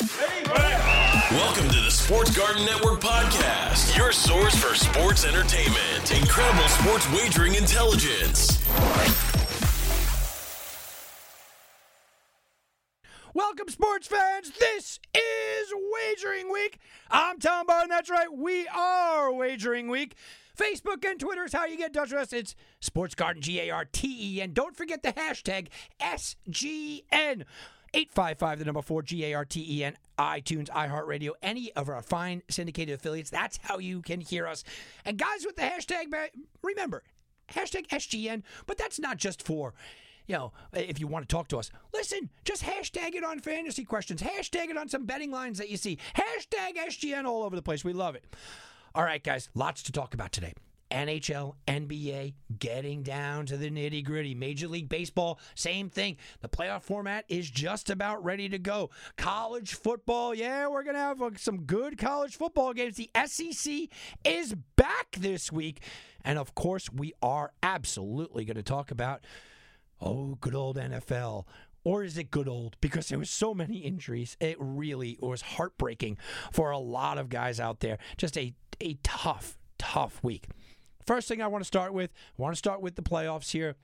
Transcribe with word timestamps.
Welcome 0.00 1.68
to 1.68 1.80
the 1.80 1.90
Sports 1.90 2.34
Garden 2.34 2.64
Network 2.64 3.00
podcast, 3.00 3.94
your 3.96 4.10
source 4.10 4.54
for 4.56 4.74
sports 4.74 5.26
entertainment, 5.26 6.10
incredible 6.18 6.66
sports 6.68 7.06
wagering 7.12 7.56
intelligence. 7.56 8.58
Welcome, 13.34 13.68
sports 13.68 14.06
fans. 14.06 14.50
This 14.58 14.98
is 15.14 15.72
Wagering 15.92 16.50
Week. 16.50 16.78
I'm 17.10 17.38
Tom 17.38 17.66
Barr, 17.66 17.82
and 17.82 17.90
that's 17.90 18.08
right, 18.08 18.32
we 18.32 18.66
are 18.68 19.30
Wagering 19.30 19.88
Week. 19.88 20.14
Facebook 20.56 21.04
and 21.04 21.20
Twitter 21.20 21.44
is 21.44 21.52
how 21.52 21.66
you 21.66 21.76
get 21.76 21.88
in 21.88 21.92
touch 21.92 22.12
with 22.12 22.20
us. 22.22 22.32
It's 22.32 22.54
Sports 22.80 23.14
Garden, 23.14 23.42
G 23.42 23.60
A 23.60 23.70
R 23.70 23.84
T 23.84 24.36
E 24.38 24.40
N. 24.40 24.52
Don't 24.54 24.76
forget 24.76 25.02
the 25.02 25.12
hashtag 25.12 25.68
SGN. 26.00 27.44
855, 27.94 28.58
the 28.58 28.64
number 28.64 28.82
four, 28.82 29.02
G 29.02 29.24
A 29.26 29.34
R 29.34 29.44
T 29.44 29.64
E 29.68 29.84
N, 29.84 29.96
iTunes, 30.18 30.68
iHeartRadio, 30.68 31.32
any 31.42 31.72
of 31.74 31.88
our 31.88 32.02
fine 32.02 32.42
syndicated 32.48 32.94
affiliates. 32.94 33.30
That's 33.30 33.58
how 33.62 33.78
you 33.78 34.02
can 34.02 34.20
hear 34.20 34.46
us. 34.46 34.64
And 35.04 35.18
guys, 35.18 35.44
with 35.44 35.56
the 35.56 35.62
hashtag, 35.62 36.06
remember, 36.62 37.02
hashtag 37.50 37.88
SGN, 37.88 38.42
but 38.66 38.78
that's 38.78 38.98
not 38.98 39.18
just 39.18 39.42
for 39.42 39.74
you 40.26 40.36
know, 40.36 40.52
if 40.72 41.00
you 41.00 41.06
want 41.06 41.28
to 41.28 41.34
talk 41.34 41.48
to 41.48 41.58
us, 41.58 41.70
listen, 41.92 42.30
just 42.44 42.62
hashtag 42.62 43.14
it 43.14 43.24
on 43.24 43.40
fantasy 43.40 43.84
questions, 43.84 44.22
hashtag 44.22 44.70
it 44.70 44.76
on 44.76 44.88
some 44.88 45.04
betting 45.04 45.30
lines 45.30 45.58
that 45.58 45.68
you 45.68 45.76
see, 45.76 45.98
hashtag 46.14 46.76
SGN 46.76 47.24
all 47.24 47.42
over 47.42 47.56
the 47.56 47.62
place. 47.62 47.84
We 47.84 47.92
love 47.92 48.14
it. 48.14 48.24
All 48.94 49.04
right, 49.04 49.22
guys, 49.22 49.48
lots 49.54 49.82
to 49.82 49.92
talk 49.92 50.14
about 50.14 50.32
today. 50.32 50.54
NHL, 50.92 51.54
NBA, 51.66 52.34
getting 52.58 53.02
down 53.02 53.46
to 53.46 53.56
the 53.56 53.70
nitty 53.70 54.04
gritty. 54.04 54.34
Major 54.34 54.68
League 54.68 54.88
Baseball, 54.88 55.40
same 55.54 55.88
thing. 55.88 56.18
The 56.40 56.48
playoff 56.48 56.82
format 56.82 57.24
is 57.28 57.50
just 57.50 57.88
about 57.88 58.22
ready 58.22 58.48
to 58.50 58.58
go. 58.58 58.90
College 59.16 59.74
football, 59.74 60.34
yeah, 60.34 60.68
we're 60.68 60.84
going 60.84 60.94
to 60.94 61.00
have 61.00 61.22
uh, 61.22 61.30
some 61.36 61.62
good 61.62 61.96
college 61.96 62.36
football 62.36 62.74
games. 62.74 62.96
The 62.96 63.10
SEC 63.26 63.88
is 64.24 64.54
back 64.76 65.16
this 65.18 65.50
week. 65.50 65.82
And 66.24 66.38
of 66.38 66.54
course, 66.54 66.92
we 66.92 67.14
are 67.22 67.52
absolutely 67.62 68.44
going 68.44 68.56
to 68.56 68.62
talk 68.62 68.90
about, 68.90 69.24
oh, 70.00 70.36
good 70.40 70.54
old 70.54 70.76
NFL. 70.76 71.46
Or 71.84 72.04
is 72.04 72.16
it 72.18 72.30
good 72.30 72.48
old? 72.48 72.76
Because 72.80 73.08
there 73.08 73.18
was 73.18 73.30
so 73.30 73.54
many 73.54 73.78
injuries. 73.78 74.36
It 74.40 74.56
really 74.60 75.18
was 75.20 75.40
heartbreaking 75.40 76.18
for 76.52 76.70
a 76.70 76.78
lot 76.78 77.18
of 77.18 77.28
guys 77.28 77.58
out 77.58 77.80
there. 77.80 77.98
Just 78.16 78.36
a, 78.36 78.54
a 78.80 78.98
tough, 79.02 79.58
tough 79.78 80.22
week. 80.22 80.48
First 81.06 81.28
thing 81.28 81.42
I 81.42 81.46
want 81.46 81.62
to 81.62 81.66
start 81.66 81.92
with, 81.92 82.10
I 82.38 82.42
want 82.42 82.54
to 82.54 82.58
start 82.58 82.80
with 82.80 82.96
the 82.96 83.02
playoffs 83.02 83.50
here. 83.50 83.76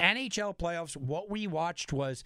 NHL 0.00 0.56
playoffs, 0.58 0.96
what 0.96 1.30
we 1.30 1.46
watched 1.46 1.92
was 1.92 2.22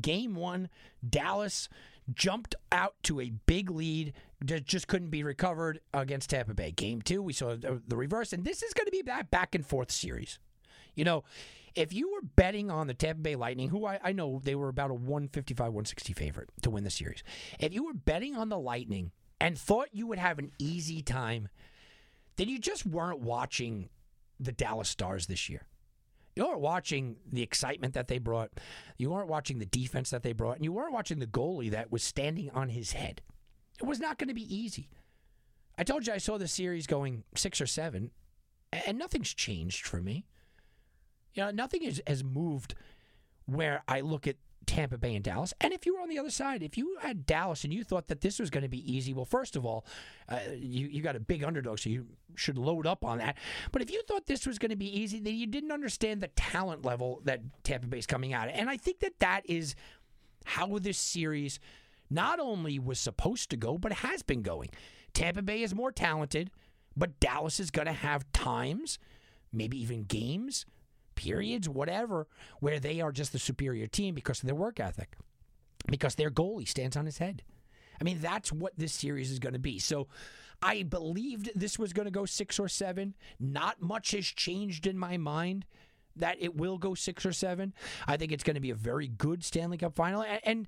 game 0.00 0.34
one, 0.34 0.68
Dallas 1.08 1.68
jumped 2.12 2.54
out 2.70 2.94
to 3.04 3.20
a 3.20 3.30
big 3.46 3.70
lead 3.70 4.12
that 4.40 4.64
just 4.64 4.88
couldn't 4.88 5.10
be 5.10 5.22
recovered 5.22 5.80
against 5.92 6.30
Tampa 6.30 6.54
Bay. 6.54 6.70
Game 6.70 7.00
two, 7.00 7.22
we 7.22 7.32
saw 7.32 7.56
the 7.56 7.96
reverse, 7.96 8.32
and 8.32 8.44
this 8.44 8.62
is 8.62 8.74
going 8.74 8.86
to 8.86 8.90
be 8.92 9.02
that 9.02 9.30
back 9.30 9.54
and 9.54 9.64
forth 9.64 9.90
series. 9.90 10.38
You 10.94 11.04
know, 11.04 11.24
if 11.74 11.92
you 11.92 12.12
were 12.12 12.22
betting 12.36 12.70
on 12.70 12.86
the 12.86 12.94
Tampa 12.94 13.22
Bay 13.22 13.36
Lightning, 13.36 13.68
who 13.68 13.86
I, 13.86 13.98
I 14.02 14.12
know 14.12 14.40
they 14.42 14.54
were 14.54 14.68
about 14.68 14.90
a 14.90 14.94
155, 14.94 15.66
160 15.66 16.12
favorite 16.12 16.50
to 16.62 16.70
win 16.70 16.84
the 16.84 16.90
series, 16.90 17.22
if 17.58 17.72
you 17.72 17.84
were 17.84 17.94
betting 17.94 18.36
on 18.36 18.48
the 18.48 18.58
Lightning 18.58 19.12
and 19.40 19.58
thought 19.58 19.88
you 19.92 20.06
would 20.06 20.18
have 20.18 20.38
an 20.38 20.52
easy 20.58 21.02
time 21.02 21.48
then 22.36 22.48
you 22.48 22.58
just 22.58 22.84
weren't 22.86 23.20
watching 23.20 23.88
the 24.40 24.52
Dallas 24.52 24.88
Stars 24.88 25.26
this 25.26 25.48
year. 25.48 25.66
You 26.36 26.46
weren't 26.46 26.60
watching 26.60 27.16
the 27.30 27.42
excitement 27.42 27.94
that 27.94 28.08
they 28.08 28.18
brought. 28.18 28.50
You 28.98 29.10
weren't 29.10 29.28
watching 29.28 29.60
the 29.60 29.66
defense 29.66 30.10
that 30.10 30.24
they 30.24 30.32
brought. 30.32 30.56
And 30.56 30.64
you 30.64 30.72
weren't 30.72 30.92
watching 30.92 31.20
the 31.20 31.26
goalie 31.26 31.70
that 31.70 31.92
was 31.92 32.02
standing 32.02 32.50
on 32.50 32.70
his 32.70 32.92
head. 32.92 33.22
It 33.80 33.86
was 33.86 34.00
not 34.00 34.18
going 34.18 34.28
to 34.28 34.34
be 34.34 34.54
easy. 34.54 34.88
I 35.78 35.84
told 35.84 36.06
you 36.06 36.12
I 36.12 36.18
saw 36.18 36.38
the 36.38 36.48
series 36.48 36.86
going 36.86 37.24
six 37.34 37.60
or 37.60 37.66
seven, 37.66 38.10
and 38.72 38.98
nothing's 38.98 39.32
changed 39.32 39.86
for 39.86 40.00
me. 40.00 40.26
You 41.34 41.44
know, 41.44 41.50
nothing 41.50 41.82
has, 41.82 42.00
has 42.06 42.22
moved 42.22 42.74
where 43.46 43.82
I 43.88 44.00
look 44.00 44.26
at 44.26 44.36
Tampa 44.66 44.98
Bay 44.98 45.14
and 45.14 45.24
Dallas. 45.24 45.54
And 45.60 45.72
if 45.72 45.86
you 45.86 45.94
were 45.94 46.00
on 46.00 46.08
the 46.08 46.18
other 46.18 46.30
side, 46.30 46.62
if 46.62 46.76
you 46.76 46.96
had 47.00 47.26
Dallas 47.26 47.64
and 47.64 47.72
you 47.72 47.84
thought 47.84 48.08
that 48.08 48.20
this 48.20 48.38
was 48.38 48.50
going 48.50 48.62
to 48.62 48.68
be 48.68 48.92
easy, 48.92 49.12
well, 49.12 49.24
first 49.24 49.56
of 49.56 49.64
all, 49.64 49.84
uh, 50.28 50.38
you 50.56 50.86
you 50.88 51.02
got 51.02 51.16
a 51.16 51.20
big 51.20 51.44
underdog, 51.44 51.78
so 51.78 51.90
you 51.90 52.06
should 52.34 52.58
load 52.58 52.86
up 52.86 53.04
on 53.04 53.18
that. 53.18 53.36
But 53.72 53.82
if 53.82 53.90
you 53.90 54.02
thought 54.02 54.26
this 54.26 54.46
was 54.46 54.58
going 54.58 54.70
to 54.70 54.76
be 54.76 55.00
easy, 55.00 55.20
then 55.20 55.36
you 55.36 55.46
didn't 55.46 55.72
understand 55.72 56.20
the 56.20 56.28
talent 56.28 56.84
level 56.84 57.20
that 57.24 57.40
Tampa 57.62 57.86
Bay 57.86 57.98
is 57.98 58.06
coming 58.06 58.32
out. 58.32 58.48
And 58.48 58.68
I 58.68 58.76
think 58.76 59.00
that 59.00 59.18
that 59.20 59.42
is 59.48 59.74
how 60.44 60.78
this 60.78 60.98
series 60.98 61.58
not 62.10 62.38
only 62.38 62.78
was 62.78 62.98
supposed 62.98 63.50
to 63.50 63.56
go, 63.56 63.78
but 63.78 63.92
has 63.92 64.22
been 64.22 64.42
going. 64.42 64.68
Tampa 65.14 65.42
Bay 65.42 65.62
is 65.62 65.74
more 65.74 65.92
talented, 65.92 66.50
but 66.96 67.18
Dallas 67.20 67.60
is 67.60 67.70
going 67.70 67.86
to 67.86 67.92
have 67.92 68.30
times, 68.32 68.98
maybe 69.52 69.80
even 69.80 70.04
games 70.04 70.66
periods, 71.14 71.68
whatever, 71.68 72.26
where 72.60 72.80
they 72.80 73.00
are 73.00 73.12
just 73.12 73.32
the 73.32 73.38
superior 73.38 73.86
team 73.86 74.14
because 74.14 74.42
of 74.42 74.46
their 74.46 74.54
work 74.54 74.80
ethic, 74.80 75.16
because 75.86 76.14
their 76.14 76.30
goalie 76.30 76.68
stands 76.68 76.96
on 76.96 77.06
his 77.06 77.18
head. 77.18 77.42
I 78.00 78.04
mean, 78.04 78.20
that's 78.20 78.52
what 78.52 78.72
this 78.76 78.92
series 78.92 79.30
is 79.30 79.38
going 79.38 79.52
to 79.52 79.58
be. 79.58 79.78
So 79.78 80.08
I 80.62 80.82
believed 80.82 81.50
this 81.54 81.78
was 81.78 81.92
going 81.92 82.06
to 82.06 82.10
go 82.10 82.24
six 82.24 82.58
or 82.58 82.68
seven. 82.68 83.14
Not 83.38 83.80
much 83.80 84.12
has 84.12 84.26
changed 84.26 84.86
in 84.86 84.98
my 84.98 85.16
mind 85.16 85.64
that 86.16 86.36
it 86.40 86.56
will 86.56 86.78
go 86.78 86.94
six 86.94 87.26
or 87.26 87.32
seven. 87.32 87.74
I 88.06 88.16
think 88.16 88.32
it's 88.32 88.44
going 88.44 88.54
to 88.54 88.60
be 88.60 88.70
a 88.70 88.76
very 88.76 89.08
good 89.08 89.44
Stanley 89.44 89.78
Cup 89.78 89.94
final. 89.94 90.24
And 90.44 90.66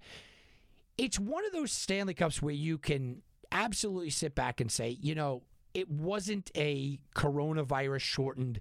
it's 0.98 1.18
one 1.18 1.44
of 1.44 1.52
those 1.52 1.72
Stanley 1.72 2.14
Cups 2.14 2.42
where 2.42 2.54
you 2.54 2.78
can 2.78 3.22
absolutely 3.52 4.10
sit 4.10 4.34
back 4.34 4.60
and 4.60 4.70
say, 4.70 4.96
you 5.00 5.14
know, 5.14 5.42
it 5.74 5.90
wasn't 5.90 6.50
a 6.56 6.98
coronavirus 7.14 8.00
shortened 8.00 8.60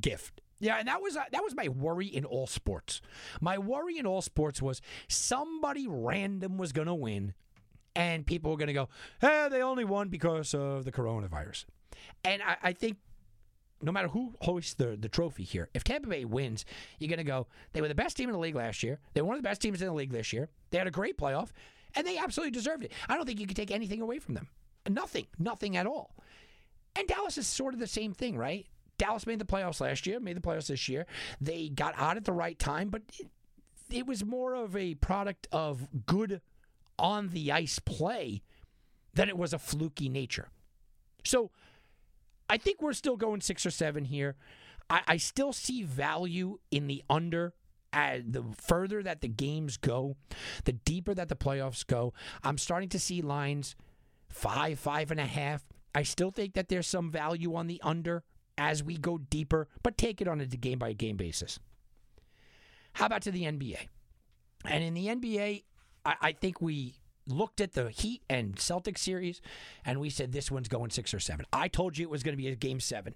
gift. 0.00 0.40
Yeah, 0.60 0.76
and 0.76 0.86
that 0.88 1.00
was 1.02 1.16
uh, 1.16 1.24
that 1.32 1.42
was 1.42 1.54
my 1.56 1.68
worry 1.68 2.06
in 2.06 2.24
all 2.24 2.46
sports. 2.46 3.00
My 3.40 3.58
worry 3.58 3.98
in 3.98 4.06
all 4.06 4.22
sports 4.22 4.60
was 4.60 4.82
somebody 5.08 5.86
random 5.88 6.58
was 6.58 6.72
going 6.72 6.86
to 6.86 6.94
win, 6.94 7.34
and 7.96 8.26
people 8.26 8.50
were 8.50 8.58
going 8.58 8.68
to 8.68 8.74
go, 8.74 8.88
"Hey, 9.20 9.48
they 9.50 9.62
only 9.62 9.84
won 9.84 10.08
because 10.08 10.54
of 10.54 10.84
the 10.84 10.92
coronavirus." 10.92 11.64
And 12.24 12.42
I, 12.42 12.56
I 12.62 12.72
think 12.74 12.98
no 13.82 13.92
matter 13.92 14.08
who 14.08 14.34
hoists 14.42 14.74
the, 14.74 14.96
the 15.00 15.08
trophy 15.08 15.44
here, 15.44 15.70
if 15.72 15.82
Tampa 15.82 16.08
Bay 16.08 16.26
wins, 16.26 16.66
you're 16.98 17.08
going 17.08 17.18
to 17.18 17.24
go, 17.24 17.46
they 17.72 17.80
were 17.80 17.88
the 17.88 17.94
best 17.94 18.16
team 18.16 18.28
in 18.28 18.34
the 18.34 18.38
league 18.38 18.54
last 18.54 18.82
year. 18.82 19.00
They 19.14 19.22
were 19.22 19.28
one 19.28 19.36
of 19.36 19.42
the 19.42 19.48
best 19.48 19.62
teams 19.62 19.80
in 19.80 19.88
the 19.88 19.94
league 19.94 20.12
this 20.12 20.32
year. 20.32 20.50
They 20.70 20.78
had 20.78 20.86
a 20.86 20.90
great 20.90 21.16
playoff, 21.16 21.48
and 21.94 22.06
they 22.06 22.18
absolutely 22.18 22.52
deserved 22.52 22.84
it. 22.84 22.92
I 23.08 23.16
don't 23.16 23.24
think 23.24 23.40
you 23.40 23.46
can 23.46 23.56
take 23.56 23.70
anything 23.70 24.02
away 24.02 24.18
from 24.18 24.34
them. 24.34 24.48
Nothing, 24.88 25.26
nothing 25.38 25.76
at 25.76 25.86
all. 25.86 26.14
And 26.96 27.06
Dallas 27.08 27.38
is 27.38 27.46
sort 27.46 27.72
of 27.72 27.80
the 27.80 27.86
same 27.86 28.12
thing, 28.12 28.36
right? 28.36 28.66
Dallas 29.00 29.26
made 29.26 29.38
the 29.38 29.46
playoffs 29.46 29.80
last 29.80 30.06
year, 30.06 30.20
made 30.20 30.36
the 30.36 30.42
playoffs 30.42 30.66
this 30.66 30.86
year. 30.86 31.06
They 31.40 31.70
got 31.70 31.94
out 31.96 32.18
at 32.18 32.26
the 32.26 32.34
right 32.34 32.58
time, 32.58 32.90
but 32.90 33.00
it, 33.18 33.28
it 33.88 34.06
was 34.06 34.26
more 34.26 34.52
of 34.54 34.76
a 34.76 34.94
product 34.96 35.48
of 35.50 35.88
good 36.04 36.42
on 36.98 37.30
the 37.30 37.50
ice 37.50 37.78
play 37.78 38.42
than 39.14 39.30
it 39.30 39.38
was 39.38 39.54
a 39.54 39.58
fluky 39.58 40.10
nature. 40.10 40.50
So 41.24 41.50
I 42.50 42.58
think 42.58 42.82
we're 42.82 42.92
still 42.92 43.16
going 43.16 43.40
six 43.40 43.64
or 43.64 43.70
seven 43.70 44.04
here. 44.04 44.36
I, 44.90 45.00
I 45.08 45.16
still 45.16 45.54
see 45.54 45.82
value 45.82 46.58
in 46.70 46.86
the 46.86 47.02
under 47.08 47.54
as 47.94 48.22
the 48.26 48.44
further 48.54 49.02
that 49.02 49.22
the 49.22 49.28
games 49.28 49.78
go, 49.78 50.16
the 50.64 50.74
deeper 50.74 51.14
that 51.14 51.30
the 51.30 51.36
playoffs 51.36 51.86
go, 51.86 52.12
I'm 52.44 52.58
starting 52.58 52.90
to 52.90 52.98
see 52.98 53.22
lines 53.22 53.76
five, 54.28 54.78
five 54.78 55.10
and 55.10 55.18
a 55.18 55.26
half. 55.26 55.64
I 55.94 56.02
still 56.02 56.30
think 56.30 56.52
that 56.52 56.68
there's 56.68 56.86
some 56.86 57.10
value 57.10 57.54
on 57.54 57.66
the 57.66 57.80
under 57.82 58.24
as 58.60 58.84
we 58.84 58.98
go 58.98 59.16
deeper, 59.16 59.68
but 59.82 59.96
take 59.96 60.20
it 60.20 60.28
on 60.28 60.38
a 60.38 60.46
game 60.46 60.78
by 60.78 60.92
game 60.92 61.16
basis. 61.16 61.58
How 62.92 63.06
about 63.06 63.22
to 63.22 63.30
the 63.30 63.44
NBA? 63.44 63.88
And 64.66 64.84
in 64.84 64.92
the 64.92 65.06
NBA, 65.06 65.64
I, 66.04 66.14
I 66.20 66.32
think 66.32 66.60
we 66.60 66.96
looked 67.26 67.62
at 67.62 67.72
the 67.72 67.88
Heat 67.88 68.22
and 68.28 68.56
Celtics 68.56 68.98
series 68.98 69.40
and 69.86 69.98
we 69.98 70.10
said 70.10 70.32
this 70.32 70.50
one's 70.50 70.68
going 70.68 70.90
six 70.90 71.14
or 71.14 71.20
seven. 71.20 71.46
I 71.54 71.68
told 71.68 71.96
you 71.96 72.06
it 72.06 72.10
was 72.10 72.22
going 72.22 72.34
to 72.34 72.42
be 72.42 72.48
a 72.48 72.54
game 72.54 72.80
seven. 72.80 73.14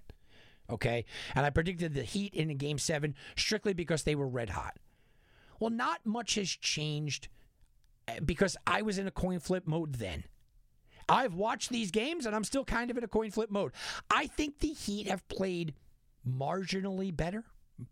Okay. 0.71 1.05
And 1.35 1.45
I 1.45 1.51
predicted 1.51 1.93
the 1.93 2.05
Heat 2.05 2.33
in 2.33 2.49
a 2.49 2.55
game 2.55 2.79
seven 2.79 3.15
strictly 3.37 3.75
because 3.75 4.05
they 4.05 4.15
were 4.15 4.27
red 4.27 4.51
hot. 4.51 4.79
Well, 5.61 5.71
not 5.71 6.07
much 6.07 6.37
has 6.37 6.49
changed 6.49 7.29
eh, 8.09 8.21
because 8.25 8.57
I 8.67 8.81
was 8.81 8.97
in 8.97 9.07
a 9.07 9.11
coin 9.11 9.41
flip 9.41 9.67
mode 9.67 9.97
then. 9.97 10.25
I've 11.09 11.35
watched 11.35 11.71
these 11.71 11.91
games 11.91 12.27
and 12.27 12.35
I'm 12.35 12.45
still 12.45 12.65
kind 12.65 12.91
of 12.91 12.99
in 12.99 13.05
a 13.05 13.09
coin 13.09 13.31
flip 13.31 13.51
mode. 13.51 13.73
I 14.11 14.27
think 14.27 14.61
the 14.61 14.69
Heat 14.69 15.09
have 15.09 15.27
played 15.29 15.75
marginally 16.29 17.15
better, 17.15 17.45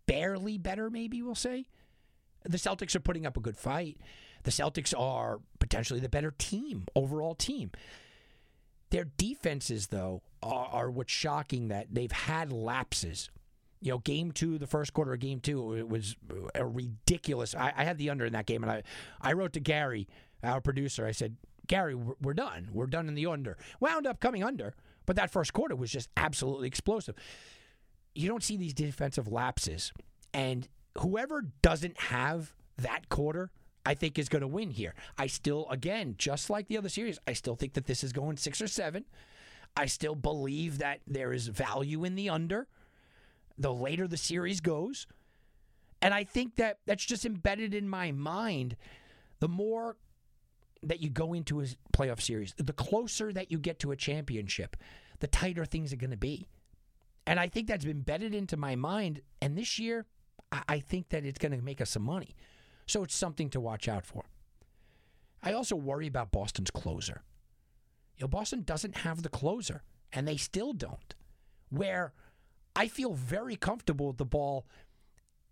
barely 0.07 0.59
better, 0.59 0.91
maybe 0.91 1.23
we'll 1.23 1.35
say. 1.35 1.67
The 2.45 2.59
Celtics 2.59 2.95
are 2.95 3.01
putting 3.01 3.27
up 3.27 3.37
a 3.37 3.41
good 3.41 3.57
fight. 3.57 3.99
The 4.45 4.51
Celtics 4.51 4.99
are 4.99 5.41
potentially 5.61 6.01
the 6.01 6.09
better 6.09 6.33
team, 6.37 6.87
overall 6.97 7.35
team. 7.35 7.71
Their 8.91 9.05
defenses, 9.05 9.87
though, 9.87 10.23
are, 10.43 10.67
are 10.67 10.91
what's 10.91 11.13
shocking 11.13 11.69
that 11.69 11.89
they've 11.93 12.13
had 12.13 12.53
lapses. 12.53 13.31
You 13.81 13.93
know, 13.93 13.99
game 13.99 14.33
two, 14.33 14.59
the 14.59 14.67
first 14.67 14.93
quarter 14.93 15.13
of 15.13 15.21
game 15.21 15.41
two, 15.41 15.75
it 15.75 15.89
was 15.89 16.17
a 16.55 16.67
ridiculous. 16.67 17.55
I, 17.55 17.73
I 17.77 17.85
had 17.85 17.99
the 17.99 18.11
under 18.11 18.25
in 18.25 18.33
that 18.33 18.47
game, 18.47 18.63
and 18.63 18.71
I, 18.71 18.83
I 19.21 19.33
wrote 19.33 19.55
to 19.55 19.61
Gary, 19.61 20.09
our 20.43 20.61
producer. 20.61 21.07
I 21.07 21.13
said, 21.13 21.37
Gary, 21.67 21.95
we're, 21.95 22.35
done. 22.35 22.69
We're 22.73 22.87
done 22.87 23.09
in 23.09 23.15
the 23.15 23.27
under. 23.27 23.57
Wound 23.81 24.07
up 24.07 24.21
coming 24.21 24.43
under, 24.43 24.75
but 25.07 25.17
that 25.17 25.31
first 25.31 25.53
quarter 25.53 25.77
was 25.77 25.91
just 25.91 26.11
absolutely 26.17 26.69
explosive. 26.69 27.15
You 28.15 28.29
don't 28.29 28.43
see 28.43 28.57
these 28.57 28.75
defensive 28.75 29.29
lapses, 29.29 29.93
and 30.35 30.69
whoever 30.99 31.47
doesn't 31.63 31.99
have 31.99 32.55
that 32.79 33.09
quarter 33.09 33.51
I 33.85 33.95
think 33.95 34.19
is 34.19 34.29
going 34.29 34.43
to 34.43 34.49
win 34.49 34.71
here. 34.71 34.95
I 35.19 35.27
still, 35.27 35.67
again, 35.71 36.15
just 36.19 36.51
like 36.51 36.69
the 36.69 36.79
other 36.79 36.89
series, 36.89 37.19
I 37.27 37.33
still 37.33 37.57
think 37.57 37.75
that 37.75 37.87
this 37.87 38.05
is 38.05 38.13
going 38.13 38.37
six 38.37 38.61
or 38.61 38.69
seven. 38.69 39.05
I 39.77 39.87
still 39.87 40.15
believe 40.15 40.79
that 40.79 41.01
there 41.07 41.33
is 41.33 41.49
value 41.49 42.05
in 42.05 42.15
the 42.15 42.29
under 42.29 42.69
the 43.59 43.73
later 43.73 44.07
the 44.07 44.17
series 44.17 44.61
goes. 44.61 45.07
And 46.01 46.13
I 46.13 46.25
think 46.25 46.57
that 46.57 46.79
that's 46.87 47.05
just 47.05 47.25
embedded 47.25 47.75
in 47.75 47.89
my 47.89 48.13
mind. 48.13 48.77
The 49.41 49.49
more 49.49 49.97
that 50.83 51.01
you 51.01 51.11
go 51.11 51.33
into 51.33 51.61
a 51.61 51.67
playoff 51.93 52.21
series, 52.21 52.55
the 52.57 52.73
closer 52.73 53.33
that 53.33 53.51
you 53.51 53.59
get 53.59 53.79
to 53.81 53.93
a 53.93 53.97
championship, 53.97 54.77
the 55.21 55.27
tighter 55.27 55.65
things 55.65 55.93
are 55.93 55.97
going 55.97 56.11
to 56.11 56.17
be. 56.17 56.49
And 57.27 57.39
I 57.39 57.49
think 57.49 57.69
that's 57.69 57.85
been 57.85 57.99
embedded 57.99 58.35
into 58.35 58.57
my 58.57 58.75
mind. 58.75 59.21
And 59.41 59.57
this 59.57 59.79
year, 59.79 60.07
I 60.69 60.81
think 60.81 61.11
that 61.11 61.25
it's 61.25 61.39
going 61.39 61.53
to 61.53 61.63
make 61.63 61.81
us 61.81 61.91
some 61.91 62.03
money. 62.03 62.35
So 62.87 63.05
it's 63.05 63.15
something 63.15 63.49
to 63.51 63.61
watch 63.61 63.89
out 63.89 64.05
for. 64.05 64.25
I 65.43 65.53
also 65.53 65.77
worry 65.77 66.07
about 66.07 66.33
Boston's 66.33 66.71
closer. 66.71 67.23
You 68.17 68.25
know, 68.25 68.29
Boston 68.29 68.63
doesn't 68.63 68.99
have 68.99 69.23
the 69.23 69.29
closer, 69.29 69.83
and 70.13 70.27
they 70.27 70.37
still 70.37 70.73
don't. 70.73 71.15
Where 71.71 72.13
I 72.77 72.89
feel 72.89 73.15
very 73.15 73.57
comfortable 73.57 74.09
with 74.09 74.19
the 74.19 74.25
ball 74.25 74.67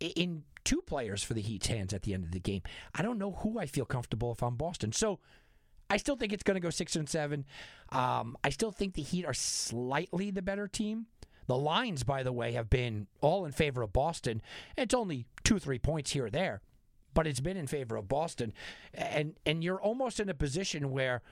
in 0.01 0.45
two 0.65 0.83
players 0.83 1.23
for 1.23 1.35
the 1.35 1.41
Heat's 1.41 1.67
hands 1.67 1.95
at 1.95 2.03
the 2.03 2.15
end 2.15 2.25
of 2.25 2.33
the 2.33 2.41
game. 2.41 2.63
I 2.95 3.03
don't 3.03 3.19
know 3.19 3.33
who 3.33 3.59
I 3.59 3.67
feel 3.67 3.85
comfortable 3.85 4.33
if 4.33 4.43
I'm 4.43 4.57
Boston. 4.57 4.93
So 4.93 5.19
I 5.89 5.97
still 5.97 6.17
think 6.17 6.33
it's 6.33 6.43
going 6.43 6.57
to 6.57 6.61
go 6.61 6.71
six 6.71 6.97
and 6.97 7.09
seven. 7.09 7.45
Um, 7.91 8.37
I 8.45 8.51
still 8.51 8.73
think 8.73 8.95
the 8.95 9.03
Heat 9.03 9.25
are 9.25 9.35
slightly 9.35 10.31
the 10.31 10.43
better 10.43 10.69
team. 10.69 11.07
The 11.47 11.57
lines, 11.57 12.05
by 12.05 12.23
the 12.23 12.33
way, 12.33 12.53
have 12.53 12.71
been 12.71 13.09
all 13.21 13.45
in 13.45 13.53
favor 13.53 13.83
of 13.83 13.93
Boston. 13.93 14.41
It's 14.77 14.95
only 14.95 15.27
two, 15.43 15.59
three 15.59 15.79
points 15.79 16.13
here 16.13 16.27
or 16.27 16.31
there 16.31 16.63
but 17.15 17.27
it's 17.27 17.41
been 17.41 17.57
in 17.57 17.67
favor 17.67 17.97
of 17.97 18.09
Boston, 18.09 18.53
and 18.95 19.35
and 19.45 19.65
you're 19.65 19.81
almost 19.81 20.21
in 20.21 20.29
a 20.29 20.35
position 20.35 20.91
where 20.91 21.23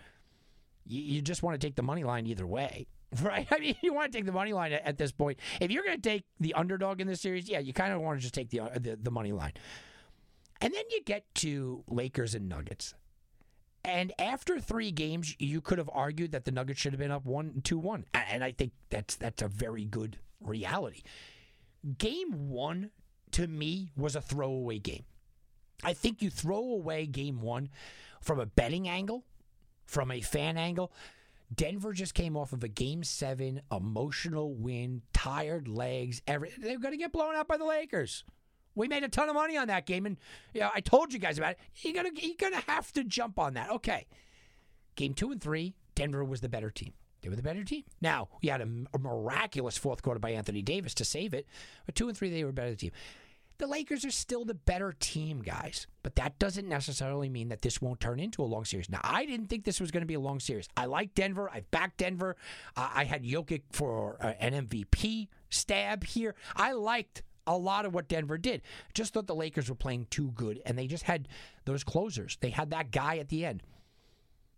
you, 0.84 1.00
you 1.00 1.22
just 1.22 1.42
want 1.42 1.58
to 1.58 1.66
take 1.66 1.76
the 1.76 1.82
money 1.82 2.04
line 2.04 2.26
either 2.26 2.46
way. 2.46 2.86
Right? 3.22 3.46
I 3.50 3.58
mean, 3.58 3.74
you 3.82 3.94
want 3.94 4.12
to 4.12 4.18
take 4.18 4.26
the 4.26 4.32
money 4.32 4.52
line 4.52 4.72
at, 4.72 4.84
at 4.84 4.98
this 4.98 5.12
point. 5.12 5.38
If 5.60 5.70
you're 5.70 5.82
going 5.82 5.96
to 5.96 6.08
take 6.08 6.24
the 6.40 6.52
underdog 6.54 7.00
in 7.00 7.06
this 7.06 7.22
series, 7.22 7.48
yeah, 7.48 7.58
you 7.58 7.72
kind 7.72 7.92
of 7.92 8.02
want 8.02 8.18
to 8.18 8.22
just 8.22 8.34
take 8.34 8.50
the, 8.50 8.60
uh, 8.60 8.68
the 8.74 8.98
the 9.02 9.10
money 9.10 9.32
line. 9.32 9.52
And 10.60 10.74
then 10.74 10.84
you 10.90 11.02
get 11.02 11.24
to 11.36 11.84
Lakers 11.88 12.34
and 12.34 12.48
Nuggets. 12.48 12.94
And 13.84 14.12
after 14.18 14.60
three 14.60 14.90
games, 14.90 15.34
you 15.38 15.60
could 15.60 15.78
have 15.78 15.88
argued 15.92 16.32
that 16.32 16.44
the 16.44 16.50
Nuggets 16.50 16.80
should 16.80 16.92
have 16.92 17.00
been 17.00 17.10
up 17.10 17.24
one, 17.24 17.62
two, 17.62 17.78
one, 17.78 18.04
and 18.12 18.44
I 18.44 18.52
think 18.52 18.72
that's 18.90 19.16
that's 19.16 19.40
a 19.40 19.48
very 19.48 19.84
good 19.84 20.18
reality. 20.40 21.02
Game 21.96 22.50
one 22.50 22.90
to 23.30 23.46
me 23.46 23.92
was 23.96 24.16
a 24.16 24.20
throwaway 24.20 24.78
game. 24.78 25.04
I 25.84 25.94
think 25.94 26.20
you 26.20 26.28
throw 26.28 26.58
away 26.58 27.06
game 27.06 27.40
one 27.40 27.70
from 28.20 28.40
a 28.40 28.46
betting 28.46 28.88
angle, 28.88 29.24
from 29.86 30.10
a 30.10 30.20
fan 30.20 30.58
angle. 30.58 30.92
Denver 31.54 31.92
just 31.92 32.14
came 32.14 32.36
off 32.36 32.52
of 32.52 32.62
a 32.62 32.68
game 32.68 33.02
seven 33.04 33.62
emotional 33.72 34.54
win, 34.54 35.02
tired 35.12 35.66
legs. 35.68 36.22
Every, 36.26 36.52
they're 36.58 36.78
going 36.78 36.92
to 36.92 36.98
get 36.98 37.12
blown 37.12 37.34
out 37.34 37.48
by 37.48 37.56
the 37.56 37.64
Lakers. 37.64 38.24
We 38.74 38.86
made 38.86 39.02
a 39.02 39.08
ton 39.08 39.28
of 39.28 39.34
money 39.34 39.56
on 39.56 39.68
that 39.68 39.86
game, 39.86 40.06
and 40.06 40.16
you 40.54 40.60
know, 40.60 40.70
I 40.72 40.80
told 40.80 41.12
you 41.12 41.18
guys 41.18 41.36
about 41.36 41.52
it. 41.52 41.58
You're 41.76 41.94
gonna 41.94 42.10
you're 42.14 42.36
gonna 42.38 42.62
have 42.68 42.92
to 42.92 43.02
jump 43.02 43.36
on 43.36 43.54
that. 43.54 43.70
Okay, 43.70 44.06
game 44.94 45.14
two 45.14 45.32
and 45.32 45.40
three, 45.40 45.74
Denver 45.96 46.22
was 46.22 46.42
the 46.42 46.48
better 46.48 46.70
team. 46.70 46.92
They 47.20 47.28
were 47.28 47.34
the 47.34 47.42
better 47.42 47.64
team. 47.64 47.82
Now 48.00 48.28
we 48.40 48.48
had 48.50 48.60
a, 48.60 48.68
a 48.94 48.98
miraculous 48.98 49.76
fourth 49.76 50.02
quarter 50.02 50.20
by 50.20 50.30
Anthony 50.30 50.62
Davis 50.62 50.94
to 50.94 51.04
save 51.04 51.34
it, 51.34 51.46
but 51.86 51.96
two 51.96 52.08
and 52.08 52.16
three 52.16 52.30
they 52.30 52.44
were 52.44 52.52
better 52.52 52.76
team. 52.76 52.92
The 53.58 53.66
Lakers 53.66 54.04
are 54.04 54.12
still 54.12 54.44
the 54.44 54.54
better 54.54 54.94
team, 54.98 55.42
guys. 55.42 55.88
But 56.04 56.14
that 56.14 56.38
doesn't 56.38 56.68
necessarily 56.68 57.28
mean 57.28 57.48
that 57.48 57.62
this 57.62 57.82
won't 57.82 57.98
turn 57.98 58.20
into 58.20 58.42
a 58.42 58.46
long 58.46 58.64
series. 58.64 58.88
Now, 58.88 59.00
I 59.02 59.26
didn't 59.26 59.48
think 59.48 59.64
this 59.64 59.80
was 59.80 59.90
going 59.90 60.02
to 60.02 60.06
be 60.06 60.14
a 60.14 60.20
long 60.20 60.38
series. 60.38 60.68
I 60.76 60.86
like 60.86 61.14
Denver. 61.14 61.50
I 61.50 61.64
backed 61.72 61.98
Denver. 61.98 62.36
I 62.76 63.04
had 63.04 63.24
Jokic 63.24 63.62
for 63.72 64.16
uh, 64.20 64.34
an 64.38 64.68
MVP 64.68 65.26
stab 65.50 66.04
here. 66.04 66.36
I 66.54 66.72
liked 66.72 67.22
a 67.48 67.56
lot 67.56 67.84
of 67.84 67.94
what 67.94 68.08
Denver 68.08 68.38
did. 68.38 68.62
Just 68.94 69.12
thought 69.12 69.26
the 69.26 69.34
Lakers 69.34 69.68
were 69.68 69.74
playing 69.74 70.06
too 70.10 70.30
good, 70.32 70.60
and 70.64 70.78
they 70.78 70.86
just 70.86 71.04
had 71.04 71.26
those 71.64 71.82
closers. 71.82 72.36
They 72.40 72.50
had 72.50 72.70
that 72.70 72.92
guy 72.92 73.18
at 73.18 73.28
the 73.28 73.44
end. 73.44 73.62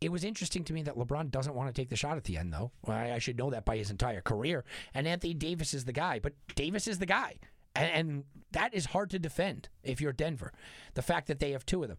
It 0.00 0.10
was 0.10 0.24
interesting 0.24 0.64
to 0.64 0.72
me 0.72 0.82
that 0.82 0.96
LeBron 0.96 1.30
doesn't 1.30 1.54
want 1.54 1.74
to 1.74 1.78
take 1.80 1.90
the 1.90 1.96
shot 1.96 2.16
at 2.16 2.24
the 2.24 2.36
end, 2.36 2.52
though. 2.52 2.72
I, 2.86 3.12
I 3.12 3.18
should 3.18 3.38
know 3.38 3.50
that 3.50 3.64
by 3.64 3.76
his 3.76 3.90
entire 3.90 4.22
career. 4.22 4.64
And 4.92 5.06
Anthony 5.06 5.34
Davis 5.34 5.72
is 5.72 5.84
the 5.84 5.92
guy, 5.92 6.18
but 6.18 6.32
Davis 6.54 6.86
is 6.86 6.98
the 6.98 7.06
guy. 7.06 7.36
And, 7.74 7.90
and 7.90 8.24
that 8.52 8.74
is 8.74 8.86
hard 8.86 9.10
to 9.10 9.18
defend 9.18 9.68
if 9.82 10.00
you're 10.00 10.12
Denver. 10.12 10.52
The 10.94 11.02
fact 11.02 11.28
that 11.28 11.40
they 11.40 11.52
have 11.52 11.64
two 11.64 11.82
of 11.82 11.88
them. 11.88 11.98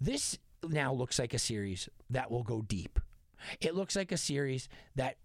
This 0.00 0.38
now 0.68 0.92
looks 0.92 1.18
like 1.18 1.34
a 1.34 1.38
series 1.38 1.88
that 2.10 2.30
will 2.30 2.42
go 2.42 2.62
deep. 2.62 2.98
It 3.60 3.74
looks 3.74 3.96
like 3.96 4.12
a 4.12 4.16
series 4.16 4.68
that 4.96 5.16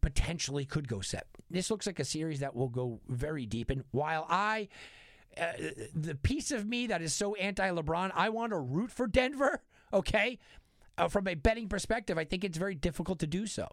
potentially 0.00 0.64
could 0.64 0.88
go 0.88 1.00
set. 1.00 1.26
This 1.50 1.70
looks 1.70 1.86
like 1.86 1.98
a 1.98 2.04
series 2.04 2.40
that 2.40 2.54
will 2.54 2.68
go 2.68 3.00
very 3.08 3.46
deep. 3.46 3.70
And 3.70 3.84
while 3.90 4.26
I, 4.28 4.68
uh, 5.40 5.52
the 5.94 6.14
piece 6.14 6.50
of 6.50 6.66
me 6.66 6.88
that 6.88 7.00
is 7.02 7.14
so 7.14 7.34
anti 7.36 7.68
LeBron, 7.70 8.10
I 8.14 8.28
want 8.28 8.50
to 8.50 8.58
root 8.58 8.90
for 8.90 9.06
Denver, 9.06 9.62
okay? 9.92 10.38
Uh, 10.96 11.08
from 11.08 11.26
a 11.26 11.34
betting 11.34 11.68
perspective, 11.68 12.18
I 12.18 12.24
think 12.24 12.44
it's 12.44 12.58
very 12.58 12.74
difficult 12.74 13.18
to 13.20 13.26
do 13.26 13.46
so. 13.46 13.68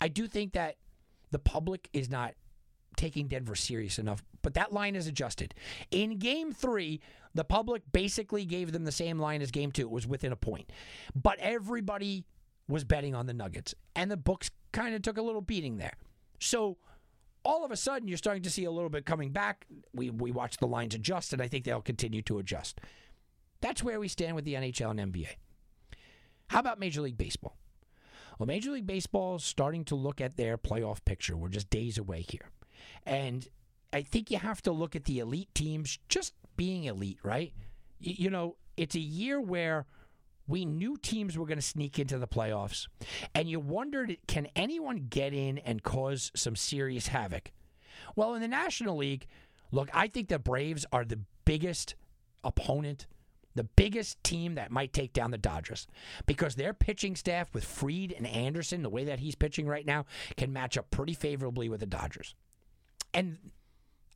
I 0.00 0.08
do 0.08 0.26
think 0.26 0.52
that 0.52 0.76
the 1.30 1.38
public 1.38 1.88
is 1.92 2.08
not 2.08 2.34
taking 2.96 3.28
Denver 3.28 3.54
serious 3.54 3.98
enough, 3.98 4.24
but 4.42 4.54
that 4.54 4.72
line 4.72 4.96
is 4.96 5.06
adjusted. 5.06 5.54
In 5.90 6.18
game 6.18 6.52
three, 6.52 7.00
the 7.34 7.44
public 7.44 7.82
basically 7.92 8.44
gave 8.44 8.72
them 8.72 8.84
the 8.84 8.92
same 8.92 9.18
line 9.18 9.42
as 9.42 9.50
game 9.50 9.70
two. 9.70 9.82
It 9.82 9.90
was 9.90 10.06
within 10.06 10.32
a 10.32 10.36
point. 10.36 10.70
But 11.14 11.38
everybody 11.38 12.24
was 12.68 12.84
betting 12.84 13.14
on 13.14 13.26
the 13.26 13.34
Nuggets, 13.34 13.74
and 13.94 14.10
the 14.10 14.16
books 14.16 14.50
kind 14.72 14.94
of 14.94 15.02
took 15.02 15.18
a 15.18 15.22
little 15.22 15.40
beating 15.40 15.76
there. 15.76 15.94
So 16.40 16.78
all 17.44 17.64
of 17.64 17.70
a 17.70 17.76
sudden, 17.76 18.08
you're 18.08 18.18
starting 18.18 18.42
to 18.42 18.50
see 18.50 18.64
a 18.64 18.70
little 18.70 18.90
bit 18.90 19.06
coming 19.06 19.30
back. 19.30 19.66
We, 19.94 20.10
we 20.10 20.32
watch 20.32 20.56
the 20.56 20.66
lines 20.66 20.94
adjust, 20.94 21.32
and 21.32 21.40
I 21.40 21.48
think 21.48 21.64
they'll 21.64 21.80
continue 21.80 22.22
to 22.22 22.38
adjust. 22.38 22.80
That's 23.60 23.82
where 23.82 24.00
we 24.00 24.08
stand 24.08 24.34
with 24.34 24.44
the 24.44 24.54
NHL 24.54 24.90
and 24.90 25.12
NBA. 25.12 25.28
How 26.48 26.60
about 26.60 26.80
Major 26.80 27.02
League 27.02 27.18
Baseball? 27.18 27.56
Well, 28.38 28.46
Major 28.46 28.70
League 28.70 28.86
Baseball 28.86 29.36
is 29.36 29.44
starting 29.44 29.84
to 29.86 29.94
look 29.94 30.20
at 30.20 30.36
their 30.36 30.58
playoff 30.58 31.04
picture. 31.04 31.36
We're 31.36 31.48
just 31.48 31.70
days 31.70 31.98
away 31.98 32.22
here. 32.28 32.50
And 33.04 33.46
I 33.92 34.02
think 34.02 34.30
you 34.30 34.38
have 34.38 34.62
to 34.62 34.72
look 34.72 34.96
at 34.96 35.04
the 35.04 35.18
elite 35.18 35.54
teams 35.54 35.98
just 36.08 36.34
being 36.56 36.84
elite, 36.84 37.18
right? 37.22 37.52
You, 37.98 38.30
know, 38.30 38.56
it's 38.76 38.94
a 38.94 39.00
year 39.00 39.40
where 39.40 39.86
we 40.46 40.64
knew 40.64 40.96
teams 40.96 41.36
were 41.36 41.46
going 41.46 41.58
to 41.58 41.62
sneak 41.62 41.98
into 41.98 42.18
the 42.18 42.28
playoffs, 42.28 42.86
and 43.34 43.48
you 43.48 43.58
wondered 43.58 44.16
can 44.26 44.48
anyone 44.54 45.06
get 45.08 45.32
in 45.32 45.58
and 45.58 45.82
cause 45.82 46.30
some 46.36 46.56
serious 46.56 47.08
havoc? 47.08 47.52
Well, 48.14 48.34
in 48.34 48.42
the 48.42 48.48
National 48.48 48.96
League, 48.96 49.26
look, 49.72 49.88
I 49.92 50.08
think 50.08 50.28
the 50.28 50.38
Braves 50.38 50.86
are 50.92 51.04
the 51.04 51.20
biggest 51.44 51.94
opponent, 52.44 53.06
the 53.54 53.64
biggest 53.64 54.22
team 54.22 54.54
that 54.54 54.70
might 54.70 54.92
take 54.92 55.12
down 55.12 55.30
the 55.30 55.38
Dodgers, 55.38 55.86
because 56.26 56.54
their 56.54 56.74
pitching 56.74 57.16
staff 57.16 57.52
with 57.52 57.64
Fried 57.64 58.12
and 58.12 58.26
Anderson, 58.26 58.82
the 58.82 58.90
way 58.90 59.04
that 59.04 59.20
he's 59.20 59.34
pitching 59.34 59.66
right 59.66 59.86
now, 59.86 60.04
can 60.36 60.52
match 60.52 60.78
up 60.78 60.90
pretty 60.90 61.14
favorably 61.14 61.68
with 61.68 61.80
the 61.80 61.86
Dodgers. 61.86 62.34
And 63.16 63.38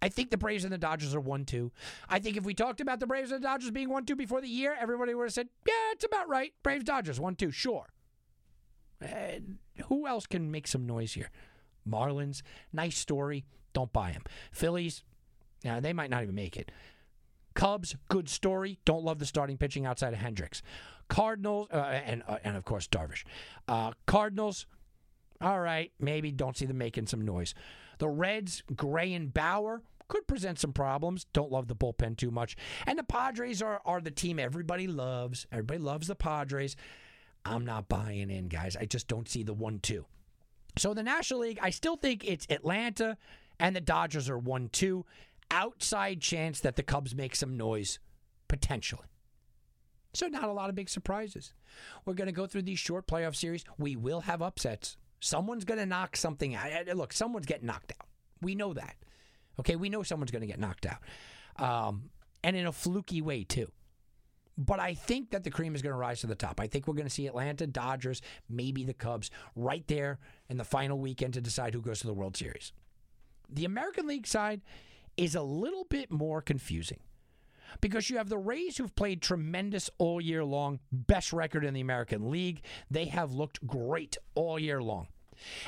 I 0.02 0.08
think 0.08 0.30
the 0.30 0.36
Braves 0.36 0.64
and 0.64 0.72
the 0.72 0.78
Dodgers 0.78 1.14
are 1.14 1.20
1 1.20 1.44
2. 1.44 1.72
I 2.08 2.18
think 2.18 2.36
if 2.36 2.44
we 2.44 2.54
talked 2.54 2.80
about 2.80 3.00
the 3.00 3.06
Braves 3.06 3.32
and 3.32 3.42
the 3.42 3.48
Dodgers 3.48 3.70
being 3.70 3.88
1 3.88 4.04
2 4.04 4.14
before 4.14 4.40
the 4.40 4.48
year, 4.48 4.76
everybody 4.78 5.14
would 5.14 5.24
have 5.24 5.32
said, 5.32 5.48
yeah, 5.66 5.92
it's 5.92 6.04
about 6.04 6.28
right. 6.28 6.52
Braves 6.62 6.84
Dodgers 6.84 7.18
1 7.18 7.34
2, 7.34 7.50
sure. 7.50 7.86
And 9.00 9.58
who 9.88 10.06
else 10.06 10.26
can 10.26 10.50
make 10.50 10.68
some 10.68 10.86
noise 10.86 11.14
here? 11.14 11.30
Marlins, 11.88 12.42
nice 12.72 12.98
story. 12.98 13.46
Don't 13.72 13.92
buy 13.92 14.12
them. 14.12 14.22
Phillies, 14.52 15.02
they 15.62 15.92
might 15.92 16.10
not 16.10 16.22
even 16.22 16.34
make 16.34 16.56
it. 16.56 16.70
Cubs, 17.54 17.96
good 18.08 18.28
story. 18.28 18.78
Don't 18.84 19.04
love 19.04 19.18
the 19.18 19.26
starting 19.26 19.56
pitching 19.56 19.86
outside 19.86 20.12
of 20.12 20.18
Hendricks. 20.18 20.62
Cardinals, 21.08 21.68
uh, 21.72 21.76
and 21.76 22.22
uh, 22.28 22.38
and 22.44 22.56
of 22.56 22.64
course 22.64 22.86
Darvish. 22.86 23.24
Uh, 23.66 23.92
Cardinals, 24.06 24.66
all 25.40 25.60
right, 25.60 25.90
maybe 25.98 26.30
don't 26.30 26.56
see 26.56 26.66
them 26.66 26.78
making 26.78 27.06
some 27.06 27.24
noise. 27.24 27.54
The 28.00 28.08
Reds, 28.08 28.64
Gray 28.74 29.12
and 29.12 29.32
Bauer 29.32 29.82
could 30.08 30.26
present 30.26 30.58
some 30.58 30.72
problems. 30.72 31.26
Don't 31.32 31.52
love 31.52 31.68
the 31.68 31.76
bullpen 31.76 32.16
too 32.16 32.30
much. 32.30 32.56
And 32.86 32.98
the 32.98 33.04
Padres 33.04 33.62
are 33.62 33.80
are 33.84 34.00
the 34.00 34.10
team 34.10 34.40
everybody 34.40 34.88
loves. 34.88 35.46
Everybody 35.52 35.78
loves 35.78 36.08
the 36.08 36.16
Padres. 36.16 36.74
I'm 37.44 37.64
not 37.64 37.88
buying 37.88 38.30
in, 38.30 38.48
guys. 38.48 38.76
I 38.76 38.86
just 38.86 39.06
don't 39.06 39.28
see 39.28 39.42
the 39.42 39.54
one-two. 39.54 40.04
So 40.76 40.94
the 40.94 41.02
National 41.02 41.40
League, 41.40 41.58
I 41.62 41.70
still 41.70 41.96
think 41.96 42.24
it's 42.24 42.46
Atlanta 42.50 43.16
and 43.58 43.76
the 43.76 43.80
Dodgers 43.80 44.28
are 44.28 44.38
one-two 44.38 45.04
outside 45.50 46.20
chance 46.20 46.60
that 46.60 46.76
the 46.76 46.82
Cubs 46.82 47.14
make 47.14 47.36
some 47.36 47.56
noise, 47.56 47.98
potentially. 48.48 49.06
So, 50.12 50.26
not 50.26 50.44
a 50.44 50.52
lot 50.52 50.70
of 50.70 50.74
big 50.74 50.88
surprises. 50.88 51.54
We're 52.04 52.14
going 52.14 52.26
to 52.26 52.32
go 52.32 52.46
through 52.46 52.62
these 52.62 52.78
short 52.78 53.06
playoff 53.06 53.36
series. 53.36 53.64
We 53.78 53.94
will 53.94 54.22
have 54.22 54.42
upsets. 54.42 54.96
Someone's 55.20 55.64
going 55.64 55.78
to 55.78 55.86
knock 55.86 56.16
something 56.16 56.54
out. 56.54 56.86
Look, 56.94 57.12
someone's 57.12 57.46
getting 57.46 57.66
knocked 57.66 57.92
out. 57.98 58.08
We 58.40 58.54
know 58.54 58.72
that. 58.74 58.96
Okay, 59.58 59.76
we 59.76 59.88
know 59.88 60.02
someone's 60.02 60.30
going 60.30 60.40
to 60.40 60.46
get 60.46 60.58
knocked 60.58 60.86
out. 60.86 60.98
Um, 61.62 62.10
and 62.42 62.56
in 62.56 62.66
a 62.66 62.72
fluky 62.72 63.20
way, 63.20 63.44
too. 63.44 63.70
But 64.56 64.80
I 64.80 64.94
think 64.94 65.30
that 65.30 65.44
the 65.44 65.50
cream 65.50 65.74
is 65.74 65.82
going 65.82 65.92
to 65.92 65.98
rise 65.98 66.20
to 66.20 66.26
the 66.26 66.34
top. 66.34 66.60
I 66.60 66.66
think 66.66 66.86
we're 66.86 66.94
going 66.94 67.06
to 67.06 67.12
see 67.12 67.26
Atlanta, 67.26 67.66
Dodgers, 67.66 68.22
maybe 68.48 68.84
the 68.84 68.94
Cubs 68.94 69.30
right 69.54 69.86
there 69.86 70.18
in 70.48 70.56
the 70.56 70.64
final 70.64 70.98
weekend 70.98 71.34
to 71.34 71.40
decide 71.40 71.74
who 71.74 71.80
goes 71.80 72.00
to 72.00 72.06
the 72.06 72.14
World 72.14 72.36
Series. 72.36 72.72
The 73.48 73.64
American 73.64 74.06
League 74.06 74.26
side, 74.26 74.62
is 75.16 75.34
a 75.34 75.42
little 75.42 75.84
bit 75.84 76.10
more 76.10 76.40
confusing 76.40 76.98
because 77.80 78.10
you 78.10 78.16
have 78.16 78.28
the 78.28 78.38
Rays 78.38 78.76
who've 78.76 78.94
played 78.94 79.22
tremendous 79.22 79.90
all 79.98 80.20
year 80.20 80.44
long, 80.44 80.80
best 80.92 81.32
record 81.32 81.64
in 81.64 81.74
the 81.74 81.80
American 81.80 82.30
League. 82.30 82.62
They 82.90 83.06
have 83.06 83.32
looked 83.32 83.66
great 83.66 84.16
all 84.34 84.58
year 84.58 84.82
long. 84.82 85.08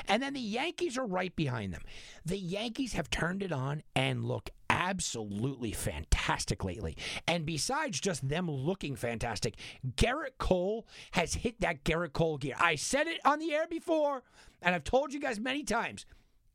And 0.07 0.21
then 0.21 0.33
the 0.33 0.39
Yankees 0.39 0.97
are 0.97 1.05
right 1.05 1.35
behind 1.35 1.73
them. 1.73 1.81
The 2.25 2.37
Yankees 2.37 2.93
have 2.93 3.09
turned 3.09 3.41
it 3.41 3.51
on 3.51 3.83
and 3.95 4.25
look 4.25 4.51
absolutely 4.69 5.71
fantastic 5.71 6.63
lately. 6.63 6.97
And 7.27 7.45
besides 7.45 7.99
just 7.99 8.27
them 8.27 8.49
looking 8.49 8.95
fantastic, 8.95 9.55
Gerrit 9.95 10.37
Cole 10.37 10.85
has 11.11 11.35
hit 11.35 11.61
that 11.61 11.83
Gerrit 11.83 12.13
Cole 12.13 12.37
gear. 12.37 12.55
I 12.59 12.75
said 12.75 13.07
it 13.07 13.19
on 13.25 13.39
the 13.39 13.53
air 13.53 13.67
before, 13.67 14.23
and 14.61 14.75
I've 14.75 14.83
told 14.83 15.13
you 15.13 15.19
guys 15.19 15.39
many 15.39 15.63
times. 15.63 16.05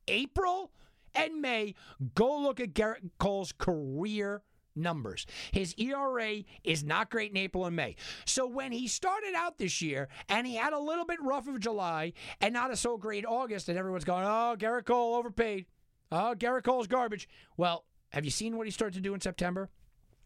April 0.07 0.73
and 1.14 1.40
May, 1.40 1.75
go 2.14 2.38
look 2.38 2.61
at 2.61 2.75
Gerrit 2.75 3.11
Cole's 3.19 3.52
career 3.52 4.43
numbers. 4.78 5.26
His 5.52 5.75
ERA 5.76 6.42
is 6.64 6.85
not 6.85 7.11
great 7.11 7.30
in 7.30 7.37
April 7.37 7.66
and 7.66 7.76
May. 7.76 7.97
So 8.25 8.47
when 8.47 8.73
he 8.73 8.88
started 8.88 9.35
out 9.35 9.58
this 9.58 9.82
year 9.82 10.08
and 10.28 10.47
he 10.47 10.54
had 10.54 10.73
a 10.73 10.78
little 10.78 11.04
bit 11.04 11.23
rough 11.23 11.49
of 11.49 11.61
July 11.61 12.12
and 12.40 12.54
not 12.54 12.70
a 12.70 12.76
so 12.76 12.97
great 12.97 13.26
August, 13.26 13.68
and 13.68 13.78
everyone's 13.78 14.04
going, 14.04 14.25
oh, 14.25 14.56
Gerrit 14.58 14.87
Cole 14.87 15.16
overpaid. 15.16 15.66
Oh, 16.11 16.35
Gerrit 16.37 16.64
Cole's 16.64 16.87
garbage. 16.87 17.28
Well, 17.56 17.85
have 18.11 18.25
you 18.25 18.30
seen 18.30 18.56
what 18.56 18.66
he 18.66 18.70
started 18.70 18.94
to 18.94 19.00
do 19.00 19.14
in 19.14 19.20
September? 19.20 19.68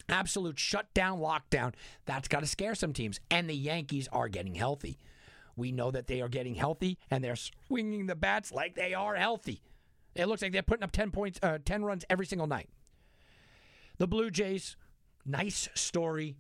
Absolute 0.09 0.59
shutdown, 0.59 1.19
lockdown. 1.21 1.75
That's 2.07 2.29
got 2.29 2.41
to 2.41 2.47
scare 2.47 2.75
some 2.75 2.93
teams. 2.93 3.21
And 3.31 3.49
the 3.49 3.55
Yankees 3.55 4.09
are 4.13 4.29
getting 4.29 4.55
healthy. 4.55 4.99
We 5.57 5.73
know 5.73 5.91
that 5.91 6.07
they 6.07 6.21
are 6.21 6.29
getting 6.29 6.55
healthy 6.55 6.99
and 7.11 7.23
they're 7.23 7.37
swinging 7.37 8.07
the 8.07 8.15
bats 8.15 8.53
like 8.53 8.75
they 8.75 8.95
are 8.95 9.15
healthy. 9.15 9.63
It 10.15 10.27
looks 10.27 10.43
like 10.43 10.53
they're 10.53 10.63
putting 10.63 10.85
up 10.85 10.93
10 10.93 11.11
points, 11.11 11.39
uh, 11.43 11.59
10 11.65 11.85
runs 11.85 12.05
every 12.11 12.27
single 12.27 12.47
night. 12.47 12.69
The 13.99 14.07
Blue 14.07 14.31
Jays, 14.31 14.77
nice 15.25 15.69
story, 15.75 16.37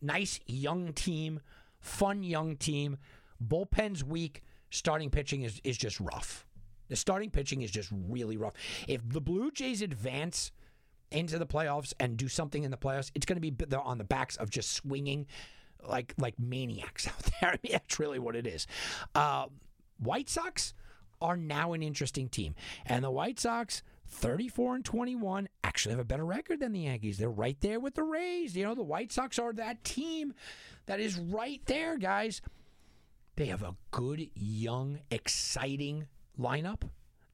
nice 0.00 0.40
young 0.46 0.92
team, 0.92 1.40
fun 1.80 2.22
young 2.22 2.56
team. 2.56 2.98
Bullpen's 3.44 4.04
weak. 4.04 4.42
Starting 4.72 5.10
pitching 5.10 5.42
is, 5.42 5.60
is 5.64 5.76
just 5.76 5.98
rough. 5.98 6.46
The 6.88 6.96
starting 6.96 7.30
pitching 7.30 7.62
is 7.62 7.70
just 7.70 7.90
really 8.08 8.36
rough. 8.36 8.52
If 8.86 9.00
the 9.08 9.20
Blue 9.20 9.50
Jays 9.50 9.82
advance 9.82 10.52
into 11.10 11.38
the 11.38 11.46
playoffs 11.46 11.92
and 11.98 12.16
do 12.16 12.28
something 12.28 12.62
in 12.62 12.70
the 12.70 12.76
playoffs, 12.76 13.10
it's 13.14 13.26
going 13.26 13.40
to 13.40 13.50
be 13.50 13.76
on 13.76 13.98
the 13.98 14.04
backs 14.04 14.36
of 14.36 14.50
just 14.50 14.72
swinging 14.72 15.26
like 15.82 16.14
like 16.18 16.38
maniacs 16.38 17.06
out 17.08 17.30
there. 17.40 17.50
I 17.50 17.58
mean, 17.62 17.72
that's 17.72 17.98
really 17.98 18.18
what 18.20 18.36
it 18.36 18.46
is. 18.46 18.66
Uh, 19.14 19.46
White 19.98 20.28
Sox, 20.28 20.74
are 21.20 21.36
now 21.36 21.72
an 21.72 21.82
interesting 21.82 22.28
team. 22.28 22.54
And 22.86 23.04
the 23.04 23.10
White 23.10 23.38
Sox, 23.38 23.82
34 24.10 24.76
and 24.76 24.84
21, 24.84 25.48
actually 25.64 25.92
have 25.92 26.00
a 26.00 26.04
better 26.04 26.24
record 26.24 26.60
than 26.60 26.72
the 26.72 26.80
Yankees. 26.80 27.18
They're 27.18 27.30
right 27.30 27.58
there 27.60 27.80
with 27.80 27.94
the 27.94 28.02
Rays. 28.02 28.56
You 28.56 28.64
know, 28.64 28.74
the 28.74 28.82
White 28.82 29.12
Sox 29.12 29.38
are 29.38 29.52
that 29.54 29.84
team 29.84 30.34
that 30.86 31.00
is 31.00 31.18
right 31.18 31.60
there, 31.66 31.96
guys. 31.96 32.42
They 33.36 33.46
have 33.46 33.62
a 33.62 33.76
good, 33.90 34.28
young, 34.34 34.98
exciting 35.10 36.06
lineup. 36.38 36.82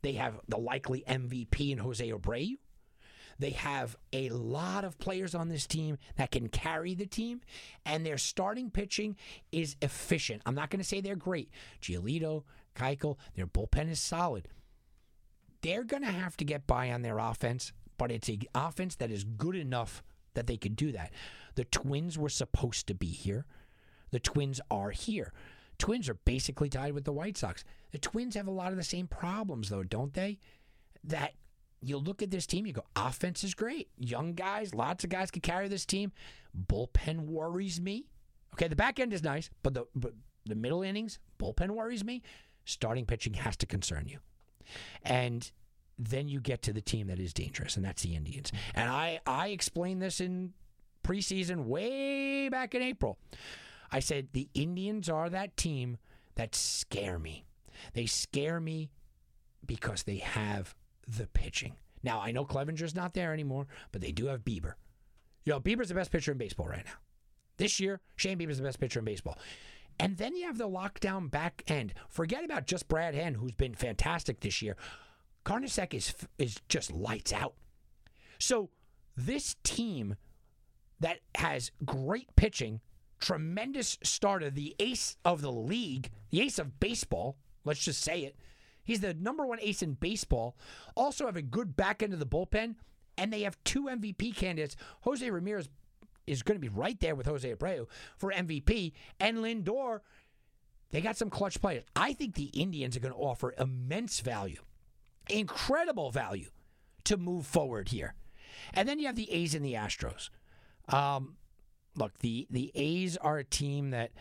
They 0.02 0.12
have 0.12 0.40
the 0.46 0.58
likely 0.58 1.02
MVP 1.08 1.72
in 1.72 1.78
Jose 1.78 2.08
Abreu. 2.08 2.58
They 3.38 3.50
have 3.50 3.96
a 4.12 4.28
lot 4.30 4.84
of 4.84 4.98
players 4.98 5.34
on 5.34 5.48
this 5.48 5.66
team 5.66 5.98
that 6.16 6.30
can 6.30 6.48
carry 6.48 6.94
the 6.94 7.06
team, 7.06 7.40
and 7.84 8.04
their 8.04 8.18
starting 8.18 8.70
pitching 8.70 9.16
is 9.52 9.76
efficient. 9.82 10.42
I'm 10.46 10.54
not 10.54 10.70
going 10.70 10.80
to 10.80 10.86
say 10.88 11.00
they're 11.00 11.16
great. 11.16 11.50
Giolito, 11.82 12.44
Keuchel, 12.74 13.18
their 13.34 13.46
bullpen 13.46 13.90
is 13.90 14.00
solid. 14.00 14.48
They're 15.62 15.84
going 15.84 16.02
to 16.02 16.10
have 16.10 16.36
to 16.38 16.44
get 16.44 16.66
by 16.66 16.90
on 16.90 17.02
their 17.02 17.18
offense, 17.18 17.72
but 17.98 18.12
it's 18.12 18.28
an 18.28 18.42
offense 18.54 18.96
that 18.96 19.10
is 19.10 19.24
good 19.24 19.56
enough 19.56 20.02
that 20.34 20.46
they 20.46 20.56
could 20.56 20.76
do 20.76 20.92
that. 20.92 21.12
The 21.54 21.64
Twins 21.64 22.18
were 22.18 22.28
supposed 22.28 22.86
to 22.88 22.94
be 22.94 23.06
here. 23.06 23.46
The 24.10 24.20
Twins 24.20 24.60
are 24.70 24.90
here. 24.90 25.32
Twins 25.78 26.08
are 26.08 26.14
basically 26.14 26.68
tied 26.68 26.92
with 26.92 27.04
the 27.04 27.12
White 27.12 27.36
Sox. 27.36 27.64
The 27.92 27.98
Twins 27.98 28.34
have 28.34 28.46
a 28.46 28.52
lot 28.52 28.70
of 28.70 28.76
the 28.76 28.84
same 28.84 29.06
problems, 29.06 29.68
though, 29.68 29.82
don't 29.82 30.14
they? 30.14 30.38
That 31.04 31.34
you 31.82 31.98
look 31.98 32.22
at 32.22 32.30
this 32.30 32.46
team, 32.46 32.66
you 32.66 32.72
go, 32.72 32.84
offense 32.94 33.44
is 33.44 33.54
great. 33.54 33.88
Young 33.98 34.34
guys, 34.34 34.74
lots 34.74 35.04
of 35.04 35.10
guys 35.10 35.30
can 35.30 35.42
carry 35.42 35.68
this 35.68 35.86
team. 35.86 36.12
Bullpen 36.68 37.26
worries 37.26 37.80
me. 37.80 38.06
Okay, 38.54 38.68
the 38.68 38.76
back 38.76 38.98
end 38.98 39.12
is 39.12 39.22
nice, 39.22 39.50
but 39.62 39.74
the 39.74 39.84
but 39.94 40.14
the 40.46 40.54
middle 40.54 40.82
innings, 40.82 41.18
bullpen 41.38 41.70
worries 41.70 42.04
me 42.04 42.22
starting 42.64 43.06
pitching 43.06 43.34
has 43.34 43.56
to 43.58 43.66
concern 43.66 44.06
you. 44.08 44.18
And 45.02 45.50
then 45.98 46.28
you 46.28 46.40
get 46.40 46.62
to 46.62 46.72
the 46.72 46.80
team 46.80 47.06
that 47.06 47.18
is 47.18 47.32
dangerous, 47.32 47.76
and 47.76 47.84
that's 47.84 48.02
the 48.02 48.14
Indians. 48.14 48.52
And 48.74 48.90
I, 48.90 49.20
I 49.26 49.48
explained 49.48 50.02
this 50.02 50.20
in 50.20 50.52
preseason 51.02 51.64
way 51.64 52.48
back 52.48 52.74
in 52.74 52.82
April. 52.82 53.18
I 53.90 54.00
said 54.00 54.28
the 54.32 54.48
Indians 54.54 55.08
are 55.08 55.30
that 55.30 55.56
team 55.56 55.98
that 56.34 56.54
scare 56.54 57.18
me. 57.18 57.44
They 57.94 58.06
scare 58.06 58.60
me 58.60 58.90
because 59.64 60.02
they 60.02 60.18
have 60.18 60.74
the 61.06 61.26
pitching. 61.26 61.74
Now, 62.02 62.20
I 62.20 62.30
know 62.30 62.44
Clevinger's 62.44 62.94
not 62.94 63.14
there 63.14 63.32
anymore, 63.32 63.66
but 63.92 64.00
they 64.00 64.12
do 64.12 64.26
have 64.26 64.44
Bieber. 64.44 64.74
Know, 65.46 65.60
Bieber's 65.60 65.88
the 65.88 65.94
best 65.94 66.10
pitcher 66.10 66.32
in 66.32 66.38
baseball 66.38 66.66
right 66.66 66.84
now. 66.84 66.92
This 67.56 67.80
year, 67.80 68.00
Shane 68.16 68.38
Bieber's 68.38 68.58
the 68.58 68.64
best 68.64 68.80
pitcher 68.80 68.98
in 68.98 69.04
baseball. 69.04 69.38
And 69.98 70.16
then 70.18 70.36
you 70.36 70.46
have 70.46 70.58
the 70.58 70.68
lockdown 70.68 71.30
back 71.30 71.62
end. 71.68 71.94
Forget 72.08 72.44
about 72.44 72.66
just 72.66 72.88
Brad 72.88 73.14
Hand, 73.14 73.36
who's 73.36 73.54
been 73.54 73.74
fantastic 73.74 74.40
this 74.40 74.60
year. 74.60 74.76
Karinchak 75.44 75.94
is 75.94 76.14
is 76.38 76.56
just 76.68 76.92
lights 76.92 77.32
out. 77.32 77.54
So 78.38 78.70
this 79.16 79.56
team 79.62 80.16
that 81.00 81.20
has 81.36 81.70
great 81.84 82.34
pitching, 82.36 82.80
tremendous 83.20 83.98
starter, 84.02 84.50
the 84.50 84.74
ace 84.78 85.16
of 85.24 85.40
the 85.40 85.52
league, 85.52 86.10
the 86.30 86.42
ace 86.42 86.58
of 86.58 86.80
baseball. 86.80 87.36
Let's 87.64 87.84
just 87.84 88.02
say 88.02 88.20
it. 88.20 88.36
He's 88.82 89.00
the 89.00 89.14
number 89.14 89.44
one 89.46 89.58
ace 89.60 89.82
in 89.82 89.94
baseball. 89.94 90.56
Also 90.94 91.26
have 91.26 91.36
a 91.36 91.42
good 91.42 91.76
back 91.76 92.02
end 92.02 92.12
of 92.12 92.18
the 92.18 92.26
bullpen, 92.26 92.76
and 93.18 93.32
they 93.32 93.42
have 93.42 93.62
two 93.64 93.84
MVP 93.84 94.36
candidates. 94.36 94.76
Jose 95.02 95.28
Ramirez 95.28 95.68
is 96.26 96.42
going 96.42 96.56
to 96.56 96.60
be 96.60 96.68
right 96.68 96.98
there 97.00 97.14
with 97.14 97.26
Jose 97.26 97.54
Abreu 97.54 97.86
for 98.16 98.32
MVP. 98.32 98.92
And 99.20 99.38
Lindor, 99.38 100.00
they 100.90 101.00
got 101.00 101.16
some 101.16 101.30
clutch 101.30 101.60
players. 101.60 101.84
I 101.94 102.12
think 102.12 102.34
the 102.34 102.50
Indians 102.54 102.96
are 102.96 103.00
going 103.00 103.14
to 103.14 103.20
offer 103.20 103.54
immense 103.58 104.20
value, 104.20 104.62
incredible 105.28 106.10
value 106.10 106.50
to 107.04 107.16
move 107.16 107.46
forward 107.46 107.88
here. 107.88 108.14
And 108.74 108.88
then 108.88 108.98
you 108.98 109.06
have 109.06 109.16
the 109.16 109.30
A's 109.30 109.54
and 109.54 109.64
the 109.64 109.74
Astros. 109.74 110.30
Um, 110.88 111.36
look, 111.96 112.18
the 112.18 112.46
the 112.50 112.70
A's 112.74 113.16
are 113.16 113.38
a 113.38 113.44
team 113.44 113.90
that 113.90 114.12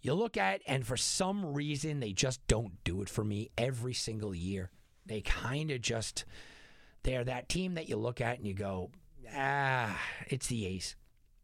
you 0.00 0.14
look 0.14 0.36
at, 0.36 0.62
and 0.66 0.86
for 0.86 0.96
some 0.96 1.54
reason 1.54 2.00
they 2.00 2.12
just 2.12 2.46
don't 2.46 2.82
do 2.84 3.02
it 3.02 3.08
for 3.08 3.24
me 3.24 3.50
every 3.58 3.94
single 3.94 4.34
year. 4.34 4.70
They 5.04 5.20
kind 5.20 5.70
of 5.70 5.80
just 5.80 6.24
they're 7.02 7.24
that 7.24 7.48
team 7.48 7.74
that 7.74 7.88
you 7.88 7.96
look 7.96 8.20
at 8.20 8.38
and 8.38 8.46
you 8.46 8.54
go, 8.54 8.90
ah, 9.34 9.98
it's 10.28 10.48
the 10.48 10.66
A's. 10.66 10.96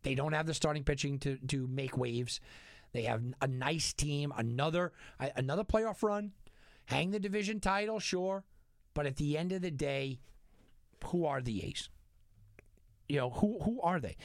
They 0.03 0.15
don't 0.15 0.33
have 0.33 0.47
the 0.47 0.55
starting 0.55 0.85
pitching 0.85 1.19
to 1.21 1.37
to 1.49 1.67
make 1.67 1.97
waves. 1.97 2.41
They 2.93 3.03
have 3.03 3.23
a 3.41 3.47
nice 3.47 3.93
team, 3.93 4.33
another 4.37 4.93
another 5.37 5.65
playoff 5.65 6.03
run, 6.03 6.33
hang 6.87 7.11
the 7.11 7.21
division 7.21 7.61
title, 7.61 8.01
sure, 8.01 8.45
but 8.95 9.07
at 9.07 9.17
the 9.17 9.39
end 9.39 9.53
of 9.53 9.63
the 9.63 9.71
day, 9.71 10.19
who 11.07 11.25
are 11.25 11.41
the 11.41 11.65
A's? 11.65 11.89
You 13.09 13.19
know, 13.19 13.31
who 13.31 13.61
who 13.63 13.81
are 13.81 14.01
they? 14.01 14.17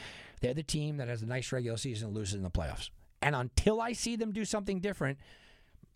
They're 0.41 0.53
the 0.53 0.63
team 0.63 0.97
that 0.97 1.07
has 1.07 1.21
a 1.21 1.25
nice 1.25 1.51
regular 1.51 1.77
season 1.77 2.07
and 2.07 2.15
loses 2.15 2.35
in 2.35 2.43
the 2.43 2.51
playoffs. 2.51 2.89
And 3.21 3.35
until 3.35 3.81
I 3.81 3.93
see 3.93 4.15
them 4.15 4.31
do 4.31 4.45
something 4.45 4.79
different, 4.79 5.17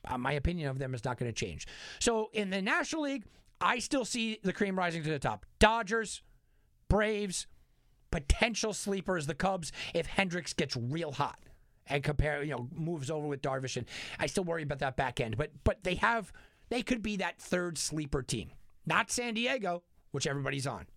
uh, 0.06 0.18
my 0.18 0.34
opinion 0.34 0.70
of 0.70 0.80
them 0.80 0.96
is 0.96 1.06
not 1.06 1.18
going 1.18 1.32
to 1.32 1.36
change. 1.36 1.68
So 2.00 2.30
in 2.34 2.50
the 2.50 2.62
National 2.62 3.04
League, 3.04 3.26
I 3.60 3.80
still 3.80 4.06
see 4.06 4.40
the 4.44 4.54
cream 4.54 4.78
rising 4.78 5.04
to 5.04 5.10
the 5.10 5.20
top. 5.20 5.46
Dodgers, 5.60 6.24
Braves, 6.88 7.46
potential 8.12 8.74
sleeper 8.74 9.18
is 9.18 9.28
the 9.28 9.36
Cubs, 9.36 9.72
if 9.94 10.06
Hendricks 10.06 10.54
gets 10.54 10.76
real 10.76 11.12
hot 11.12 11.40
and 11.88 12.04
compare, 12.04 12.44
you 12.44 12.52
know, 12.52 12.68
moves 12.74 13.10
over 13.10 13.28
with 13.28 13.42
Darvish. 13.42 13.78
And 13.78 13.86
I 14.20 14.28
still 14.28 14.44
worry 14.44 14.64
about 14.64 14.80
that 14.80 14.96
back 14.96 15.20
end. 15.20 15.38
But 15.38 15.52
but 15.64 15.84
they 15.84 15.96
have 15.96 16.32
they 16.70 16.82
could 16.82 17.02
be 17.02 17.18
that 17.18 17.40
third 17.40 17.78
sleeper 17.78 18.22
team. 18.22 18.52
Not 18.86 19.12
San 19.12 19.34
Diego, 19.34 19.84
which 20.12 20.28
everybody's 20.28 20.68
on. 20.68 20.88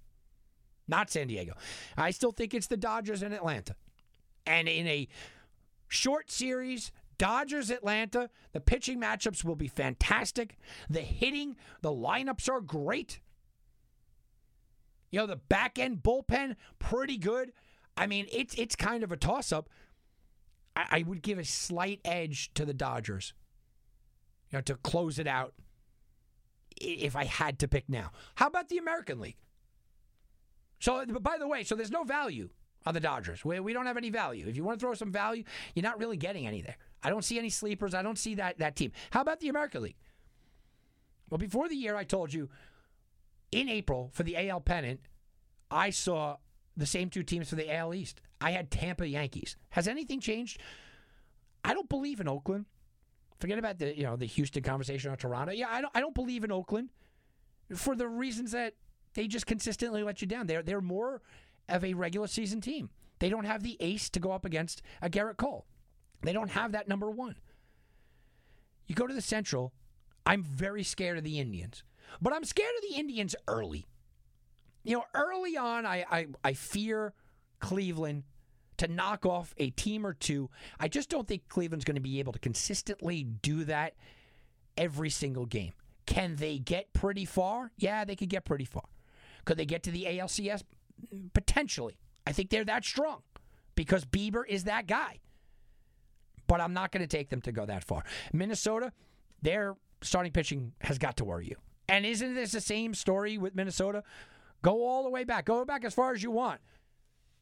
Not 0.86 1.10
San 1.10 1.28
Diego. 1.28 1.54
I 1.96 2.10
still 2.10 2.32
think 2.32 2.54
it's 2.54 2.66
the 2.66 2.76
Dodgers 2.76 3.22
and 3.22 3.32
Atlanta. 3.32 3.74
And 4.46 4.68
in 4.68 4.86
a 4.86 5.08
short 5.88 6.30
series, 6.30 6.92
Dodgers 7.16 7.70
Atlanta, 7.70 8.28
the 8.52 8.60
pitching 8.60 9.00
matchups 9.00 9.44
will 9.44 9.56
be 9.56 9.68
fantastic. 9.68 10.58
The 10.90 11.00
hitting, 11.00 11.56
the 11.80 11.92
lineups 11.92 12.48
are 12.50 12.60
great. 12.60 13.20
You 15.14 15.20
know, 15.20 15.26
the 15.28 15.36
back 15.36 15.78
end 15.78 16.02
bullpen, 16.02 16.56
pretty 16.80 17.18
good. 17.18 17.52
I 17.96 18.08
mean, 18.08 18.26
it's 18.32 18.52
it's 18.56 18.74
kind 18.74 19.04
of 19.04 19.12
a 19.12 19.16
toss 19.16 19.52
up. 19.52 19.68
I, 20.74 20.86
I 20.90 21.04
would 21.06 21.22
give 21.22 21.38
a 21.38 21.44
slight 21.44 22.00
edge 22.04 22.52
to 22.54 22.64
the 22.64 22.74
Dodgers. 22.74 23.32
You 24.50 24.58
know, 24.58 24.62
to 24.62 24.74
close 24.74 25.20
it 25.20 25.28
out 25.28 25.54
if 26.80 27.14
I 27.14 27.26
had 27.26 27.60
to 27.60 27.68
pick 27.68 27.88
now. 27.88 28.10
How 28.34 28.48
about 28.48 28.70
the 28.70 28.78
American 28.78 29.20
League? 29.20 29.36
So, 30.80 31.06
by 31.06 31.38
the 31.38 31.46
way, 31.46 31.62
so 31.62 31.76
there's 31.76 31.92
no 31.92 32.02
value 32.02 32.48
on 32.84 32.92
the 32.94 32.98
Dodgers. 32.98 33.44
We, 33.44 33.60
we 33.60 33.72
don't 33.72 33.86
have 33.86 33.96
any 33.96 34.10
value. 34.10 34.48
If 34.48 34.56
you 34.56 34.64
want 34.64 34.80
to 34.80 34.84
throw 34.84 34.94
some 34.94 35.12
value, 35.12 35.44
you're 35.76 35.84
not 35.84 36.00
really 36.00 36.16
getting 36.16 36.48
any 36.48 36.60
there. 36.60 36.76
I 37.04 37.10
don't 37.10 37.24
see 37.24 37.38
any 37.38 37.50
sleepers. 37.50 37.94
I 37.94 38.02
don't 38.02 38.18
see 38.18 38.34
that 38.34 38.58
that 38.58 38.74
team. 38.74 38.90
How 39.12 39.20
about 39.20 39.38
the 39.38 39.48
American 39.48 39.82
League? 39.82 39.96
Well, 41.30 41.38
before 41.38 41.68
the 41.68 41.76
year, 41.76 41.94
I 41.94 42.02
told 42.02 42.32
you 42.32 42.48
in 43.54 43.68
April 43.68 44.10
for 44.12 44.22
the 44.24 44.36
AL 44.48 44.60
pennant, 44.60 45.00
I 45.70 45.90
saw 45.90 46.36
the 46.76 46.86
same 46.86 47.08
two 47.08 47.22
teams 47.22 47.48
for 47.48 47.54
the 47.54 47.72
AL 47.72 47.94
East. 47.94 48.20
I 48.40 48.50
had 48.50 48.70
Tampa 48.70 49.06
Yankees. 49.06 49.56
Has 49.70 49.88
anything 49.88 50.20
changed? 50.20 50.60
I 51.64 51.72
don't 51.72 51.88
believe 51.88 52.20
in 52.20 52.28
Oakland. 52.28 52.66
Forget 53.38 53.58
about 53.58 53.78
the 53.78 53.96
you 53.96 54.04
know 54.04 54.16
the 54.16 54.26
Houston 54.26 54.62
conversation 54.62 55.10
on 55.10 55.16
Toronto. 55.16 55.52
Yeah, 55.52 55.68
I 55.70 55.80
don't 55.80 55.92
I 55.94 56.00
don't 56.00 56.14
believe 56.14 56.44
in 56.44 56.52
Oakland 56.52 56.90
for 57.74 57.94
the 57.94 58.08
reasons 58.08 58.52
that 58.52 58.74
they 59.14 59.26
just 59.26 59.46
consistently 59.46 60.02
let 60.02 60.20
you 60.20 60.26
down. 60.26 60.46
They're 60.46 60.62
they're 60.62 60.80
more 60.80 61.22
of 61.68 61.84
a 61.84 61.94
regular 61.94 62.26
season 62.26 62.60
team. 62.60 62.90
They 63.20 63.28
don't 63.28 63.44
have 63.44 63.62
the 63.62 63.76
ace 63.80 64.10
to 64.10 64.20
go 64.20 64.32
up 64.32 64.44
against 64.44 64.82
a 65.00 65.08
Gerrit 65.08 65.36
Cole. 65.36 65.66
They 66.22 66.32
don't 66.32 66.50
have 66.50 66.72
that 66.72 66.88
number 66.88 67.10
one. 67.10 67.36
You 68.86 68.94
go 68.94 69.06
to 69.06 69.14
the 69.14 69.22
Central, 69.22 69.72
I'm 70.26 70.42
very 70.42 70.82
scared 70.82 71.16
of 71.18 71.24
the 71.24 71.38
Indians. 71.38 71.84
But 72.20 72.32
I'm 72.32 72.44
scared 72.44 72.72
of 72.76 72.88
the 72.88 72.98
Indians 72.98 73.34
early. 73.48 73.86
You 74.82 74.98
know, 74.98 75.04
early 75.14 75.56
on, 75.56 75.86
I, 75.86 76.04
I, 76.10 76.26
I 76.44 76.52
fear 76.52 77.14
Cleveland 77.60 78.24
to 78.76 78.88
knock 78.88 79.24
off 79.24 79.54
a 79.56 79.70
team 79.70 80.06
or 80.06 80.14
two. 80.14 80.50
I 80.78 80.88
just 80.88 81.08
don't 81.08 81.26
think 81.26 81.48
Cleveland's 81.48 81.84
going 81.84 81.94
to 81.94 82.00
be 82.00 82.18
able 82.18 82.32
to 82.32 82.38
consistently 82.38 83.24
do 83.24 83.64
that 83.64 83.94
every 84.76 85.10
single 85.10 85.46
game. 85.46 85.72
Can 86.06 86.36
they 86.36 86.58
get 86.58 86.92
pretty 86.92 87.24
far? 87.24 87.70
Yeah, 87.78 88.04
they 88.04 88.16
could 88.16 88.28
get 88.28 88.44
pretty 88.44 88.64
far. 88.66 88.84
Could 89.44 89.56
they 89.56 89.64
get 89.64 89.82
to 89.84 89.90
the 89.90 90.04
ALCS? 90.04 90.62
Potentially. 91.32 91.96
I 92.26 92.32
think 92.32 92.50
they're 92.50 92.64
that 92.64 92.84
strong 92.84 93.22
because 93.74 94.04
Bieber 94.04 94.42
is 94.46 94.64
that 94.64 94.86
guy 94.86 95.20
but 96.46 96.60
I'm 96.60 96.72
not 96.72 96.92
going 96.92 97.02
to 97.02 97.06
take 97.06 97.30
them 97.30 97.40
to 97.42 97.52
go 97.52 97.66
that 97.66 97.84
far. 97.84 98.04
Minnesota, 98.32 98.92
their 99.42 99.76
starting 100.02 100.32
pitching 100.32 100.72
has 100.80 100.98
got 100.98 101.16
to 101.18 101.24
worry 101.24 101.48
you. 101.48 101.56
And 101.88 102.06
isn't 102.06 102.34
this 102.34 102.52
the 102.52 102.60
same 102.60 102.94
story 102.94 103.38
with 103.38 103.54
Minnesota? 103.54 104.02
Go 104.62 104.86
all 104.86 105.02
the 105.02 105.10
way 105.10 105.24
back. 105.24 105.44
Go 105.44 105.64
back 105.64 105.84
as 105.84 105.94
far 105.94 106.12
as 106.12 106.22
you 106.22 106.30
want. 106.30 106.60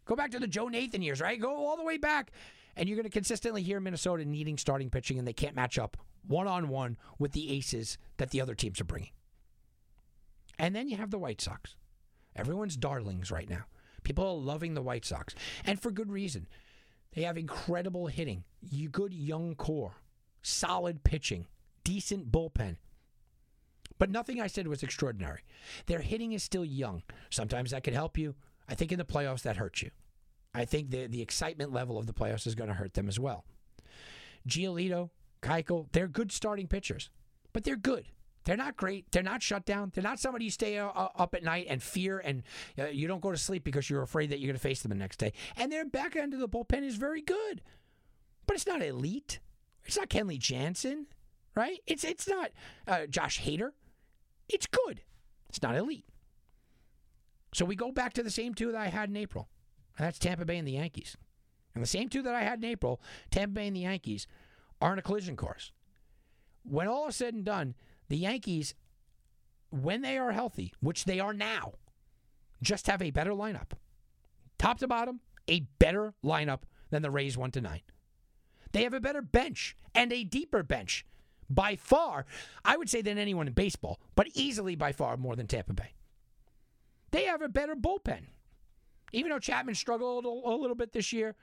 Go 0.04 0.16
back 0.16 0.32
to 0.32 0.38
the 0.38 0.48
Joe 0.48 0.68
Nathan 0.68 1.02
years, 1.02 1.20
right? 1.20 1.40
Go 1.40 1.54
all 1.66 1.76
the 1.76 1.84
way 1.84 1.96
back. 1.96 2.32
And 2.76 2.88
you're 2.88 2.96
going 2.96 3.04
to 3.04 3.10
consistently 3.10 3.62
hear 3.62 3.78
Minnesota 3.80 4.24
needing 4.24 4.58
starting 4.58 4.90
pitching, 4.90 5.18
and 5.18 5.28
they 5.28 5.32
can't 5.32 5.54
match 5.54 5.78
up 5.78 5.96
one 6.26 6.48
on 6.48 6.68
one 6.68 6.96
with 7.18 7.32
the 7.32 7.52
aces 7.52 7.98
that 8.16 8.30
the 8.30 8.40
other 8.40 8.54
teams 8.54 8.80
are 8.80 8.84
bringing. 8.84 9.10
And 10.58 10.74
then 10.74 10.88
you 10.88 10.96
have 10.96 11.10
the 11.10 11.18
White 11.18 11.40
Sox. 11.40 11.76
Everyone's 12.34 12.76
darlings 12.76 13.30
right 13.30 13.48
now. 13.48 13.64
People 14.04 14.26
are 14.26 14.34
loving 14.34 14.74
the 14.74 14.82
White 14.82 15.04
Sox, 15.04 15.34
and 15.64 15.80
for 15.80 15.90
good 15.90 16.10
reason. 16.10 16.48
They 17.14 17.22
have 17.22 17.36
incredible 17.36 18.06
hitting, 18.06 18.44
you 18.60 18.88
good 18.88 19.12
young 19.12 19.54
core, 19.54 19.96
solid 20.40 21.04
pitching, 21.04 21.46
decent 21.84 22.32
bullpen. 22.32 22.76
But 24.02 24.10
nothing 24.10 24.40
I 24.40 24.48
said 24.48 24.66
was 24.66 24.82
extraordinary. 24.82 25.42
Their 25.86 26.00
hitting 26.00 26.32
is 26.32 26.42
still 26.42 26.64
young. 26.64 27.04
Sometimes 27.30 27.70
that 27.70 27.84
could 27.84 27.94
help 27.94 28.18
you. 28.18 28.34
I 28.68 28.74
think 28.74 28.90
in 28.90 28.98
the 28.98 29.04
playoffs 29.04 29.42
that 29.42 29.58
hurts 29.58 29.80
you. 29.80 29.92
I 30.52 30.64
think 30.64 30.90
the 30.90 31.06
the 31.06 31.22
excitement 31.22 31.72
level 31.72 31.96
of 31.96 32.06
the 32.08 32.12
playoffs 32.12 32.44
is 32.44 32.56
going 32.56 32.66
to 32.66 32.74
hurt 32.74 32.94
them 32.94 33.06
as 33.06 33.20
well. 33.20 33.44
Giolito, 34.44 35.10
Keuchel, 35.40 35.86
they're 35.92 36.08
good 36.08 36.32
starting 36.32 36.66
pitchers, 36.66 37.10
but 37.52 37.62
they're 37.62 37.76
good. 37.76 38.06
They're 38.42 38.56
not 38.56 38.76
great. 38.76 39.06
They're 39.12 39.22
not 39.22 39.40
shut 39.40 39.64
down. 39.64 39.92
They're 39.94 40.02
not 40.02 40.18
somebody 40.18 40.46
you 40.46 40.50
stay 40.50 40.78
uh, 40.78 40.88
up 40.88 41.36
at 41.36 41.44
night 41.44 41.66
and 41.68 41.80
fear 41.80 42.18
and 42.18 42.42
uh, 42.76 42.86
you 42.86 43.06
don't 43.06 43.22
go 43.22 43.30
to 43.30 43.38
sleep 43.38 43.62
because 43.62 43.88
you're 43.88 44.02
afraid 44.02 44.30
that 44.30 44.40
you're 44.40 44.48
going 44.48 44.58
to 44.58 44.60
face 44.60 44.82
them 44.82 44.88
the 44.88 44.96
next 44.96 45.18
day. 45.18 45.32
And 45.56 45.70
their 45.70 45.84
back 45.84 46.16
end 46.16 46.34
of 46.34 46.40
the 46.40 46.48
bullpen 46.48 46.82
is 46.82 46.96
very 46.96 47.22
good, 47.22 47.62
but 48.48 48.56
it's 48.56 48.66
not 48.66 48.82
elite. 48.82 49.38
It's 49.84 49.96
not 49.96 50.08
Kenley 50.08 50.40
Jansen, 50.40 51.06
right? 51.54 51.78
It's 51.86 52.02
it's 52.02 52.26
not 52.26 52.50
uh, 52.88 53.06
Josh 53.06 53.42
Hader. 53.42 53.70
It's 54.52 54.66
good. 54.66 55.02
It's 55.48 55.62
not 55.62 55.76
elite. 55.76 56.06
So 57.54 57.64
we 57.64 57.76
go 57.76 57.92
back 57.92 58.12
to 58.14 58.22
the 58.22 58.30
same 58.30 58.54
two 58.54 58.72
that 58.72 58.80
I 58.80 58.88
had 58.88 59.08
in 59.08 59.16
April, 59.16 59.48
and 59.96 60.06
that's 60.06 60.18
Tampa 60.18 60.44
Bay 60.44 60.56
and 60.56 60.66
the 60.66 60.72
Yankees. 60.72 61.16
And 61.74 61.82
the 61.82 61.88
same 61.88 62.08
two 62.08 62.22
that 62.22 62.34
I 62.34 62.42
had 62.42 62.58
in 62.58 62.64
April, 62.64 63.00
Tampa 63.30 63.54
Bay 63.54 63.66
and 63.66 63.76
the 63.76 63.80
Yankees, 63.80 64.26
are 64.80 64.92
in 64.92 64.98
a 64.98 65.02
collision 65.02 65.36
course. 65.36 65.72
When 66.64 66.86
all 66.86 67.08
is 67.08 67.16
said 67.16 67.34
and 67.34 67.44
done, 67.44 67.74
the 68.08 68.16
Yankees, 68.16 68.74
when 69.70 70.02
they 70.02 70.18
are 70.18 70.32
healthy, 70.32 70.72
which 70.80 71.04
they 71.04 71.18
are 71.20 71.34
now, 71.34 71.74
just 72.62 72.86
have 72.86 73.02
a 73.02 73.10
better 73.10 73.32
lineup. 73.32 73.72
Top 74.58 74.78
to 74.78 74.88
bottom, 74.88 75.20
a 75.48 75.60
better 75.78 76.14
lineup 76.24 76.60
than 76.90 77.02
the 77.02 77.10
Rays 77.10 77.36
1 77.36 77.50
to 77.52 77.60
9. 77.60 77.80
They 78.72 78.84
have 78.84 78.94
a 78.94 79.00
better 79.00 79.22
bench 79.22 79.76
and 79.94 80.12
a 80.12 80.24
deeper 80.24 80.62
bench 80.62 81.04
by 81.54 81.76
far, 81.76 82.26
I 82.64 82.76
would 82.76 82.88
say, 82.88 83.02
than 83.02 83.18
anyone 83.18 83.46
in 83.46 83.52
baseball, 83.52 84.00
but 84.14 84.28
easily 84.34 84.76
by 84.76 84.92
far 84.92 85.16
more 85.16 85.36
than 85.36 85.46
Tampa 85.46 85.72
Bay. 85.72 85.94
They 87.10 87.24
have 87.24 87.42
a 87.42 87.48
better 87.48 87.74
bullpen. 87.74 88.24
Even 89.12 89.30
though 89.30 89.38
Chapman 89.38 89.74
struggled 89.74 90.24
a, 90.24 90.28
little 90.28 90.74
bit 90.74 90.92
this 90.92 91.12
year, 91.12 91.34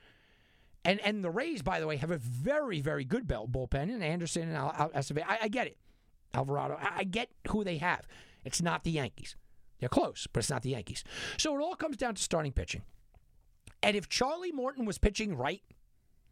and 0.83 0.99
and 1.01 1.23
the 1.23 1.29
Rays, 1.29 1.61
by 1.61 1.79
the 1.79 1.85
way, 1.85 1.97
have 1.97 2.09
a 2.09 2.17
very 2.17 2.81
very 2.81 3.05
good 3.05 3.27
bullpen. 3.27 3.93
And 3.93 4.03
Anderson 4.03 4.43
and 4.43 4.57
Al- 4.57 4.73
Al- 4.77 4.91
I, 5.27 5.39
I 5.43 5.47
get 5.47 5.67
it. 5.67 5.77
Alvarado. 6.33 6.77
I, 6.79 6.99
I 6.99 7.03
get 7.03 7.29
who 7.49 7.63
they 7.63 7.77
have. 7.77 8.07
It's 8.43 8.61
not 8.61 8.83
the 8.83 8.91
Yankees. 8.91 9.35
They're 9.79 9.89
close, 9.89 10.27
but 10.31 10.39
it's 10.39 10.49
not 10.49 10.63
the 10.63 10.71
Yankees. 10.71 11.03
So 11.37 11.55
it 11.55 11.61
all 11.61 11.75
comes 11.75 11.97
down 11.97 12.15
to 12.15 12.21
starting 12.21 12.51
pitching. 12.51 12.81
And 13.81 13.95
if 13.95 14.09
Charlie 14.09 14.51
Morton 14.51 14.85
was 14.85 14.97
pitching 14.97 15.35
right, 15.35 15.61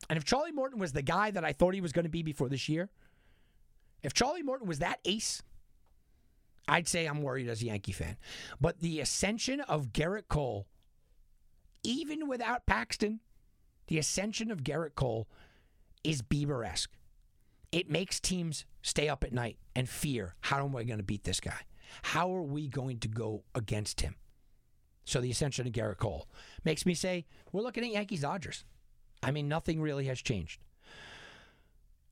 and 0.09 0.17
if 0.17 0.25
Charlie 0.25 0.51
Morton 0.51 0.79
was 0.79 0.93
the 0.93 1.01
guy 1.01 1.31
that 1.31 1.45
I 1.45 1.53
thought 1.53 1.73
he 1.73 1.81
was 1.81 1.91
going 1.91 2.03
to 2.03 2.09
be 2.09 2.23
before 2.23 2.49
this 2.49 2.67
year, 2.67 2.89
if 4.03 4.13
Charlie 4.13 4.43
Morton 4.43 4.67
was 4.67 4.79
that 4.79 4.99
ace, 5.05 5.41
I'd 6.67 6.87
say 6.87 7.05
I'm 7.05 7.21
worried 7.21 7.47
as 7.47 7.61
a 7.61 7.65
Yankee 7.65 7.93
fan. 7.93 8.17
But 8.59 8.79
the 8.79 8.99
ascension 8.99 9.61
of 9.61 9.93
Gerrit 9.93 10.27
Cole, 10.27 10.67
even 11.83 12.27
without 12.27 12.65
Paxton, 12.65 13.21
the 13.87 13.97
ascension 13.97 14.51
of 14.51 14.63
Gerrit 14.63 14.95
Cole 14.95 15.27
is 16.03 16.21
Bieber 16.21 16.67
esque. 16.67 16.91
It 17.71 17.89
makes 17.89 18.19
teams 18.19 18.65
stay 18.81 19.09
up 19.09 19.23
at 19.23 19.33
night 19.33 19.57
and 19.75 19.89
fear 19.89 20.35
how 20.41 20.65
am 20.65 20.75
I 20.75 20.83
going 20.83 20.99
to 20.99 21.03
beat 21.03 21.23
this 21.23 21.39
guy? 21.39 21.61
How 22.01 22.33
are 22.33 22.43
we 22.43 22.67
going 22.67 22.99
to 22.99 23.07
go 23.07 23.43
against 23.55 24.01
him? 24.01 24.15
So 25.05 25.21
the 25.21 25.31
ascension 25.31 25.65
of 25.65 25.73
Gerrit 25.73 25.97
Cole 25.97 26.27
makes 26.65 26.85
me 26.85 26.93
say 26.93 27.25
we're 27.51 27.61
looking 27.61 27.83
at 27.83 27.91
Yankees 27.91 28.21
Dodgers. 28.21 28.65
I 29.23 29.31
mean, 29.31 29.47
nothing 29.47 29.81
really 29.81 30.05
has 30.05 30.21
changed. 30.21 30.61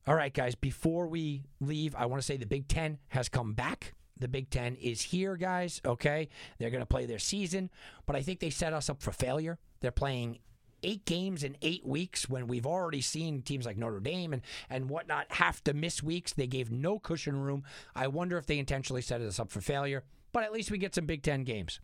All 0.07 0.15
right, 0.15 0.33
guys, 0.33 0.53
before 0.53 1.07
we 1.07 1.43
leave, 1.59 1.95
I 1.95 2.05
want 2.05 2.21
to 2.21 2.25
say 2.25 2.37
the 2.37 2.45
Big 2.45 2.67
Ten 2.67 2.99
has 3.09 3.27
come 3.27 3.53
back. 3.53 3.95
The 4.19 4.27
Big 4.27 4.49
Ten 4.51 4.75
is 4.75 5.01
here, 5.01 5.35
guys. 5.35 5.81
Okay. 5.83 6.29
They're 6.59 6.69
going 6.69 6.83
to 6.83 6.85
play 6.85 7.05
their 7.05 7.19
season, 7.19 7.71
but 8.05 8.15
I 8.15 8.21
think 8.21 8.39
they 8.39 8.51
set 8.51 8.71
us 8.71 8.89
up 8.89 9.01
for 9.01 9.11
failure. 9.11 9.57
They're 9.81 9.91
playing 9.91 10.39
eight 10.83 11.05
games 11.05 11.43
in 11.43 11.57
eight 11.63 11.85
weeks 11.85 12.29
when 12.29 12.45
we've 12.45 12.67
already 12.67 13.01
seen 13.01 13.41
teams 13.41 13.65
like 13.65 13.77
Notre 13.77 13.99
Dame 13.99 14.33
and, 14.33 14.43
and 14.69 14.89
whatnot 14.89 15.25
have 15.31 15.63
to 15.63 15.73
miss 15.73 16.03
weeks. 16.03 16.33
They 16.33 16.47
gave 16.47 16.71
no 16.71 16.99
cushion 16.99 17.41
room. 17.41 17.63
I 17.95 18.07
wonder 18.07 18.37
if 18.37 18.45
they 18.45 18.59
intentionally 18.59 19.01
set 19.01 19.21
us 19.21 19.39
up 19.39 19.49
for 19.49 19.59
failure, 19.59 20.03
but 20.31 20.43
at 20.43 20.53
least 20.53 20.69
we 20.69 20.77
get 20.77 20.93
some 20.93 21.07
Big 21.07 21.23
Ten 21.23 21.43
games. 21.43 21.79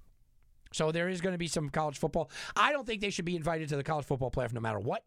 So 0.71 0.91
there 0.91 1.09
is 1.09 1.21
going 1.21 1.33
to 1.33 1.39
be 1.39 1.47
some 1.47 1.69
college 1.69 1.97
football. 1.97 2.29
I 2.55 2.71
don't 2.71 2.85
think 2.85 3.01
they 3.01 3.09
should 3.09 3.25
be 3.25 3.35
invited 3.35 3.67
to 3.69 3.75
the 3.75 3.83
college 3.83 4.05
football 4.05 4.29
playoff 4.31 4.53
no 4.53 4.61
matter 4.61 4.79
what, 4.79 5.03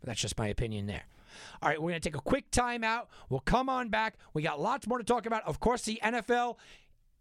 but 0.00 0.08
that's 0.08 0.20
just 0.20 0.38
my 0.38 0.48
opinion 0.48 0.86
there. 0.86 1.04
All 1.62 1.68
right, 1.68 1.80
we're 1.80 1.90
going 1.90 2.00
to 2.00 2.08
take 2.08 2.16
a 2.16 2.22
quick 2.22 2.50
timeout. 2.50 3.06
We'll 3.28 3.40
come 3.40 3.68
on 3.68 3.88
back. 3.88 4.16
We 4.34 4.42
got 4.42 4.60
lots 4.60 4.86
more 4.86 4.98
to 4.98 5.04
talk 5.04 5.26
about. 5.26 5.46
Of 5.46 5.60
course, 5.60 5.82
the 5.82 6.00
NFL. 6.02 6.56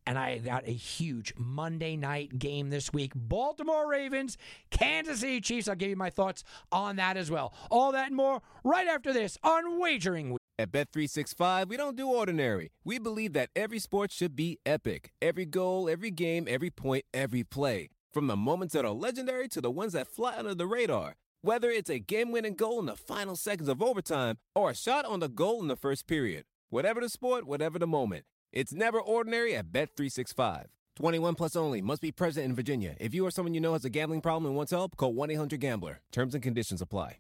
And 0.08 0.17
I 0.17 0.39
got 0.39 0.67
a 0.67 0.71
huge 0.71 1.34
Monday 1.38 1.95
night 1.95 2.39
game 2.39 2.69
this 2.71 2.91
week. 2.91 3.12
Baltimore 3.15 3.88
Ravens, 3.88 4.38
Kansas 4.71 5.19
City 5.19 5.39
Chiefs. 5.41 5.67
I'll 5.67 5.76
give 5.76 5.89
you 5.89 5.95
my 5.95 6.10
thoughts 6.10 6.43
on 6.71 6.95
that 6.95 7.17
as 7.17 7.30
well. 7.30 7.54
All 7.69 7.91
that 7.91 8.08
and 8.08 8.15
more 8.15 8.41
right 8.63 8.88
after 8.88 9.13
this 9.13 9.38
on 9.43 9.80
Wagering 9.80 10.32
Week. 10.32 10.39
At 10.58 10.71
Bet365, 10.71 11.69
we 11.69 11.78
don't 11.78 11.95
do 11.95 12.08
ordinary. 12.08 12.71
We 12.84 13.00
believe 13.00 13.34
that 13.34 13.50
every 13.56 13.80
sport 13.80 14.12
should 14.12 14.36
be 14.36 14.60
epic. 14.65 15.12
Every 15.21 15.45
goal, 15.45 15.89
every 15.89 16.12
game, 16.12 16.45
every 16.47 16.69
point, 16.69 17.06
every 17.13 17.43
play. 17.43 17.89
From 18.12 18.28
the 18.28 18.36
moments 18.36 18.74
that 18.74 18.86
are 18.86 18.91
legendary 18.91 19.47
to 19.50 19.62
the 19.62 19.71
ones 19.71 19.93
that 19.93 20.08
fly 20.08 20.36
under 20.38 20.54
the 20.54 20.67
radar. 20.67 21.15
Whether 21.44 21.72
it's 21.72 21.90
a 21.90 21.98
game-winning 21.98 22.54
goal 22.54 22.80
in 22.80 22.86
the 22.86 22.96
final 22.96 23.36
seconds 23.36 23.68
of 23.68 23.82
overtime 23.82 24.38
or 24.54 24.70
a 24.70 24.76
shot 24.76 25.06
on 25.06 25.22
the 25.22 25.28
goal 25.28 25.60
in 25.62 25.70
the 25.70 25.76
first 25.76 26.06
period. 26.06 26.44
Whatever 26.70 27.02
the 27.02 27.10
sport, 27.10 27.48
whatever 27.48 27.80
the 27.80 27.88
moment. 27.88 28.26
It's 28.54 28.74
never 28.74 29.02
ordinary 29.02 29.56
at 29.56 29.72
Bet365. 29.72 30.66
21 30.98 31.34
plus 31.34 31.56
only. 31.56 31.82
Must 31.82 32.00
be 32.00 32.12
present 32.12 32.46
in 32.46 32.54
Virginia. 32.54 32.96
If 33.00 33.16
you 33.16 33.26
or 33.26 33.32
someone 33.32 33.56
you 33.56 33.60
know 33.60 33.74
has 33.74 33.84
a 33.84 33.90
gambling 33.90 34.22
problem 34.22 34.46
and 34.46 34.56
wants 34.56 34.72
help, 34.72 34.96
call 34.98 35.16
1-800-GAMBLER. 35.16 36.02
Terms 36.12 36.36
and 36.36 36.44
conditions 36.44 36.80
apply. 36.80 37.18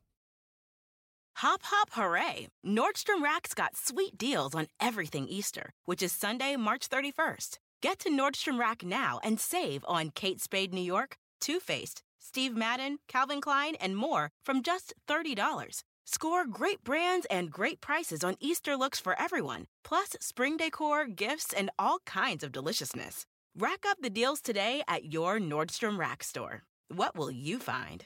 Hop, 1.37 1.61
hop, 1.63 1.89
hooray! 1.93 2.47
Nordstrom 2.63 3.23
Rack's 3.23 3.55
got 3.55 3.75
sweet 3.75 4.19
deals 4.19 4.53
on 4.53 4.67
everything 4.79 5.27
Easter, 5.27 5.71
which 5.85 6.03
is 6.03 6.11
Sunday, 6.11 6.57
March 6.57 6.87
31st. 6.89 7.57
Get 7.81 7.97
to 7.99 8.09
Nordstrom 8.11 8.59
Rack 8.59 8.83
now 8.83 9.19
and 9.23 9.39
save 9.39 9.83
on 9.87 10.11
Kate 10.11 10.39
Spade 10.39 10.73
New 10.73 10.81
York, 10.81 11.17
Too 11.39 11.59
Faced, 11.59 12.03
Steve 12.21 12.55
Madden, 12.55 12.99
Calvin 13.07 13.41
Klein, 13.41 13.75
and 13.81 13.97
more 13.97 14.31
from 14.45 14.61
just 14.61 14.93
$30. 15.09 15.83
Score 16.05 16.45
great 16.45 16.83
brands 16.83 17.25
and 17.31 17.51
great 17.51 17.81
prices 17.81 18.23
on 18.23 18.35
Easter 18.39 18.77
looks 18.77 18.99
for 18.99 19.19
everyone, 19.19 19.65
plus 19.83 20.15
spring 20.21 20.57
decor, 20.57 21.07
gifts, 21.07 21.51
and 21.51 21.69
all 21.79 21.99
kinds 22.05 22.43
of 22.43 22.51
deliciousness. 22.51 23.25
Rack 23.57 23.85
up 23.87 23.97
the 24.01 24.09
deals 24.09 24.41
today 24.41 24.83
at 24.87 25.13
your 25.13 25.39
Nordstrom 25.39 25.97
Rack 25.97 26.23
store. 26.23 26.63
What 26.89 27.17
will 27.17 27.31
you 27.31 27.59
find? 27.59 28.05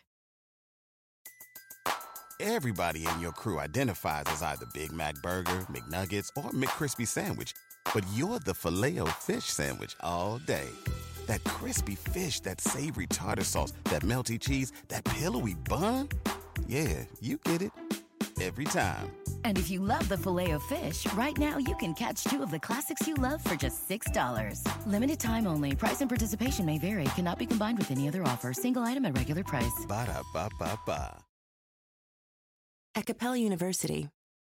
Everybody 2.39 3.08
in 3.08 3.19
your 3.21 3.32
crew 3.32 3.60
identifies 3.60 4.25
as 4.28 4.41
either 4.43 4.65
Big 4.73 4.91
Mac 4.91 5.15
Burger, 5.23 5.65
McNuggets, 5.71 6.30
or 6.36 6.51
McCrispy 6.51 7.08
Sandwich. 7.08 7.54
But 7.93 8.04
you're 8.13 8.39
the 8.39 8.54
Filet-O-Fish 8.54 9.45
Sandwich 9.45 9.95
all 10.01 10.39
day. 10.39 10.67
That 11.25 11.43
crispy 11.43 11.95
fish, 11.95 12.39
that 12.41 12.61
savory 12.61 13.07
tartar 13.07 13.43
sauce, 13.43 13.73
that 13.85 14.03
melty 14.03 14.39
cheese, 14.39 14.71
that 14.89 15.03
pillowy 15.05 15.55
bun. 15.69 16.09
Yeah, 16.67 17.05
you 17.21 17.38
get 17.38 17.61
it. 17.61 17.71
Every 18.41 18.65
time. 18.65 19.11
And 19.45 19.57
if 19.57 19.71
you 19.71 19.81
love 19.81 20.09
the 20.09 20.17
Filet-O-Fish, 20.17 21.07
right 21.13 21.38
now 21.38 21.57
you 21.57 21.73
can 21.75 21.93
catch 21.93 22.25
two 22.25 22.43
of 22.43 22.51
the 22.51 22.59
classics 22.59 23.07
you 23.07 23.13
love 23.13 23.41
for 23.41 23.55
just 23.55 23.88
$6. 23.88 24.59
Limited 24.85 25.19
time 25.19 25.47
only. 25.47 25.73
Price 25.73 26.01
and 26.01 26.09
participation 26.09 26.65
may 26.65 26.77
vary. 26.77 27.05
Cannot 27.15 27.39
be 27.39 27.45
combined 27.45 27.77
with 27.77 27.91
any 27.91 28.09
other 28.09 28.23
offer. 28.23 28.51
Single 28.51 28.81
item 28.83 29.05
at 29.05 29.17
regular 29.17 29.43
price. 29.43 29.85
Ba-da-ba-ba-ba. 29.88 31.23
At 32.97 33.05
Capella 33.05 33.38
University, 33.38 34.09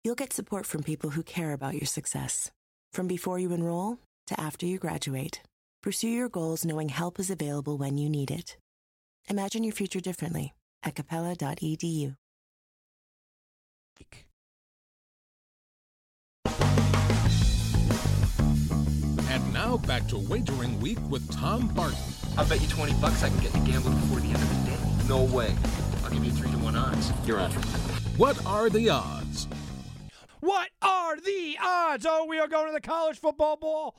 you'll 0.04 0.16
get 0.16 0.34
support 0.34 0.66
from 0.66 0.84
people 0.84 1.12
who 1.12 1.24
care 1.24 1.54
about 1.54 1.74
your 1.74 1.86
success. 1.86 2.52
From 2.94 3.08
before 3.08 3.38
you 3.40 3.54
enroll 3.54 3.98
to 4.28 4.40
after 4.40 4.66
you 4.66 4.78
graduate, 4.78 5.42
pursue 5.82 6.10
your 6.10 6.30
goals 6.30 6.66
knowing 6.66 6.90
help 6.90 7.20
is 7.20 7.30
available 7.30 7.78
when 7.78 7.98
you 7.98 8.10
need 8.10 8.32
it. 8.32 8.58
Imagine 9.30 9.64
your 9.64 9.74
future 9.74 10.00
differently 10.00 10.54
at 10.84 10.96
capella.edu. 10.96 12.16
And 19.30 19.54
now 19.54 19.78
back 19.78 20.08
to 20.08 20.18
Wagering 20.18 20.80
Week 20.82 20.98
with 21.10 21.30
Tom 21.32 21.68
Barton. 21.70 21.98
I'll 22.38 22.48
bet 22.48 22.62
you 22.62 22.68
20 22.68 22.94
bucks 23.00 23.24
I 23.24 23.30
can 23.30 23.40
get 23.40 23.54
you 23.56 23.62
gambling 23.62 24.00
before 24.00 24.20
the 24.20 24.28
end 24.28 24.36
of 24.36 24.50
the 24.50 24.72
day. 24.72 24.78
No 25.08 25.24
way. 25.24 25.56
I'll 26.04 26.12
give 26.12 26.26
you 26.26 26.32
3 26.32 26.50
to 26.52 26.58
1 26.58 26.76
odds. 26.76 27.12
You're 27.26 27.40
on. 27.40 27.52
What 28.18 28.44
are 28.46 28.70
the 28.70 28.90
odds? 28.90 29.48
What 30.40 30.70
are 30.82 31.18
the 31.18 31.58
odds? 31.62 32.06
Oh, 32.08 32.26
we 32.26 32.40
are 32.40 32.48
going 32.48 32.68
to 32.68 32.74
the 32.74 32.82
college 32.82 33.20
football 33.20 33.58
bowl. 33.58 33.96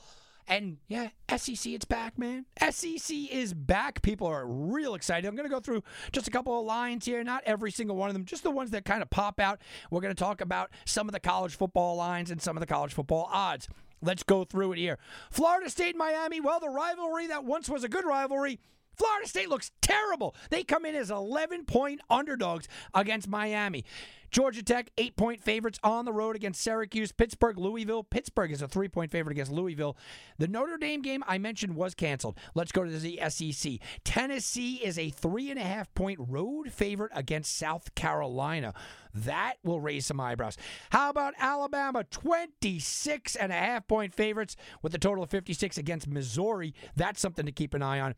And 0.51 0.79
yeah, 0.89 1.11
SEC, 1.35 1.73
it's 1.73 1.85
back, 1.85 2.19
man. 2.19 2.45
SEC 2.71 3.17
is 3.31 3.55
back. 3.55 4.03
People 4.03 4.27
are 4.27 4.45
real 4.45 4.97
excited. 4.97 5.29
I'm 5.29 5.37
going 5.37 5.49
to 5.49 5.55
go 5.55 5.61
through 5.61 5.85
just 6.11 6.27
a 6.27 6.31
couple 6.33 6.59
of 6.59 6.67
lines 6.67 7.07
here, 7.07 7.23
not 7.23 7.45
every 7.47 7.71
single 7.71 7.95
one 7.95 8.11
of 8.11 8.15
them, 8.15 8.25
just 8.25 8.43
the 8.43 8.51
ones 8.51 8.73
that 8.73 8.85
kind 8.85 9.01
of 9.01 9.09
pop 9.11 9.39
out. 9.39 9.63
We're 9.93 10.01
going 10.01 10.15
to 10.15 10.21
talk 10.21 10.41
about 10.41 10.73
some 10.85 11.09
of 11.09 11.13
the 11.13 11.21
college 11.21 11.55
football 11.55 11.95
lines 11.95 12.33
and 12.33 12.43
some 12.43 12.57
of 12.57 12.61
the 12.61 12.67
college 12.67 12.93
football 12.93 13.31
odds. 13.33 13.69
Let's 14.03 14.25
go 14.25 14.43
through 14.43 14.73
it 14.73 14.79
here. 14.79 14.99
Florida 15.31 15.71
State, 15.71 15.95
Miami. 15.95 16.41
Well, 16.41 16.59
the 16.59 16.69
rivalry 16.69 17.29
that 17.29 17.45
once 17.45 17.69
was 17.69 17.85
a 17.85 17.89
good 17.89 18.05
rivalry. 18.05 18.59
Florida 19.01 19.27
State 19.27 19.49
looks 19.49 19.71
terrible. 19.81 20.37
They 20.51 20.63
come 20.63 20.85
in 20.85 20.95
as 20.95 21.11
11 21.11 21.65
point 21.65 22.03
underdogs 22.11 22.69
against 22.93 23.29
Miami. 23.29 23.87
Georgia 24.31 24.63
Tech, 24.63 24.91
eight 24.99 25.17
point 25.17 25.41
favorites 25.41 25.81
on 25.83 26.05
the 26.05 26.13
road 26.13 26.37
against 26.37 26.61
Syracuse. 26.61 27.11
Pittsburgh, 27.11 27.59
Louisville. 27.59 28.05
Pittsburgh 28.05 28.53
is 28.53 28.61
a 28.61 28.69
three 28.69 28.89
point 28.89 29.11
favorite 29.11 29.33
against 29.33 29.51
Louisville. 29.51 29.97
The 30.37 30.49
Notre 30.49 30.77
Dame 30.77 31.01
game 31.01 31.25
I 31.27 31.39
mentioned 31.39 31.77
was 31.77 31.95
canceled. 31.95 32.37
Let's 32.55 32.73
go 32.73 32.85
to 32.85 32.91
the 32.91 33.19
SEC. 33.31 33.79
Tennessee 34.05 34.75
is 34.85 34.99
a 34.99 35.09
three 35.09 35.51
and 35.51 35.59
a 35.59 35.65
half 35.65 35.93
point 35.95 36.19
road 36.21 36.71
favorite 36.71 37.11
against 37.15 37.57
South 37.57 37.95
Carolina. 37.95 38.75
That 39.15 39.55
will 39.65 39.81
raise 39.81 40.05
some 40.05 40.21
eyebrows. 40.21 40.59
How 40.91 41.09
about 41.09 41.33
Alabama? 41.39 42.05
26 42.05 43.35
and 43.35 43.51
a 43.51 43.57
half 43.57 43.89
point 43.89 44.13
favorites 44.13 44.57
with 44.83 44.95
a 44.95 44.99
total 44.99 45.25
of 45.25 45.31
56 45.31 45.79
against 45.79 46.07
Missouri. 46.07 46.75
That's 46.97 47.19
something 47.19 47.47
to 47.47 47.53
keep 47.53 47.73
an 47.73 47.83
eye 47.83 47.99
on. 47.99 48.15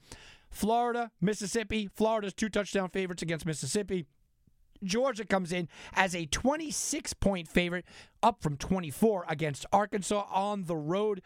Florida, 0.53 1.11
Mississippi. 1.21 1.89
Florida's 1.93 2.35
two 2.35 2.49
touchdown 2.49 2.91
favorites 2.91 3.23
against 3.23 3.47
Mississippi. 3.47 4.07
Georgia 4.85 5.25
comes 5.25 5.53
in 5.53 5.69
as 5.95 6.15
a 6.15 6.27
26 6.27 7.15
point 7.15 7.49
favorite, 7.49 7.85
up 8.23 8.43
from 8.43 8.57
24 8.57 9.25
against 9.29 9.67
Arkansas 9.73 10.27
on 10.31 10.65
the 10.65 10.77
road. 10.77 11.23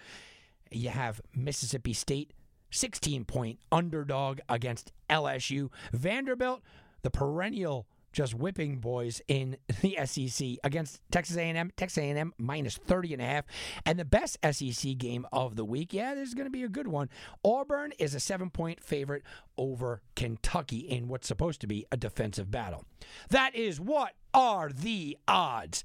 You 0.71 0.91
have 0.91 1.21
Mississippi 1.35 1.93
State, 1.93 2.33
16 2.71 3.25
point 3.25 3.59
underdog 3.73 4.39
against 4.49 4.93
LSU. 5.11 5.71
Vanderbilt, 5.93 6.63
the 7.03 7.11
perennial 7.11 7.87
just 8.17 8.35
whipping 8.35 8.79
boys 8.79 9.21
in 9.29 9.59
the 9.83 9.99
SEC 10.07 10.49
against 10.65 11.03
Texas 11.11 11.37
A&M. 11.37 11.71
Texas 11.77 11.99
A&M 11.99 12.33
minus 12.39 12.79
30 12.79 13.13
and 13.13 13.23
a 13.23 13.27
half. 13.27 13.45
And 13.85 13.99
the 13.99 14.07
best 14.07 14.39
SEC 14.53 14.97
game 14.97 15.27
of 15.33 15.55
the 15.55 15.67
week, 15.67 15.93
yeah, 15.93 16.15
this 16.15 16.27
is 16.27 16.35
going 16.35 16.47
to 16.47 16.51
be 16.51 16.63
a 16.63 16.69
good 16.69 16.89
one. 16.89 17.11
Auburn 17.45 17.93
is 17.99 18.15
a 18.15 18.21
seven-point 18.21 18.83
favorite 18.83 19.23
over 19.59 20.01
Kentucky 20.15 20.79
in 20.79 21.09
what's 21.09 21.29
supposed 21.29 21.61
to 21.61 21.67
be 21.67 21.85
a 21.93 21.97
defensive 21.99 22.51
battle. 22.51 22.87
That 23.29 23.55
is 23.55 23.79
what 23.79 24.15
are 24.33 24.71
the 24.71 25.19
odds. 25.29 25.85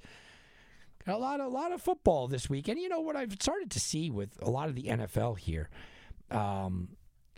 A 1.06 1.18
lot, 1.18 1.40
a 1.40 1.48
lot 1.48 1.72
of 1.72 1.82
football 1.82 2.28
this 2.28 2.48
week, 2.48 2.66
and 2.68 2.78
you 2.78 2.88
know 2.88 3.00
what 3.00 3.14
I've 3.14 3.34
started 3.34 3.70
to 3.72 3.80
see 3.80 4.08
with 4.08 4.38
a 4.40 4.48
lot 4.48 4.70
of 4.70 4.74
the 4.74 4.84
NFL 4.84 5.36
here 5.36 5.68
um, 6.30 6.90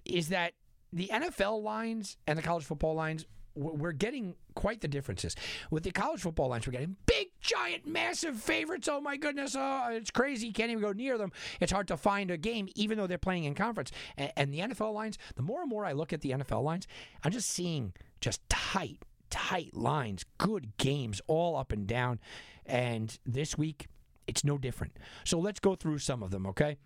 is 0.05 0.29
that 0.29 0.53
the 0.93 1.11
NFL 1.13 1.63
lines 1.63 2.17
and 2.29 2.39
the 2.39 2.43
college 2.43 2.65
football 2.65 2.95
lines 2.95 3.25
we're 3.55 3.93
getting 3.93 4.35
quite 4.55 4.81
the 4.81 4.89
differences. 4.89 5.37
With 5.71 5.85
the 5.85 5.91
college 5.91 6.21
football 6.21 6.49
lines, 6.49 6.67
we're 6.67 6.73
getting 6.73 6.97
big, 7.07 7.29
giant, 7.41 7.87
massive 7.87 8.37
favorites. 8.37 8.89
Oh 8.91 9.01
my 9.01 9.17
goodness, 9.17 9.55
oh, 9.59 9.89
it's 9.91 10.11
crazy. 10.11 10.53
Can't 10.53 10.71
even 10.71 10.83
go 10.83 10.93
near 10.93 11.19
them. 11.19 11.33
It's 11.61 11.73
hard 11.73 11.89
to 11.89 11.97
find 11.97 12.31
a 12.31 12.37
game, 12.37 12.69
even 12.75 12.99
though 12.99 13.07
they're 13.07 13.19
playing 13.19 13.45
in 13.45 13.55
conference. 13.55 13.93
And, 14.17 14.33
and 14.37 14.55
the 14.55 14.61
NFL 14.61 14.93
lines, 14.93 15.19
the 15.37 15.43
more 15.43 15.61
and 15.61 15.71
more 15.71 15.85
I 15.85 15.93
look 15.93 16.13
at 16.13 16.21
the 16.21 16.31
NFL 16.31 16.63
lines, 16.63 16.87
I'm 17.23 17.33
just 17.33 17.49
seeing 17.49 17.93
just 18.21 18.47
tight, 18.49 19.05
tight 19.31 19.75
lines, 19.75 20.25
good 20.39 20.77
games 20.77 21.21
all 21.27 21.57
up 21.57 21.73
and 21.73 21.87
down. 21.87 22.21
And 22.67 23.17
this 23.25 23.57
week, 23.59 23.87
it's 24.27 24.45
no 24.45 24.59
different. 24.59 24.97
So 25.25 25.39
let's 25.39 25.61
go 25.61 25.75
through 25.75 25.99
some 25.99 26.23
of 26.23 26.31
them, 26.31 26.47
okay? 26.47 26.79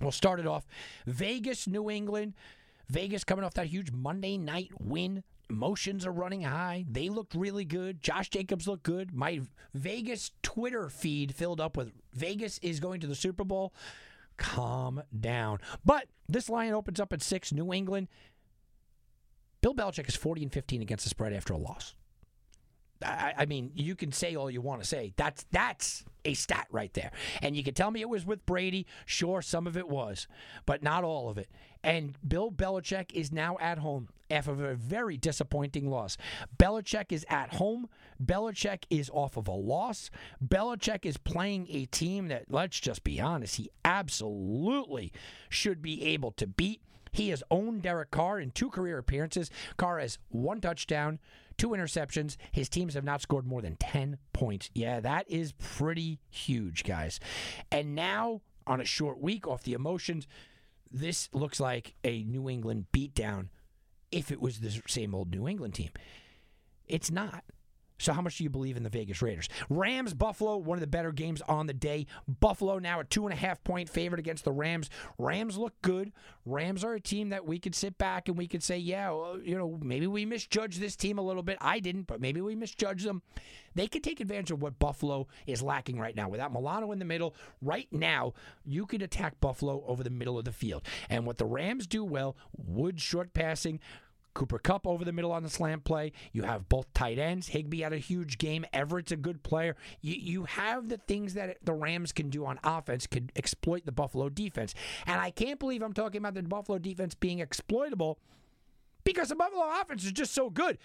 We'll 0.00 0.12
start 0.12 0.40
it 0.40 0.46
off. 0.46 0.66
Vegas, 1.06 1.66
New 1.66 1.88
England. 1.88 2.34
Vegas 2.88 3.24
coming 3.24 3.44
off 3.44 3.54
that 3.54 3.68
huge 3.68 3.92
Monday 3.92 4.36
night 4.36 4.70
win. 4.78 5.22
Emotions 5.50 6.06
are 6.06 6.12
running 6.12 6.42
high. 6.42 6.84
They 6.90 7.08
looked 7.08 7.34
really 7.34 7.64
good. 7.64 8.00
Josh 8.00 8.30
Jacobs 8.30 8.66
looked 8.66 8.82
good. 8.82 9.14
My 9.14 9.40
Vegas 9.74 10.30
Twitter 10.42 10.88
feed 10.88 11.34
filled 11.34 11.60
up 11.60 11.76
with 11.76 11.92
Vegas 12.14 12.58
is 12.58 12.80
going 12.80 13.00
to 13.00 13.06
the 13.06 13.14
Super 13.14 13.44
Bowl. 13.44 13.74
Calm 14.36 15.02
down. 15.18 15.58
But 15.84 16.06
this 16.28 16.48
line 16.48 16.72
opens 16.72 16.98
up 16.98 17.12
at 17.12 17.22
six. 17.22 17.52
New 17.52 17.72
England. 17.72 18.08
Bill 19.60 19.74
Belichick 19.74 20.08
is 20.08 20.16
40 20.16 20.44
and 20.44 20.52
15 20.52 20.82
against 20.82 21.04
the 21.04 21.10
spread 21.10 21.32
after 21.32 21.52
a 21.52 21.58
loss. 21.58 21.94
I, 23.02 23.34
I 23.38 23.46
mean, 23.46 23.70
you 23.74 23.94
can 23.96 24.12
say 24.12 24.34
all 24.34 24.50
you 24.50 24.60
want 24.60 24.82
to 24.82 24.86
say. 24.88 25.12
That's 25.16 25.44
that's 25.50 26.04
a 26.24 26.34
stat 26.34 26.66
right 26.70 26.92
there. 26.94 27.10
And 27.42 27.56
you 27.56 27.62
can 27.62 27.74
tell 27.74 27.90
me 27.90 28.00
it 28.00 28.08
was 28.08 28.24
with 28.24 28.44
Brady. 28.46 28.86
Sure, 29.04 29.42
some 29.42 29.66
of 29.66 29.76
it 29.76 29.88
was, 29.88 30.26
but 30.66 30.82
not 30.82 31.04
all 31.04 31.28
of 31.28 31.38
it. 31.38 31.48
And 31.84 32.16
Bill 32.26 32.50
Belichick 32.50 33.12
is 33.12 33.30
now 33.30 33.58
at 33.60 33.78
home 33.78 34.08
after 34.30 34.70
a 34.70 34.74
very 34.74 35.18
disappointing 35.18 35.90
loss. 35.90 36.16
Belichick 36.56 37.12
is 37.12 37.26
at 37.28 37.54
home. 37.54 37.88
Belichick 38.24 38.84
is 38.88 39.10
off 39.12 39.36
of 39.36 39.46
a 39.48 39.52
loss. 39.52 40.10
Belichick 40.44 41.04
is 41.04 41.18
playing 41.18 41.68
a 41.70 41.84
team 41.86 42.28
that, 42.28 42.46
let's 42.48 42.80
just 42.80 43.04
be 43.04 43.20
honest, 43.20 43.56
he 43.56 43.70
absolutely 43.84 45.12
should 45.50 45.82
be 45.82 46.02
able 46.04 46.32
to 46.32 46.46
beat. 46.46 46.80
He 47.12 47.28
has 47.28 47.42
owned 47.50 47.82
Derek 47.82 48.10
Carr 48.10 48.40
in 48.40 48.50
two 48.50 48.70
career 48.70 48.98
appearances. 48.98 49.50
Carr 49.76 50.00
has 50.00 50.18
one 50.30 50.60
touchdown, 50.60 51.20
two 51.58 51.68
interceptions. 51.68 52.36
His 52.50 52.68
teams 52.68 52.94
have 52.94 53.04
not 53.04 53.20
scored 53.20 53.46
more 53.46 53.62
than 53.62 53.76
10 53.76 54.18
points. 54.32 54.70
Yeah, 54.74 55.00
that 55.00 55.30
is 55.30 55.52
pretty 55.52 56.18
huge, 56.30 56.82
guys. 56.82 57.20
And 57.70 57.94
now, 57.94 58.40
on 58.66 58.80
a 58.80 58.84
short 58.84 59.20
week 59.20 59.46
off 59.46 59.62
the 59.62 59.74
emotions, 59.74 60.26
this 60.94 61.28
looks 61.32 61.58
like 61.58 61.94
a 62.04 62.22
New 62.22 62.48
England 62.48 62.86
beatdown 62.92 63.48
if 64.12 64.30
it 64.30 64.40
was 64.40 64.60
the 64.60 64.80
same 64.86 65.14
old 65.14 65.32
New 65.32 65.48
England 65.48 65.74
team. 65.74 65.90
It's 66.86 67.10
not. 67.10 67.42
So, 67.98 68.12
how 68.12 68.20
much 68.20 68.38
do 68.38 68.44
you 68.44 68.50
believe 68.50 68.76
in 68.76 68.82
the 68.82 68.90
Vegas 68.90 69.22
Raiders? 69.22 69.48
Rams, 69.70 70.14
Buffalo, 70.14 70.56
one 70.56 70.76
of 70.76 70.80
the 70.80 70.86
better 70.86 71.12
games 71.12 71.40
on 71.42 71.66
the 71.66 71.72
day. 71.72 72.06
Buffalo 72.26 72.78
now 72.78 73.00
a 73.00 73.04
two 73.04 73.24
and 73.24 73.32
a 73.32 73.36
half 73.36 73.62
point 73.62 73.88
favorite 73.88 74.18
against 74.18 74.44
the 74.44 74.52
Rams. 74.52 74.90
Rams 75.18 75.56
look 75.56 75.80
good. 75.82 76.12
Rams 76.44 76.84
are 76.84 76.94
a 76.94 77.00
team 77.00 77.30
that 77.30 77.46
we 77.46 77.58
could 77.58 77.74
sit 77.74 77.96
back 77.96 78.28
and 78.28 78.36
we 78.36 78.48
could 78.48 78.62
say, 78.62 78.76
yeah, 78.76 79.10
well, 79.10 79.38
you 79.40 79.56
know, 79.56 79.78
maybe 79.80 80.06
we 80.06 80.24
misjudged 80.26 80.80
this 80.80 80.96
team 80.96 81.18
a 81.18 81.22
little 81.22 81.42
bit. 81.42 81.56
I 81.60 81.78
didn't, 81.78 82.06
but 82.06 82.20
maybe 82.20 82.40
we 82.40 82.54
misjudged 82.54 83.06
them. 83.06 83.22
They 83.74 83.86
could 83.86 84.04
take 84.04 84.20
advantage 84.20 84.50
of 84.50 84.62
what 84.62 84.78
Buffalo 84.78 85.26
is 85.46 85.62
lacking 85.62 85.98
right 85.98 86.14
now. 86.14 86.28
Without 86.28 86.52
Milano 86.52 86.92
in 86.92 86.98
the 86.98 87.04
middle, 87.04 87.34
right 87.60 87.88
now, 87.90 88.34
you 88.64 88.86
could 88.86 89.02
attack 89.02 89.40
Buffalo 89.40 89.84
over 89.86 90.02
the 90.02 90.10
middle 90.10 90.38
of 90.38 90.44
the 90.44 90.52
field. 90.52 90.82
And 91.08 91.26
what 91.26 91.38
the 91.38 91.46
Rams 91.46 91.86
do 91.86 92.04
well, 92.04 92.36
wood 92.56 93.00
short 93.00 93.34
passing, 93.34 93.80
Cooper 94.34 94.58
Kupp 94.58 94.86
over 94.86 95.04
the 95.04 95.12
middle 95.12 95.32
on 95.32 95.42
the 95.42 95.48
slant 95.48 95.84
play. 95.84 96.12
You 96.32 96.42
have 96.42 96.68
both 96.68 96.92
tight 96.92 97.18
ends. 97.18 97.48
Higbee 97.48 97.80
had 97.80 97.92
a 97.92 97.98
huge 97.98 98.38
game. 98.38 98.66
Everett's 98.72 99.12
a 99.12 99.16
good 99.16 99.42
player. 99.42 99.76
You 100.00 100.14
you 100.14 100.44
have 100.44 100.88
the 100.88 100.98
things 100.98 101.34
that 101.34 101.58
the 101.62 101.72
Rams 101.72 102.12
can 102.12 102.30
do 102.30 102.44
on 102.44 102.58
offense 102.64 103.06
could 103.06 103.32
exploit 103.36 103.86
the 103.86 103.92
Buffalo 103.92 104.28
defense. 104.28 104.74
And 105.06 105.20
I 105.20 105.30
can't 105.30 105.58
believe 105.60 105.82
I'm 105.82 105.92
talking 105.92 106.18
about 106.18 106.34
the 106.34 106.42
Buffalo 106.42 106.78
defense 106.78 107.14
being 107.14 107.38
exploitable 107.38 108.18
because 109.04 109.28
the 109.28 109.36
Buffalo 109.36 109.64
offense 109.80 110.04
is 110.04 110.12
just 110.12 110.34
so 110.34 110.50
good. 110.50 110.78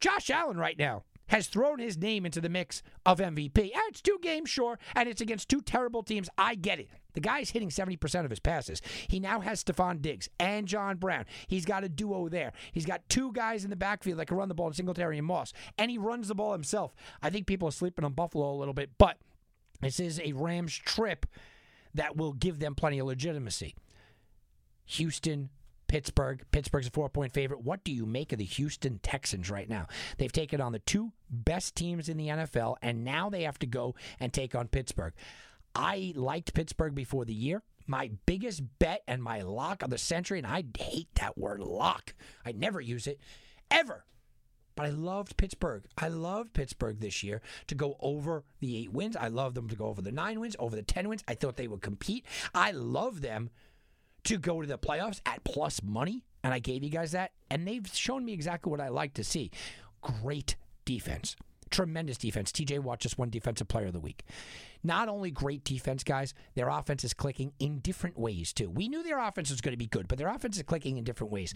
Josh 0.00 0.30
Allen 0.30 0.56
right 0.56 0.78
now 0.78 1.04
has 1.28 1.46
thrown 1.46 1.78
his 1.78 1.96
name 1.96 2.26
into 2.26 2.40
the 2.40 2.48
mix 2.48 2.82
of 3.06 3.18
MVP. 3.18 3.58
And 3.58 3.72
ah, 3.74 3.82
it's 3.88 4.00
two 4.00 4.18
games, 4.22 4.50
sure, 4.50 4.78
and 4.94 5.08
it's 5.08 5.20
against 5.20 5.48
two 5.48 5.60
terrible 5.60 6.02
teams. 6.02 6.28
I 6.36 6.54
get 6.54 6.80
it. 6.80 6.88
The 7.14 7.20
guy's 7.20 7.50
hitting 7.50 7.70
70% 7.70 8.24
of 8.24 8.30
his 8.30 8.40
passes. 8.40 8.82
He 9.08 9.20
now 9.20 9.40
has 9.40 9.62
Stefon 9.62 10.02
Diggs 10.02 10.28
and 10.38 10.66
John 10.66 10.96
Brown. 10.96 11.24
He's 11.46 11.64
got 11.64 11.84
a 11.84 11.88
duo 11.88 12.28
there. 12.28 12.52
He's 12.72 12.86
got 12.86 13.08
two 13.08 13.32
guys 13.32 13.64
in 13.64 13.70
the 13.70 13.76
backfield 13.76 14.18
that 14.18 14.26
can 14.26 14.36
run 14.36 14.48
the 14.48 14.54
ball 14.54 14.66
in 14.66 14.74
Singletary 14.74 15.18
and 15.18 15.26
Moss. 15.26 15.52
And 15.78 15.90
he 15.90 15.98
runs 15.98 16.28
the 16.28 16.34
ball 16.34 16.52
himself. 16.52 16.92
I 17.22 17.30
think 17.30 17.46
people 17.46 17.68
are 17.68 17.72
sleeping 17.72 18.04
on 18.04 18.12
Buffalo 18.12 18.50
a 18.50 18.56
little 18.58 18.74
bit, 18.74 18.90
but 18.98 19.18
this 19.80 20.00
is 20.00 20.20
a 20.20 20.32
Rams 20.32 20.74
trip 20.74 21.26
that 21.94 22.16
will 22.16 22.32
give 22.32 22.58
them 22.58 22.74
plenty 22.74 22.98
of 22.98 23.06
legitimacy. 23.06 23.74
Houston, 24.86 25.50
Pittsburgh. 25.86 26.44
Pittsburgh's 26.50 26.86
a 26.86 26.90
four 26.90 27.08
point 27.08 27.32
favorite. 27.32 27.62
What 27.62 27.84
do 27.84 27.92
you 27.92 28.06
make 28.06 28.32
of 28.32 28.38
the 28.38 28.44
Houston 28.44 28.98
Texans 29.02 29.50
right 29.50 29.68
now? 29.68 29.86
They've 30.18 30.32
taken 30.32 30.60
on 30.60 30.72
the 30.72 30.78
two 30.80 31.12
best 31.30 31.74
teams 31.74 32.08
in 32.08 32.16
the 32.16 32.28
NFL, 32.28 32.76
and 32.82 33.04
now 33.04 33.30
they 33.30 33.42
have 33.42 33.58
to 33.60 33.66
go 33.66 33.94
and 34.20 34.32
take 34.32 34.54
on 34.54 34.68
Pittsburgh. 34.68 35.14
I 35.74 36.12
liked 36.16 36.54
Pittsburgh 36.54 36.94
before 36.94 37.24
the 37.24 37.34
year. 37.34 37.62
My 37.86 38.10
biggest 38.26 38.62
bet 38.78 39.02
and 39.06 39.22
my 39.22 39.42
lock 39.42 39.82
of 39.82 39.90
the 39.90 39.98
century, 39.98 40.38
and 40.38 40.46
I 40.46 40.64
hate 40.78 41.14
that 41.16 41.36
word 41.36 41.60
lock. 41.60 42.14
I 42.44 42.52
never 42.52 42.80
use 42.80 43.06
it, 43.06 43.20
ever. 43.70 44.04
But 44.76 44.86
I 44.86 44.90
loved 44.90 45.36
Pittsburgh. 45.36 45.84
I 45.96 46.08
loved 46.08 46.52
Pittsburgh 46.52 46.98
this 46.98 47.22
year 47.22 47.42
to 47.68 47.74
go 47.74 47.96
over 48.00 48.44
the 48.60 48.76
eight 48.76 48.92
wins. 48.92 49.16
I 49.16 49.28
loved 49.28 49.54
them 49.54 49.68
to 49.68 49.76
go 49.76 49.86
over 49.86 50.02
the 50.02 50.10
nine 50.10 50.40
wins, 50.40 50.56
over 50.58 50.74
the 50.74 50.82
10 50.82 51.08
wins. 51.08 51.22
I 51.28 51.34
thought 51.34 51.56
they 51.56 51.68
would 51.68 51.82
compete. 51.82 52.24
I 52.54 52.72
love 52.72 53.20
them 53.20 53.50
to 54.24 54.38
go 54.38 54.60
to 54.60 54.66
the 54.66 54.78
playoffs 54.78 55.20
at 55.26 55.44
plus 55.44 55.82
money, 55.82 56.24
and 56.42 56.52
I 56.52 56.58
gave 56.58 56.82
you 56.82 56.90
guys 56.90 57.12
that, 57.12 57.32
and 57.50 57.66
they've 57.66 57.86
shown 57.92 58.24
me 58.24 58.32
exactly 58.32 58.70
what 58.70 58.80
I 58.80 58.88
like 58.88 59.14
to 59.14 59.24
see. 59.24 59.50
Great 60.02 60.56
defense. 60.84 61.36
Tremendous 61.70 62.18
defense. 62.18 62.52
TJ 62.52 62.80
Watt 62.80 63.00
just 63.00 63.18
won 63.18 63.30
Defensive 63.30 63.68
Player 63.68 63.86
of 63.86 63.92
the 63.92 64.00
Week. 64.00 64.22
Not 64.82 65.08
only 65.08 65.30
great 65.30 65.64
defense, 65.64 66.04
guys, 66.04 66.34
their 66.54 66.68
offense 66.68 67.04
is 67.04 67.14
clicking 67.14 67.52
in 67.58 67.78
different 67.78 68.18
ways, 68.18 68.52
too. 68.52 68.70
We 68.70 68.88
knew 68.88 69.02
their 69.02 69.18
offense 69.18 69.50
was 69.50 69.60
going 69.60 69.72
to 69.72 69.78
be 69.78 69.86
good, 69.86 70.06
but 70.06 70.18
their 70.18 70.28
offense 70.28 70.56
is 70.56 70.62
clicking 70.62 70.98
in 70.98 71.04
different 71.04 71.32
ways. 71.32 71.54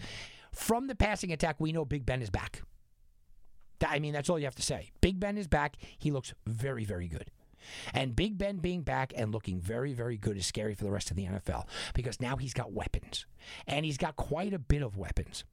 From 0.51 0.87
the 0.87 0.95
passing 0.95 1.31
attack, 1.31 1.57
we 1.59 1.71
know 1.71 1.85
Big 1.85 2.05
Ben 2.05 2.21
is 2.21 2.29
back. 2.29 2.63
I 3.85 3.99
mean, 3.99 4.13
that's 4.13 4.29
all 4.29 4.39
you 4.39 4.45
have 4.45 4.55
to 4.55 4.61
say. 4.61 4.91
Big 4.99 5.19
Ben 5.19 5.37
is 5.37 5.47
back. 5.47 5.75
He 5.97 6.11
looks 6.11 6.33
very, 6.45 6.83
very 6.83 7.07
good. 7.07 7.31
And 7.93 8.15
Big 8.15 8.37
Ben 8.37 8.57
being 8.57 8.81
back 8.81 9.13
and 9.15 9.31
looking 9.31 9.59
very, 9.59 9.93
very 9.93 10.17
good 10.17 10.37
is 10.37 10.45
scary 10.45 10.75
for 10.75 10.83
the 10.83 10.91
rest 10.91 11.11
of 11.11 11.17
the 11.17 11.25
NFL 11.25 11.65
because 11.93 12.19
now 12.19 12.35
he's 12.35 12.53
got 12.53 12.71
weapons. 12.71 13.25
And 13.67 13.85
he's 13.85 13.97
got 13.97 14.15
quite 14.15 14.53
a 14.53 14.59
bit 14.59 14.81
of 14.81 14.97
weapons. 14.97 15.43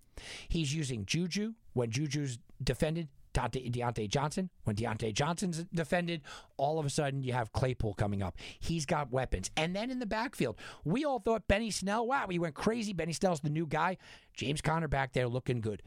He's 0.48 0.74
using 0.74 1.04
Juju 1.04 1.54
when 1.72 1.90
Juju's 1.90 2.38
defended. 2.62 3.08
Diontae, 3.34 3.70
Diontae 3.70 4.08
Johnson. 4.08 4.48
When 4.64 4.76
Diontae 4.76 5.12
Johnson's 5.12 5.64
defended, 5.64 6.22
all 6.56 6.78
of 6.78 6.86
a 6.86 6.90
sudden 6.90 7.22
you 7.22 7.34
have 7.34 7.52
Claypool 7.52 7.92
coming 7.94 8.22
up. 8.22 8.36
He's 8.58 8.86
got 8.86 9.12
weapons. 9.12 9.50
And 9.58 9.76
then 9.76 9.90
in 9.90 9.98
the 9.98 10.06
backfield, 10.06 10.56
we 10.84 11.04
all 11.04 11.18
thought 11.18 11.46
Benny 11.46 11.70
Snell, 11.70 12.06
wow, 12.06 12.24
we 12.26 12.38
went 12.38 12.54
crazy. 12.54 12.94
Benny 12.94 13.12
Snell's 13.12 13.40
the 13.40 13.50
new 13.50 13.66
guy. 13.66 13.98
James 14.32 14.62
Conner 14.62 14.88
back 14.88 15.12
there 15.12 15.28
looking 15.28 15.60
good. 15.60 15.82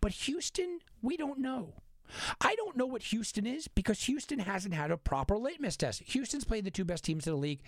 But 0.00 0.10
Houston, 0.12 0.80
we 1.00 1.16
don't 1.16 1.38
know. 1.38 1.74
I 2.40 2.54
don't 2.54 2.76
know 2.76 2.86
what 2.86 3.02
Houston 3.02 3.46
is 3.46 3.68
because 3.68 4.04
Houston 4.04 4.38
hasn't 4.38 4.74
had 4.74 4.90
a 4.90 4.96
proper 4.96 5.36
litmus 5.36 5.76
test. 5.76 6.02
Houston's 6.06 6.44
played 6.44 6.64
the 6.64 6.70
two 6.70 6.84
best 6.84 7.04
teams 7.04 7.26
in 7.26 7.32
the 7.32 7.38
league 7.38 7.62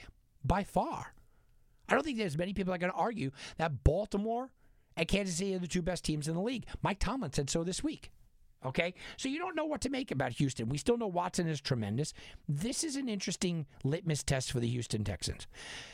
by 0.45 0.65
far. 0.65 1.15
I 1.89 1.95
don't 1.95 2.05
think 2.05 2.19
there's 2.19 2.39
many 2.39 2.53
people 2.53 2.73
that 2.73 2.77
are 2.77 2.87
going 2.87 2.93
to 2.93 2.99
argue 2.99 3.31
that 3.59 3.85
Baltimore 3.85 4.51
and 4.97 5.09
Kansas 5.09 5.37
City 5.37 5.55
are 5.55 5.59
the 5.59 5.67
two 5.67 5.83
best 5.83 6.05
teams 6.05 6.29
in 6.29 6.35
the 6.35 6.41
league. 6.41 6.67
Mike 6.83 6.99
Tomlin 6.99 7.33
said 7.33 7.51
so 7.51 7.65
this 7.65 7.83
week. 7.83 8.11
Okay, 8.65 8.93
so 9.17 9.31
you 9.31 9.39
don't 9.39 9.57
know 9.57 9.65
what 9.65 9.81
to 9.81 9.89
make 9.89 10.11
about 10.11 10.33
Houston. 10.33 10.69
We 10.69 10.77
still 10.77 10.99
know 10.99 11.07
Watson 11.07 11.49
is 11.49 11.63
tremendous. 11.63 12.13
This 12.47 12.85
is 12.85 12.95
an 12.95 13.09
interesting 13.09 13.65
litmus 13.85 14.23
test 14.23 14.53
for 14.53 14.61
the 14.61 14.69
Houston 14.69 15.03
Texans. 15.03 15.47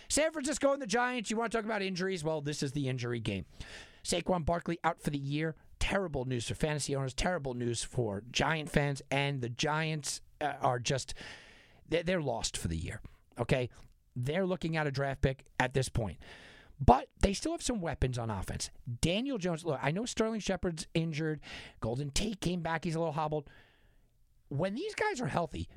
San 0.08 0.32
Francisco 0.32 0.72
and 0.72 0.82
the 0.82 0.86
Giants. 0.86 1.30
You 1.30 1.36
want 1.36 1.52
to 1.52 1.58
talk 1.58 1.64
about 1.64 1.80
injuries? 1.80 2.24
Well, 2.24 2.40
this 2.40 2.64
is 2.64 2.72
the 2.72 2.88
injury 2.88 3.20
game. 3.20 3.44
Saquon 4.02 4.44
Barkley 4.44 4.80
out 4.82 5.00
for 5.00 5.10
the 5.10 5.18
year 5.18 5.54
terrible 5.78 6.24
news 6.24 6.48
for 6.48 6.54
fantasy 6.54 6.94
owners, 6.94 7.14
terrible 7.14 7.54
news 7.54 7.82
for 7.82 8.22
Giant 8.30 8.70
fans, 8.70 9.02
and 9.10 9.40
the 9.40 9.48
Giants 9.48 10.20
uh, 10.40 10.54
are 10.60 10.78
just 10.78 11.14
they're 11.88 12.20
lost 12.20 12.56
for 12.56 12.68
the 12.68 12.76
year. 12.76 13.00
Okay, 13.38 13.68
they're 14.14 14.46
looking 14.46 14.76
at 14.76 14.86
a 14.86 14.90
draft 14.90 15.20
pick 15.20 15.44
at 15.60 15.74
this 15.74 15.88
point. 15.88 16.18
But 16.78 17.08
they 17.20 17.32
still 17.32 17.52
have 17.52 17.62
some 17.62 17.80
weapons 17.80 18.18
on 18.18 18.28
offense. 18.28 18.70
Daniel 19.00 19.38
Jones, 19.38 19.64
look, 19.64 19.78
I 19.82 19.90
know 19.92 20.04
Sterling 20.04 20.40
Shepard's 20.40 20.86
injured. 20.92 21.40
Golden 21.80 22.10
Tate 22.10 22.40
came 22.40 22.60
back, 22.60 22.84
he's 22.84 22.94
a 22.94 22.98
little 22.98 23.14
hobbled. 23.14 23.48
When 24.48 24.74
these 24.74 24.94
guys 24.94 25.20
are 25.20 25.26
healthy, 25.26 25.68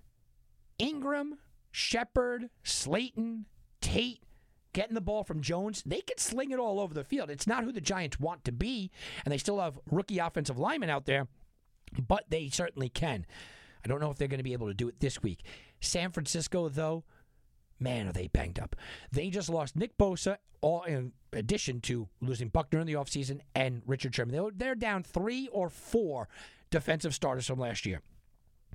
Ingram, 0.77 1.38
Shepard, 1.71 2.49
Slayton, 2.63 3.45
Tate, 3.81 4.23
getting 4.79 4.95
the 4.95 5.01
ball 5.01 5.25
from 5.25 5.41
Jones, 5.41 5.83
they 5.85 5.99
can 5.99 6.17
sling 6.17 6.51
it 6.51 6.57
all 6.57 6.79
over 6.79 6.93
the 6.93 7.03
field. 7.03 7.29
It's 7.29 7.45
not 7.45 7.65
who 7.65 7.73
the 7.73 7.81
Giants 7.81 8.17
want 8.17 8.45
to 8.45 8.53
be, 8.53 8.91
and 9.25 9.31
they 9.33 9.37
still 9.37 9.59
have 9.59 9.77
rookie 9.91 10.19
offensive 10.19 10.57
linemen 10.57 10.89
out 10.89 11.05
there, 11.05 11.27
but 12.07 12.23
they 12.29 12.47
certainly 12.47 12.87
can. 12.87 13.25
I 13.83 13.89
don't 13.89 13.99
know 13.99 14.09
if 14.09 14.17
they're 14.17 14.29
going 14.29 14.39
to 14.39 14.43
be 14.43 14.53
able 14.53 14.67
to 14.67 14.73
do 14.73 14.87
it 14.87 15.01
this 15.01 15.21
week. 15.21 15.41
San 15.81 16.13
Francisco, 16.13 16.69
though, 16.69 17.03
man, 17.77 18.07
are 18.07 18.13
they 18.13 18.27
banged 18.27 18.57
up. 18.57 18.73
They 19.11 19.29
just 19.29 19.49
lost 19.49 19.75
Nick 19.75 19.97
Bosa, 19.97 20.37
all 20.61 20.83
in 20.83 21.11
addition 21.33 21.81
to 21.81 22.07
losing 22.21 22.47
Buckner 22.47 22.79
in 22.79 22.87
the 22.87 22.93
offseason 22.93 23.41
and 23.53 23.81
Richard 23.85 24.15
Sherman. 24.15 24.33
They're, 24.33 24.51
they're 24.55 24.75
down 24.75 25.03
three 25.03 25.49
or 25.49 25.69
four 25.69 26.29
defensive 26.69 27.13
starters 27.13 27.47
from 27.47 27.59
last 27.59 27.85
year. 27.85 28.01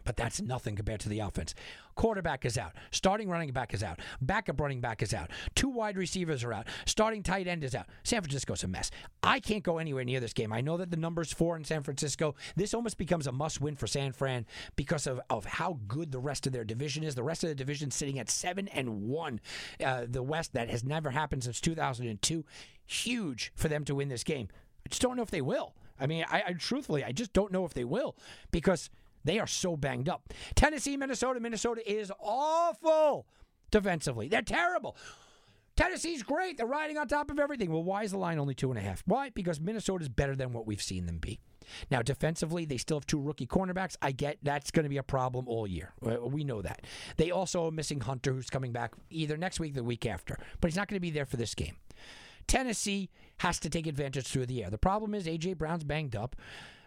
But 0.05 0.17
that's 0.17 0.41
nothing 0.41 0.77
compared 0.77 1.01
to 1.01 1.09
the 1.09 1.21
offense. 1.21 1.55
Quarterback 1.95 2.45
is 2.45 2.59
out. 2.59 2.73
Starting 2.91 3.29
running 3.29 3.53
back 3.53 3.73
is 3.73 3.83
out. 3.83 4.01
Backup 4.21 4.61
running 4.61 4.81
back 4.81 5.03
is 5.03 5.15
out. 5.15 5.31
Two 5.55 5.69
wide 5.69 5.97
receivers 5.97 6.45
are 6.45 6.53
out. 6.53 6.67
Starting 6.87 7.23
tight 7.23 7.47
end 7.47 7.65
is 7.65 7.75
out. 7.75 7.87
San 8.03 8.21
Francisco's 8.21 8.65
a 8.65 8.69
mess. 8.69 8.91
I 9.23 9.41
can't 9.41 9.63
go 9.63 9.79
anywhere 9.79 10.05
near 10.05 10.21
this 10.21 10.33
game. 10.33 10.53
I 10.53 10.61
know 10.61 10.77
that 10.77 10.91
the 10.91 10.97
number's 10.97 11.33
four 11.33 11.57
in 11.57 11.65
San 11.65 11.83
Francisco. 11.83 12.35
This 12.57 12.75
almost 12.75 12.99
becomes 12.99 13.27
a 13.27 13.33
must 13.33 13.61
win 13.61 13.77
for 13.77 13.87
San 13.87 14.13
Fran 14.13 14.47
because 14.77 15.07
of, 15.07 15.21
of 15.31 15.45
how 15.45 15.79
good 15.89 16.13
the 16.13 16.19
rest 16.19 16.47
of 16.47 16.53
their 16.53 16.65
division 16.65 17.05
is. 17.05 17.15
The 17.15 17.23
rest 17.23 17.45
of 17.45 17.49
the 17.49 17.55
division 17.55 17.91
sitting 17.91 18.19
at 18.19 18.29
seven 18.29 18.69
and 18.69 19.03
one. 19.03 19.41
Uh, 19.85 20.07
the 20.09 20.23
West, 20.23 20.53
that 20.55 20.69
has 20.69 20.85
never 20.85 21.11
happened 21.11 21.45
since 21.45 21.61
2002. 21.61 22.45
Huge 22.87 23.53
for 23.55 23.69
them 23.69 23.85
to 23.85 23.95
win 23.95 24.09
this 24.09 24.25
game. 24.25 24.49
I 24.85 24.89
just 24.89 25.03
don't 25.03 25.17
know 25.17 25.23
if 25.23 25.31
they 25.31 25.41
will. 25.41 25.75
I 25.99 26.07
mean, 26.07 26.25
I, 26.29 26.43
I 26.49 26.53
truthfully, 26.55 27.05
I 27.05 27.13
just 27.13 27.33
don't 27.33 27.53
know 27.53 27.65
if 27.65 27.75
they 27.75 27.85
will 27.85 28.17
because 28.51 28.91
they 29.25 29.39
are 29.39 29.47
so 29.47 29.77
banged 29.77 30.09
up. 30.09 30.33
Tennessee, 30.55 30.97
Minnesota. 30.97 31.41
Minnesota 31.41 31.83
is 31.91 32.13
awful 32.21 33.27
defensively. 33.71 34.29
They're 34.29 34.43
terrible. 34.43 34.97
Tennessee's 35.77 36.23
great. 36.23 36.57
They're 36.57 36.67
riding 36.67 36.99
on 36.99 37.09
top 37.09 37.31
of 37.31 37.41
everything. 37.41 37.73
Well, 37.73 37.83
why 37.83 38.05
is 38.05 38.13
the 38.13 38.19
line 38.19 38.39
only 38.39 38.55
two 38.55 38.71
and 38.71 38.79
a 38.79 38.83
half? 38.83 39.03
Why? 39.07 39.31
Because 39.31 39.61
Minnesota's 39.61 40.09
better 40.09 40.37
than 40.37 40.53
what 40.53 40.67
we've 40.67 40.83
seen 40.83 41.07
them 41.07 41.19
be. 41.19 41.41
Now, 41.91 42.03
defensively, 42.03 42.65
they 42.65 42.77
still 42.77 42.99
have 42.99 43.07
two 43.07 43.21
rookie 43.21 43.47
cornerbacks. 43.47 43.97
I 44.03 44.13
get 44.13 44.39
that's 44.43 44.71
going 44.71 44.85
to 44.85 44.91
be 44.91 44.99
a 44.99 45.03
problem 45.03 45.49
all 45.49 45.67
year. 45.67 45.93
We 46.01 46.45
know 46.45 46.63
that. 46.63 46.83
They 47.17 47.31
also 47.31 47.67
are 47.67 47.73
missing 47.73 48.01
Hunter, 48.01 48.35
who's 48.35 48.51
coming 48.51 48.71
back 48.71 48.93
either 49.11 49.37
next 49.37 49.59
week 49.59 49.73
or 49.73 49.77
the 49.77 49.85
week 49.85 50.07
after, 50.07 50.39
but 50.61 50.71
he's 50.71 50.77
not 50.77 50.89
going 50.89 50.97
to 50.97 51.01
be 51.01 51.11
there 51.11 51.27
for 51.27 51.39
this 51.39 51.55
game. 51.55 51.77
Tennessee 52.47 53.09
has 53.39 53.59
to 53.61 53.71
take 53.71 53.87
advantage 53.87 54.27
through 54.27 54.47
the 54.47 54.63
air. 54.63 54.71
The 54.71 54.79
problem 54.79 55.15
is 55.15 55.27
A.J. 55.27 55.55
Brown's 55.55 55.85
banged 55.85 56.15
up. 56.15 56.37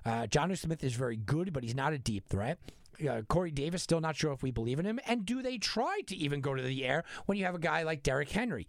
Uh, 0.07 0.25
Jonnu 0.25 0.57
Smith 0.57 0.85
is 0.85 0.93
very 0.93 1.17
good, 1.17 1.51
but 1.51 1.63
he's 1.63 1.75
not 1.75 1.91
a 1.91 1.97
deep 1.97 2.25
threat. 2.29 2.59
Uh, 3.07 3.23
Corey 3.27 3.51
Davis, 3.51 3.83
still 3.83 3.99
not 3.99 4.15
sure 4.15 4.31
if 4.31 4.41
we 4.41 4.51
believe 4.51 4.79
in 4.79 4.85
him. 4.85 5.01
And 5.05 5.25
do 5.25 5.41
they 5.41 5.57
try 5.57 5.99
to 6.07 6.15
even 6.15 6.39
go 6.39 6.55
to 6.55 6.61
the 6.61 6.85
air 6.85 7.03
when 7.25 7.37
you 7.37 7.43
have 7.43 7.55
a 7.55 7.59
guy 7.59 7.83
like 7.83 8.03
Derrick 8.03 8.29
Henry? 8.29 8.67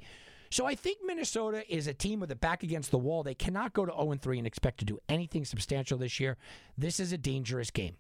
So 0.51 0.67
I 0.67 0.75
think 0.75 0.99
Minnesota 1.05 1.63
is 1.73 1.87
a 1.87 1.95
team 1.95 2.19
with 2.19 2.33
a 2.33 2.37
back 2.37 2.65
against 2.65 2.91
the 2.91 2.99
wall. 2.99 3.23
They 3.23 3.37
cannot 3.37 3.73
go 3.73 3.87
to 3.87 3.93
0 3.93 4.17
3 4.21 4.39
and 4.39 4.47
expect 4.49 4.79
to 4.79 4.85
do 4.85 4.99
anything 5.09 5.45
substantial 5.45 5.97
this 5.97 6.19
year. 6.19 6.37
This 6.77 6.99
is 6.99 7.13
a 7.13 7.19
dangerous 7.19 7.71
game. 7.71 7.97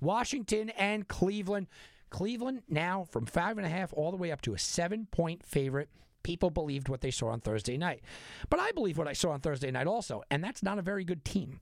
Washington 0.00 0.70
and 0.70 1.06
Cleveland. 1.06 1.68
Cleveland 2.08 2.62
now 2.68 3.04
from 3.04 3.26
five 3.26 3.58
and 3.58 3.66
a 3.66 3.70
half 3.70 3.92
all 3.92 4.10
the 4.10 4.16
way 4.16 4.32
up 4.32 4.40
to 4.42 4.54
a 4.54 4.58
seven 4.58 5.06
point 5.12 5.46
favorite. 5.46 5.88
People 6.24 6.50
believed 6.50 6.88
what 6.88 7.00
they 7.00 7.12
saw 7.12 7.28
on 7.28 7.40
Thursday 7.40 7.76
night. 7.76 8.02
But 8.48 8.58
I 8.58 8.72
believe 8.72 8.98
what 8.98 9.06
I 9.06 9.12
saw 9.12 9.30
on 9.30 9.40
Thursday 9.40 9.70
night 9.70 9.86
also, 9.86 10.22
and 10.30 10.42
that's 10.42 10.62
not 10.62 10.78
a 10.78 10.82
very 10.82 11.04
good 11.04 11.24
team. 11.24 11.60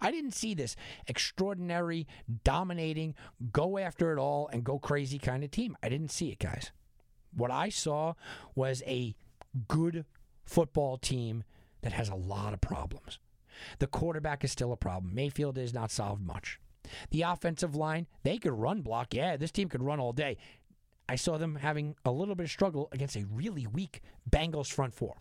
I 0.00 0.10
didn't 0.10 0.32
see 0.32 0.54
this 0.54 0.76
extraordinary, 1.06 2.06
dominating, 2.44 3.14
go 3.52 3.78
after 3.78 4.12
it 4.12 4.18
all 4.18 4.48
and 4.52 4.64
go 4.64 4.78
crazy 4.78 5.18
kind 5.18 5.44
of 5.44 5.50
team. 5.50 5.76
I 5.82 5.88
didn't 5.88 6.10
see 6.10 6.30
it, 6.30 6.38
guys. 6.38 6.72
What 7.34 7.50
I 7.50 7.68
saw 7.68 8.14
was 8.54 8.82
a 8.86 9.14
good 9.68 10.04
football 10.44 10.96
team 10.96 11.44
that 11.82 11.92
has 11.92 12.08
a 12.08 12.14
lot 12.14 12.52
of 12.52 12.60
problems. 12.60 13.18
The 13.78 13.86
quarterback 13.86 14.44
is 14.44 14.52
still 14.52 14.72
a 14.72 14.76
problem. 14.76 15.14
Mayfield 15.14 15.58
is 15.58 15.74
not 15.74 15.90
solved 15.90 16.22
much. 16.22 16.58
The 17.10 17.22
offensive 17.22 17.74
line, 17.74 18.06
they 18.22 18.38
could 18.38 18.52
run 18.52 18.82
block. 18.82 19.14
Yeah, 19.14 19.36
this 19.36 19.50
team 19.50 19.68
could 19.68 19.82
run 19.82 20.00
all 20.00 20.12
day. 20.12 20.38
I 21.08 21.16
saw 21.16 21.38
them 21.38 21.56
having 21.56 21.96
a 22.04 22.10
little 22.10 22.34
bit 22.34 22.44
of 22.44 22.50
struggle 22.50 22.88
against 22.92 23.16
a 23.16 23.26
really 23.26 23.66
weak 23.66 24.00
Bengals 24.28 24.72
front 24.72 24.94
four. 24.94 25.16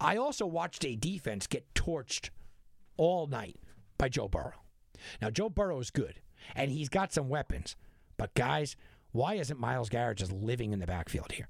I 0.00 0.16
also 0.16 0.46
watched 0.46 0.84
a 0.84 0.96
defense 0.96 1.46
get 1.46 1.72
torched 1.74 2.30
all 2.96 3.26
night 3.26 3.56
by 4.02 4.08
Joe 4.08 4.26
Burrow. 4.26 4.64
Now, 5.20 5.30
Joe 5.30 5.48
Burrow 5.48 5.78
is 5.78 5.90
good, 5.90 6.20
and 6.56 6.72
he's 6.72 6.88
got 6.88 7.12
some 7.12 7.28
weapons. 7.28 7.76
But, 8.16 8.34
guys, 8.34 8.74
why 9.12 9.34
isn't 9.34 9.60
Myles 9.60 9.88
Garrett 9.88 10.18
just 10.18 10.32
living 10.32 10.72
in 10.72 10.80
the 10.80 10.88
backfield 10.88 11.30
here? 11.30 11.46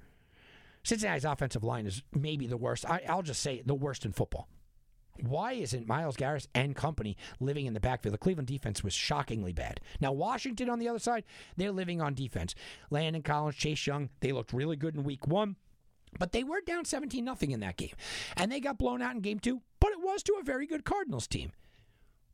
Cincinnati's 0.82 1.24
offensive 1.24 1.64
line 1.64 1.86
is 1.86 2.02
maybe 2.12 2.46
the 2.46 2.58
worst. 2.58 2.84
I, 2.84 3.00
will 3.08 3.22
just 3.22 3.40
say 3.40 3.62
the 3.64 3.74
worst 3.74 4.04
in 4.04 4.12
football. 4.12 4.50
Why 5.22 5.52
isn't 5.52 5.88
Myles 5.88 6.16
Garrett 6.16 6.46
and 6.54 6.76
company 6.76 7.16
living 7.40 7.64
in 7.64 7.72
the 7.72 7.80
backfield? 7.80 8.12
The 8.12 8.18
Cleveland 8.18 8.48
defense 8.48 8.84
was 8.84 8.92
shockingly 8.92 9.54
bad. 9.54 9.80
Now, 10.02 10.12
Washington 10.12 10.68
on 10.68 10.78
the 10.78 10.90
other 10.90 10.98
side, 10.98 11.24
they're 11.56 11.72
living 11.72 12.02
on 12.02 12.12
defense. 12.12 12.54
Landon 12.90 13.22
Collins, 13.22 13.56
Chase 13.56 13.86
Young, 13.86 14.10
they 14.20 14.32
looked 14.32 14.52
really 14.52 14.76
good 14.76 14.94
in 14.94 15.04
week 15.04 15.26
one. 15.26 15.56
But 16.18 16.32
they 16.32 16.44
were 16.44 16.60
down 16.60 16.84
17 16.84 17.24
0 17.24 17.36
in 17.40 17.60
that 17.60 17.78
game. 17.78 17.94
And 18.36 18.52
they 18.52 18.60
got 18.60 18.76
blown 18.76 19.00
out 19.00 19.14
in 19.14 19.22
game 19.22 19.38
two, 19.38 19.62
but 19.80 19.92
it 19.92 20.02
was 20.02 20.22
to 20.24 20.36
a 20.38 20.44
very 20.44 20.66
good 20.66 20.84
Cardinals 20.84 21.26
team. 21.26 21.52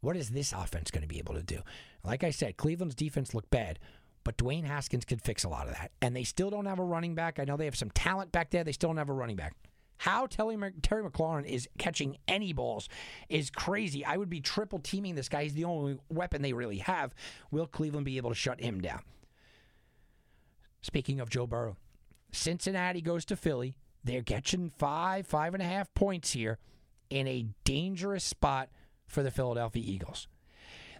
What 0.00 0.16
is 0.16 0.30
this 0.30 0.52
offense 0.52 0.90
going 0.90 1.02
to 1.02 1.08
be 1.08 1.18
able 1.18 1.34
to 1.34 1.42
do? 1.42 1.60
Like 2.04 2.24
I 2.24 2.30
said, 2.30 2.56
Cleveland's 2.56 2.94
defense 2.94 3.34
looked 3.34 3.50
bad, 3.50 3.78
but 4.24 4.36
Dwayne 4.36 4.64
Haskins 4.64 5.04
could 5.04 5.22
fix 5.22 5.44
a 5.44 5.48
lot 5.48 5.66
of 5.66 5.74
that. 5.74 5.90
And 6.00 6.14
they 6.14 6.24
still 6.24 6.50
don't 6.50 6.66
have 6.66 6.78
a 6.78 6.84
running 6.84 7.14
back. 7.14 7.38
I 7.38 7.44
know 7.44 7.56
they 7.56 7.64
have 7.64 7.76
some 7.76 7.90
talent 7.90 8.32
back 8.32 8.50
there. 8.50 8.64
They 8.64 8.72
still 8.72 8.90
don't 8.90 8.98
have 8.98 9.10
a 9.10 9.14
running 9.14 9.36
back. 9.36 9.54
How 9.98 10.26
Terry, 10.26 10.56
Terry 10.80 11.02
McLaurin 11.02 11.44
is 11.44 11.68
catching 11.76 12.18
any 12.28 12.52
balls 12.52 12.88
is 13.28 13.50
crazy. 13.50 14.04
I 14.04 14.16
would 14.16 14.30
be 14.30 14.40
triple 14.40 14.78
teaming 14.78 15.16
this 15.16 15.28
guy. 15.28 15.42
He's 15.42 15.54
the 15.54 15.64
only 15.64 15.98
weapon 16.08 16.40
they 16.40 16.52
really 16.52 16.78
have. 16.78 17.14
Will 17.50 17.66
Cleveland 17.66 18.06
be 18.06 18.16
able 18.16 18.30
to 18.30 18.36
shut 18.36 18.60
him 18.60 18.80
down? 18.80 19.02
Speaking 20.82 21.18
of 21.18 21.30
Joe 21.30 21.48
Burrow, 21.48 21.76
Cincinnati 22.30 23.00
goes 23.00 23.24
to 23.24 23.36
Philly. 23.36 23.74
They're 24.04 24.22
catching 24.22 24.70
five, 24.78 25.26
five 25.26 25.54
and 25.54 25.62
a 25.62 25.66
half 25.66 25.92
points 25.94 26.30
here 26.32 26.58
in 27.10 27.26
a 27.26 27.46
dangerous 27.64 28.22
spot 28.22 28.68
for 29.08 29.22
the 29.22 29.30
Philadelphia 29.30 29.82
Eagles. 29.84 30.28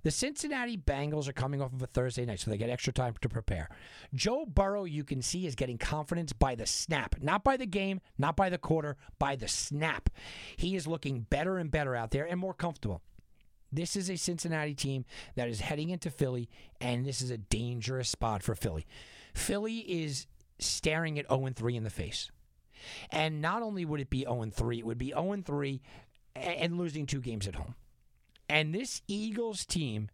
The 0.03 0.11
Cincinnati 0.11 0.77
Bengals 0.77 1.29
are 1.29 1.33
coming 1.33 1.61
off 1.61 1.73
of 1.73 1.83
a 1.83 1.87
Thursday 1.87 2.25
night, 2.25 2.41
so 2.41 2.51
they 2.51 2.57
get 2.57 2.71
extra 2.71 2.93
time 2.93 3.15
to 3.21 3.29
prepare. 3.29 3.69
Joe 4.15 4.47
Burrow, 4.47 4.85
you 4.85 5.05
can 5.05 5.23
see, 5.23 5.47
is 5.47 5.55
getting 5.55 5.79
confidence 5.79 6.33
by 6.33 6.55
the 6.55 6.67
snap, 6.67 7.17
not 7.21 7.43
by 7.43 7.57
the 7.57 7.67
game, 7.67 8.01
not 8.17 8.37
by 8.37 8.49
the 8.49 8.59
quarter, 8.59 8.97
by 9.19 9.35
the 9.35 9.49
snap. 9.49 10.09
He 10.57 10.77
is 10.77 10.87
looking 10.87 11.27
better 11.31 11.59
and 11.59 11.71
better 11.71 11.97
out 11.97 12.13
there 12.13 12.25
and 12.25 12.39
more 12.39 12.55
comfortable. 12.55 13.03
This 13.73 13.97
is 13.97 14.09
a 14.09 14.17
Cincinnati 14.17 14.75
team 14.75 15.05
that 15.35 15.49
is 15.49 15.61
heading 15.61 15.91
into 15.91 16.11
Philly, 16.11 16.49
and 16.81 17.05
this 17.05 17.21
is 17.21 17.31
a 17.31 17.39
dangerous 17.39 18.09
spot 18.09 18.43
for 18.43 18.55
Philly. 18.55 18.87
Philly 19.35 19.79
is 19.79 20.27
staring 20.59 21.19
at 21.19 21.29
0 21.29 21.51
3 21.55 21.77
in 21.77 21.85
the 21.85 21.91
face. 21.91 22.31
And 23.11 23.43
not 23.43 23.63
only 23.63 23.85
would 23.85 24.01
it 24.01 24.11
be 24.11 24.21
0 24.21 24.49
3, 24.51 24.79
it 24.79 24.87
would 24.87 24.99
be 24.99 25.11
0 25.11 25.43
3 25.45 25.83
and 26.37 26.79
losing 26.79 27.05
two 27.05 27.21
games 27.21 27.47
at 27.47 27.57
home. 27.57 27.75
And 28.49 28.75
this 28.75 29.03
Eagles 29.07 29.67
team, 29.67 30.09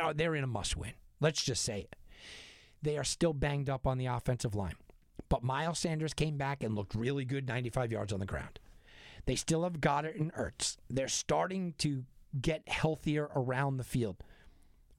oh, 0.00 0.12
they're 0.12 0.34
in 0.34 0.44
a 0.44 0.48
must 0.48 0.76
win. 0.76 0.92
Let's 1.20 1.42
just 1.42 1.62
say 1.62 1.80
it. 1.80 1.96
They 2.82 2.96
are 2.96 3.04
still 3.04 3.32
banged 3.32 3.70
up 3.70 3.86
on 3.86 3.98
the 3.98 4.06
offensive 4.06 4.54
line. 4.54 4.74
But 5.28 5.42
Miles 5.42 5.78
Sanders 5.78 6.14
came 6.14 6.36
back 6.36 6.62
and 6.62 6.74
looked 6.74 6.94
really 6.94 7.24
good 7.24 7.48
95 7.48 7.92
yards 7.92 8.12
on 8.12 8.20
the 8.20 8.26
ground. 8.26 8.58
They 9.24 9.36
still 9.36 9.62
have 9.62 9.80
Goedert 9.80 10.20
and 10.20 10.32
Ertz. 10.34 10.76
They're 10.90 11.08
starting 11.08 11.74
to 11.78 12.04
get 12.40 12.68
healthier 12.68 13.30
around 13.34 13.76
the 13.76 13.84
field. 13.84 14.16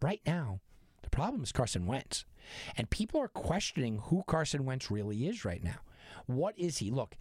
Right 0.01 0.21
now, 0.25 0.60
the 1.01 1.10
problem 1.10 1.43
is 1.43 1.51
Carson 1.51 1.86
Wentz. 1.86 2.25
And 2.77 2.89
people 2.89 3.21
are 3.21 3.27
questioning 3.27 3.99
who 4.06 4.23
Carson 4.27 4.65
Wentz 4.65 4.89
really 4.89 5.27
is 5.27 5.45
right 5.45 5.63
now. 5.63 5.79
What 6.25 6.58
is 6.58 6.77
he? 6.77 6.89
Look, 6.89 7.15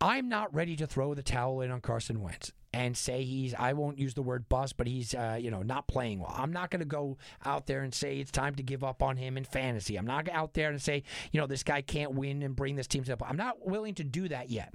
I'm 0.00 0.28
not 0.28 0.54
ready 0.54 0.76
to 0.76 0.86
throw 0.86 1.14
the 1.14 1.22
towel 1.22 1.60
in 1.60 1.70
on 1.70 1.80
Carson 1.80 2.20
Wentz 2.20 2.52
and 2.72 2.96
say 2.96 3.24
he's 3.24 3.54
I 3.54 3.72
won't 3.72 3.98
use 3.98 4.14
the 4.14 4.22
word 4.22 4.48
bust, 4.48 4.76
but 4.76 4.86
he's 4.86 5.14
uh, 5.14 5.38
you 5.40 5.50
know 5.50 5.62
not 5.62 5.88
playing 5.88 6.20
well. 6.20 6.34
I'm 6.36 6.52
not 6.52 6.70
going 6.70 6.80
to 6.80 6.86
go 6.86 7.16
out 7.44 7.66
there 7.66 7.82
and 7.82 7.94
say 7.94 8.18
it's 8.18 8.30
time 8.30 8.54
to 8.56 8.62
give 8.62 8.84
up 8.84 9.02
on 9.02 9.16
him 9.16 9.36
in 9.36 9.44
fantasy. 9.44 9.96
I'm 9.96 10.06
not 10.06 10.28
out 10.28 10.54
there 10.54 10.70
and 10.70 10.80
say 10.80 11.02
you 11.32 11.40
know 11.40 11.46
this 11.46 11.62
guy 11.62 11.80
can't 11.80 12.12
win 12.12 12.42
and 12.42 12.54
bring 12.54 12.76
this 12.76 12.86
team 12.86 13.04
to. 13.04 13.16
I'm 13.24 13.36
not 13.36 13.66
willing 13.66 13.94
to 13.94 14.04
do 14.04 14.28
that 14.28 14.50
yet. 14.50 14.74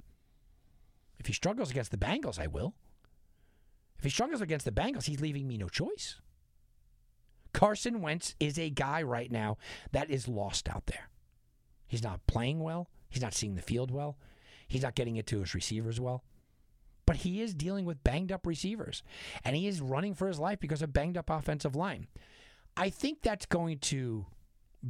If 1.18 1.26
he 1.26 1.32
struggles 1.32 1.70
against 1.70 1.90
the 1.90 1.96
Bengals, 1.96 2.38
I 2.38 2.48
will. 2.48 2.74
If 3.98 4.04
he 4.04 4.10
struggles 4.10 4.40
against 4.40 4.64
the 4.64 4.72
Bengals, 4.72 5.04
he's 5.04 5.20
leaving 5.20 5.46
me 5.46 5.56
no 5.56 5.68
choice. 5.68 6.20
Carson 7.52 8.02
Wentz 8.02 8.34
is 8.40 8.58
a 8.58 8.68
guy 8.68 9.02
right 9.02 9.30
now 9.30 9.56
that 9.92 10.10
is 10.10 10.26
lost 10.26 10.68
out 10.68 10.86
there. 10.86 11.08
He's 11.86 12.02
not 12.02 12.26
playing 12.26 12.58
well. 12.58 12.90
He's 13.08 13.22
not 13.22 13.32
seeing 13.32 13.54
the 13.54 13.62
field 13.62 13.92
well. 13.92 14.18
He's 14.66 14.82
not 14.82 14.96
getting 14.96 15.16
it 15.16 15.26
to 15.28 15.40
his 15.40 15.54
receivers 15.54 16.00
well. 16.00 16.24
But 17.06 17.16
he 17.16 17.42
is 17.42 17.54
dealing 17.54 17.84
with 17.84 18.02
banged 18.02 18.32
up 18.32 18.46
receivers, 18.46 19.02
and 19.44 19.54
he 19.54 19.66
is 19.66 19.80
running 19.80 20.14
for 20.14 20.26
his 20.26 20.38
life 20.38 20.58
because 20.58 20.82
of 20.82 20.92
banged 20.92 21.16
up 21.16 21.30
offensive 21.30 21.76
line. 21.76 22.06
I 22.76 22.90
think 22.90 23.22
that's 23.22 23.46
going 23.46 23.78
to 23.80 24.26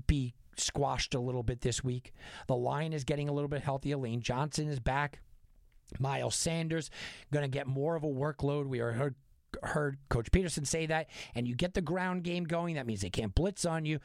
be 0.07 0.35
squashed 0.57 1.15
a 1.15 1.21
little 1.21 1.43
bit 1.43 1.61
this 1.61 1.83
week. 1.83 2.13
The 2.47 2.57
line 2.57 2.93
is 2.93 3.05
getting 3.05 3.29
a 3.29 3.33
little 3.33 3.49
bit 3.49 3.63
healthier. 3.63 3.97
Lane 3.97 4.21
Johnson 4.21 4.69
is 4.69 4.81
back. 4.81 5.21
Miles 5.99 6.35
Sanders 6.35 6.91
going 7.33 7.45
to 7.45 7.49
get 7.49 7.67
more 7.67 7.97
of 7.97 8.05
a 8.05 8.09
workload. 8.09 8.67
We 8.67 8.79
heard 8.79 9.15
heard 9.63 9.99
Coach 10.09 10.31
Pederson 10.33 10.67
say 10.67 10.87
that, 10.87 11.09
and 11.35 11.47
you 11.47 11.55
get 11.55 11.75
the 11.75 11.81
ground 11.81 12.25
game 12.25 12.45
going. 12.45 12.75
That 12.75 12.87
means 12.87 13.03
they 13.03 13.11
can't 13.11 13.35
blitz 13.35 13.65
on 13.65 13.85
you. 13.85 14.01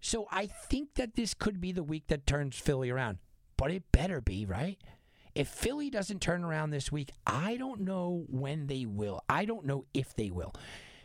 So 0.00 0.26
I 0.30 0.46
think 0.46 0.94
that 0.94 1.14
this 1.16 1.34
could 1.34 1.60
be 1.60 1.72
the 1.72 1.82
week 1.82 2.08
that 2.08 2.26
turns 2.26 2.58
Philly 2.58 2.90
around, 2.90 3.18
but 3.56 3.70
it 3.70 3.90
better 3.90 4.20
be 4.20 4.44
right. 4.44 4.78
If 5.34 5.48
Philly 5.48 5.90
doesn't 5.90 6.20
turn 6.20 6.44
around 6.44 6.70
this 6.70 6.92
week, 6.92 7.12
I 7.26 7.56
don't 7.56 7.80
know 7.80 8.24
when 8.28 8.68
they 8.68 8.86
will. 8.86 9.20
I 9.28 9.44
don't 9.44 9.66
know 9.66 9.84
if 9.92 10.14
they 10.14 10.30
will. 10.30 10.54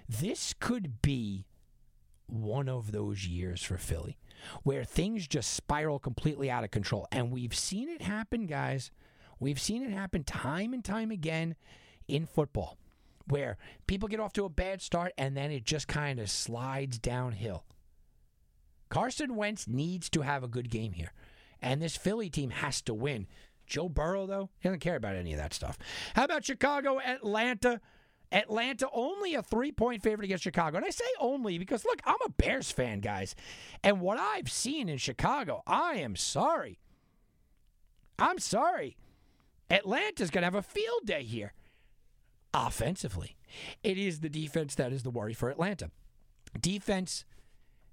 This 0.07 0.53
could 0.59 1.01
be 1.01 1.45
one 2.27 2.69
of 2.69 2.91
those 2.91 3.25
years 3.25 3.63
for 3.63 3.77
Philly 3.77 4.17
where 4.63 4.83
things 4.83 5.27
just 5.27 5.53
spiral 5.53 5.99
completely 5.99 6.49
out 6.49 6.63
of 6.63 6.71
control. 6.71 7.07
And 7.11 7.31
we've 7.31 7.55
seen 7.55 7.89
it 7.89 8.01
happen, 8.01 8.45
guys. 8.45 8.91
We've 9.39 9.59
seen 9.59 9.83
it 9.83 9.91
happen 9.91 10.23
time 10.23 10.73
and 10.73 10.83
time 10.83 11.11
again 11.11 11.55
in 12.07 12.25
football 12.25 12.77
where 13.27 13.57
people 13.87 14.09
get 14.09 14.19
off 14.19 14.33
to 14.33 14.45
a 14.45 14.49
bad 14.49 14.81
start 14.81 15.13
and 15.17 15.35
then 15.35 15.51
it 15.51 15.63
just 15.63 15.87
kind 15.87 16.19
of 16.19 16.29
slides 16.29 16.97
downhill. 16.97 17.63
Carson 18.89 19.35
Wentz 19.35 19.67
needs 19.67 20.09
to 20.09 20.21
have 20.21 20.43
a 20.43 20.47
good 20.47 20.69
game 20.69 20.93
here. 20.93 21.13
And 21.61 21.81
this 21.81 21.95
Philly 21.97 22.29
team 22.29 22.49
has 22.49 22.81
to 22.83 22.93
win. 22.93 23.27
Joe 23.69 23.87
Burrow, 23.87 24.25
though, 24.25 24.49
he 24.59 24.67
doesn't 24.67 24.79
care 24.79 24.95
about 24.95 25.15
any 25.15 25.31
of 25.31 25.39
that 25.39 25.53
stuff. 25.53 25.77
How 26.15 26.25
about 26.25 26.45
Chicago, 26.45 26.99
Atlanta? 26.99 27.79
Atlanta 28.31 28.87
only 28.93 29.33
a 29.33 29.41
three 29.41 29.71
point 29.71 30.03
favorite 30.03 30.25
against 30.25 30.43
Chicago. 30.43 30.77
And 30.77 30.85
I 30.85 30.89
say 30.89 31.05
only 31.19 31.57
because, 31.57 31.83
look, 31.85 32.01
I'm 32.05 32.17
a 32.25 32.29
Bears 32.29 32.71
fan, 32.71 32.99
guys. 32.99 33.33
And 33.83 34.01
what 34.01 34.19
I've 34.19 34.51
seen 34.51 34.89
in 34.89 34.97
Chicago, 34.97 35.63
I 35.65 35.95
am 35.95 36.15
sorry. 36.15 36.79
I'm 38.19 38.37
sorry. 38.37 38.97
Atlanta's 39.71 40.29
going 40.29 40.41
to 40.41 40.47
have 40.47 40.55
a 40.55 40.61
field 40.61 41.05
day 41.05 41.23
here 41.23 41.53
offensively. 42.53 43.37
It 43.83 43.97
is 43.97 44.19
the 44.19 44.29
defense 44.29 44.75
that 44.75 44.91
is 44.91 45.03
the 45.03 45.09
worry 45.09 45.33
for 45.33 45.49
Atlanta. 45.49 45.89
Defense 46.59 47.25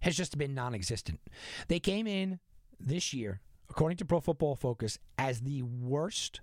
has 0.01 0.17
just 0.17 0.37
been 0.37 0.55
non 0.55 0.75
existent. 0.75 1.21
They 1.69 1.81
came 1.81 2.07
in 2.07 2.41
this 2.79 3.13
year, 3.13 3.41
according 3.71 3.99
to 3.99 4.05
Pro 4.05 4.21
Football 4.21 4.57
Focus, 4.57 4.99
as 5.19 5.41
the 5.41 5.63
worst 5.63 6.41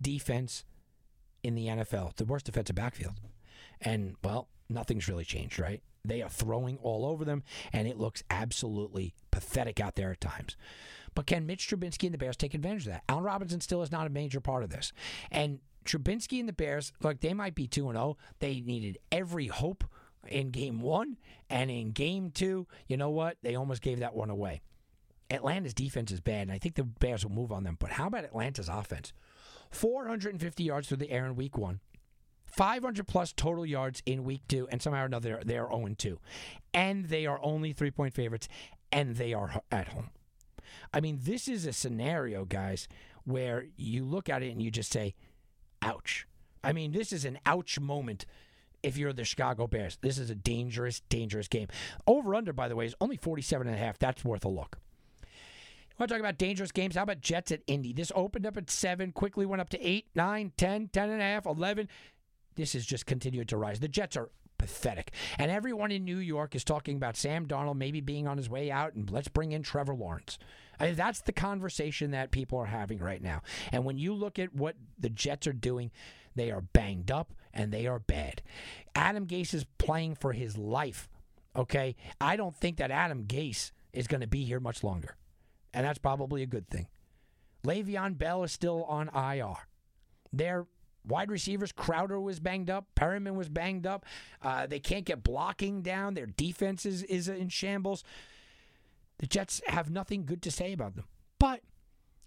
defense 0.00 0.64
in 1.42 1.54
the 1.54 1.66
NFL, 1.66 2.16
the 2.16 2.24
worst 2.24 2.46
defensive 2.46 2.76
backfield. 2.76 3.14
And, 3.80 4.16
well, 4.22 4.48
nothing's 4.68 5.08
really 5.08 5.24
changed, 5.24 5.58
right? 5.58 5.82
They 6.04 6.22
are 6.22 6.28
throwing 6.28 6.78
all 6.78 7.04
over 7.04 7.24
them, 7.24 7.42
and 7.72 7.86
it 7.86 7.98
looks 7.98 8.22
absolutely 8.30 9.14
pathetic 9.30 9.80
out 9.80 9.94
there 9.96 10.10
at 10.12 10.20
times. 10.20 10.56
But 11.14 11.26
can 11.26 11.46
Mitch 11.46 11.68
Trubisky 11.68 12.04
and 12.04 12.14
the 12.14 12.18
Bears 12.18 12.36
take 12.36 12.54
advantage 12.54 12.86
of 12.86 12.92
that? 12.92 13.04
Allen 13.08 13.24
Robinson 13.24 13.60
still 13.60 13.82
is 13.82 13.92
not 13.92 14.06
a 14.06 14.10
major 14.10 14.40
part 14.40 14.62
of 14.62 14.70
this. 14.70 14.92
And 15.30 15.60
Trubisky 15.84 16.38
and 16.38 16.48
the 16.48 16.52
Bears, 16.52 16.92
look, 17.02 17.20
they 17.20 17.34
might 17.34 17.54
be 17.54 17.66
2 17.66 17.90
0. 17.90 18.16
They 18.38 18.60
needed 18.60 18.98
every 19.10 19.46
hope 19.46 19.84
in 20.26 20.50
game 20.50 20.80
one. 20.80 21.16
And 21.50 21.70
in 21.70 21.92
game 21.92 22.30
two, 22.30 22.66
you 22.86 22.96
know 22.96 23.10
what? 23.10 23.38
They 23.42 23.54
almost 23.54 23.82
gave 23.82 24.00
that 24.00 24.14
one 24.14 24.30
away. 24.30 24.60
Atlanta's 25.30 25.74
defense 25.74 26.10
is 26.10 26.20
bad, 26.20 26.42
and 26.42 26.52
I 26.52 26.58
think 26.58 26.74
the 26.74 26.84
Bears 26.84 27.24
will 27.24 27.32
move 27.32 27.52
on 27.52 27.64
them. 27.64 27.76
But 27.78 27.90
how 27.92 28.06
about 28.06 28.24
Atlanta's 28.24 28.68
offense? 28.68 29.12
450 29.70 30.62
yards 30.62 30.88
through 30.88 30.96
the 30.96 31.10
air 31.10 31.26
in 31.26 31.36
week 31.36 31.58
one, 31.58 31.80
500 32.46 33.06
plus 33.06 33.32
total 33.32 33.66
yards 33.66 34.02
in 34.06 34.24
week 34.24 34.42
two, 34.48 34.66
and 34.70 34.80
somehow 34.80 35.02
or 35.02 35.06
another 35.06 35.40
they 35.44 35.58
are 35.58 35.68
0 35.70 35.94
2. 35.96 36.18
And 36.72 37.06
they 37.06 37.26
are 37.26 37.38
only 37.42 37.72
three 37.72 37.90
point 37.90 38.14
favorites, 38.14 38.48
and 38.90 39.16
they 39.16 39.34
are 39.34 39.62
at 39.70 39.88
home. 39.88 40.10
I 40.92 41.00
mean, 41.00 41.20
this 41.22 41.48
is 41.48 41.66
a 41.66 41.72
scenario, 41.72 42.44
guys, 42.44 42.88
where 43.24 43.66
you 43.76 44.04
look 44.04 44.28
at 44.28 44.42
it 44.42 44.50
and 44.50 44.62
you 44.62 44.70
just 44.70 44.92
say, 44.92 45.14
ouch. 45.82 46.26
I 46.64 46.72
mean, 46.72 46.92
this 46.92 47.12
is 47.12 47.24
an 47.24 47.38
ouch 47.46 47.78
moment 47.78 48.24
if 48.82 48.96
you're 48.96 49.12
the 49.12 49.24
Chicago 49.24 49.66
Bears. 49.66 49.98
This 50.00 50.18
is 50.18 50.30
a 50.30 50.34
dangerous, 50.34 51.00
dangerous 51.08 51.48
game. 51.48 51.68
Over 52.06 52.34
under, 52.34 52.52
by 52.52 52.68
the 52.68 52.76
way, 52.76 52.86
is 52.86 52.94
only 53.00 53.16
47 53.16 53.66
and 53.66 53.76
a 53.76 53.78
half. 53.78 53.98
That's 53.98 54.24
worth 54.24 54.44
a 54.44 54.48
look. 54.48 54.78
Want 55.98 56.08
to 56.08 56.14
talk 56.14 56.20
about 56.20 56.38
dangerous 56.38 56.70
games? 56.70 56.94
How 56.94 57.02
about 57.02 57.20
Jets 57.20 57.50
at 57.50 57.62
Indy? 57.66 57.92
This 57.92 58.12
opened 58.14 58.46
up 58.46 58.56
at 58.56 58.70
7, 58.70 59.10
quickly 59.12 59.44
went 59.44 59.60
up 59.60 59.68
to 59.70 59.84
8, 59.84 60.06
9, 60.14 60.52
10, 60.56 60.88
10 60.88 61.10
and 61.10 61.20
a 61.20 61.24
half, 61.24 61.44
11. 61.44 61.88
This 62.54 62.74
has 62.74 62.86
just 62.86 63.04
continued 63.04 63.48
to 63.48 63.56
rise. 63.56 63.80
The 63.80 63.88
Jets 63.88 64.16
are 64.16 64.30
pathetic. 64.58 65.12
And 65.38 65.50
everyone 65.50 65.90
in 65.90 66.04
New 66.04 66.18
York 66.18 66.54
is 66.54 66.62
talking 66.62 66.96
about 66.96 67.16
Sam 67.16 67.46
Darnold 67.46 67.76
maybe 67.76 68.00
being 68.00 68.28
on 68.28 68.36
his 68.36 68.48
way 68.48 68.70
out 68.70 68.94
and 68.94 69.10
let's 69.10 69.28
bring 69.28 69.52
in 69.52 69.62
Trevor 69.62 69.94
Lawrence. 69.94 70.38
I 70.78 70.86
mean, 70.86 70.94
that's 70.94 71.20
the 71.22 71.32
conversation 71.32 72.12
that 72.12 72.30
people 72.30 72.58
are 72.58 72.66
having 72.66 72.98
right 72.98 73.22
now. 73.22 73.42
And 73.72 73.84
when 73.84 73.98
you 73.98 74.14
look 74.14 74.38
at 74.38 74.54
what 74.54 74.76
the 74.98 75.10
Jets 75.10 75.48
are 75.48 75.52
doing, 75.52 75.90
they 76.36 76.52
are 76.52 76.60
banged 76.60 77.10
up 77.10 77.32
and 77.52 77.72
they 77.72 77.88
are 77.88 77.98
bad. 77.98 78.42
Adam 78.94 79.26
Gase 79.26 79.54
is 79.54 79.64
playing 79.78 80.14
for 80.14 80.32
his 80.32 80.56
life. 80.56 81.08
Okay? 81.56 81.96
I 82.20 82.36
don't 82.36 82.56
think 82.56 82.76
that 82.76 82.92
Adam 82.92 83.24
Gase 83.24 83.72
is 83.92 84.06
going 84.06 84.20
to 84.20 84.28
be 84.28 84.44
here 84.44 84.60
much 84.60 84.84
longer. 84.84 85.16
And 85.72 85.84
that's 85.84 85.98
probably 85.98 86.42
a 86.42 86.46
good 86.46 86.68
thing. 86.68 86.88
Le'Veon 87.64 88.16
Bell 88.16 88.44
is 88.44 88.52
still 88.52 88.84
on 88.84 89.08
IR. 89.14 89.56
Their 90.32 90.66
wide 91.06 91.30
receivers, 91.30 91.72
Crowder 91.72 92.20
was 92.20 92.40
banged 92.40 92.70
up. 92.70 92.86
Perriman 92.94 93.34
was 93.34 93.48
banged 93.48 93.86
up. 93.86 94.04
Uh, 94.42 94.66
they 94.66 94.80
can't 94.80 95.04
get 95.04 95.22
blocking 95.22 95.82
down. 95.82 96.14
Their 96.14 96.26
defense 96.26 96.86
is, 96.86 97.02
is 97.04 97.28
in 97.28 97.48
shambles. 97.48 98.04
The 99.18 99.26
Jets 99.26 99.60
have 99.66 99.90
nothing 99.90 100.24
good 100.24 100.42
to 100.42 100.50
say 100.50 100.72
about 100.72 100.94
them. 100.94 101.06
But 101.38 101.62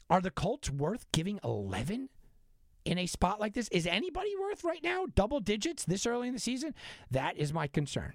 are 0.09 0.21
the 0.21 0.31
Colts 0.31 0.69
worth 0.69 1.09
giving 1.11 1.39
11 1.43 2.09
in 2.83 2.97
a 2.97 3.05
spot 3.05 3.39
like 3.39 3.53
this? 3.53 3.69
Is 3.69 3.87
anybody 3.87 4.31
worth 4.39 4.63
right 4.63 4.83
now 4.83 5.05
double 5.15 5.39
digits 5.39 5.85
this 5.85 6.05
early 6.05 6.27
in 6.27 6.33
the 6.33 6.39
season? 6.39 6.73
That 7.09 7.37
is 7.37 7.53
my 7.53 7.67
concern. 7.67 8.13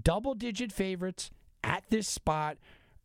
Double 0.00 0.34
digit 0.34 0.72
favorites 0.72 1.30
at 1.62 1.84
this 1.88 2.08
spot 2.08 2.58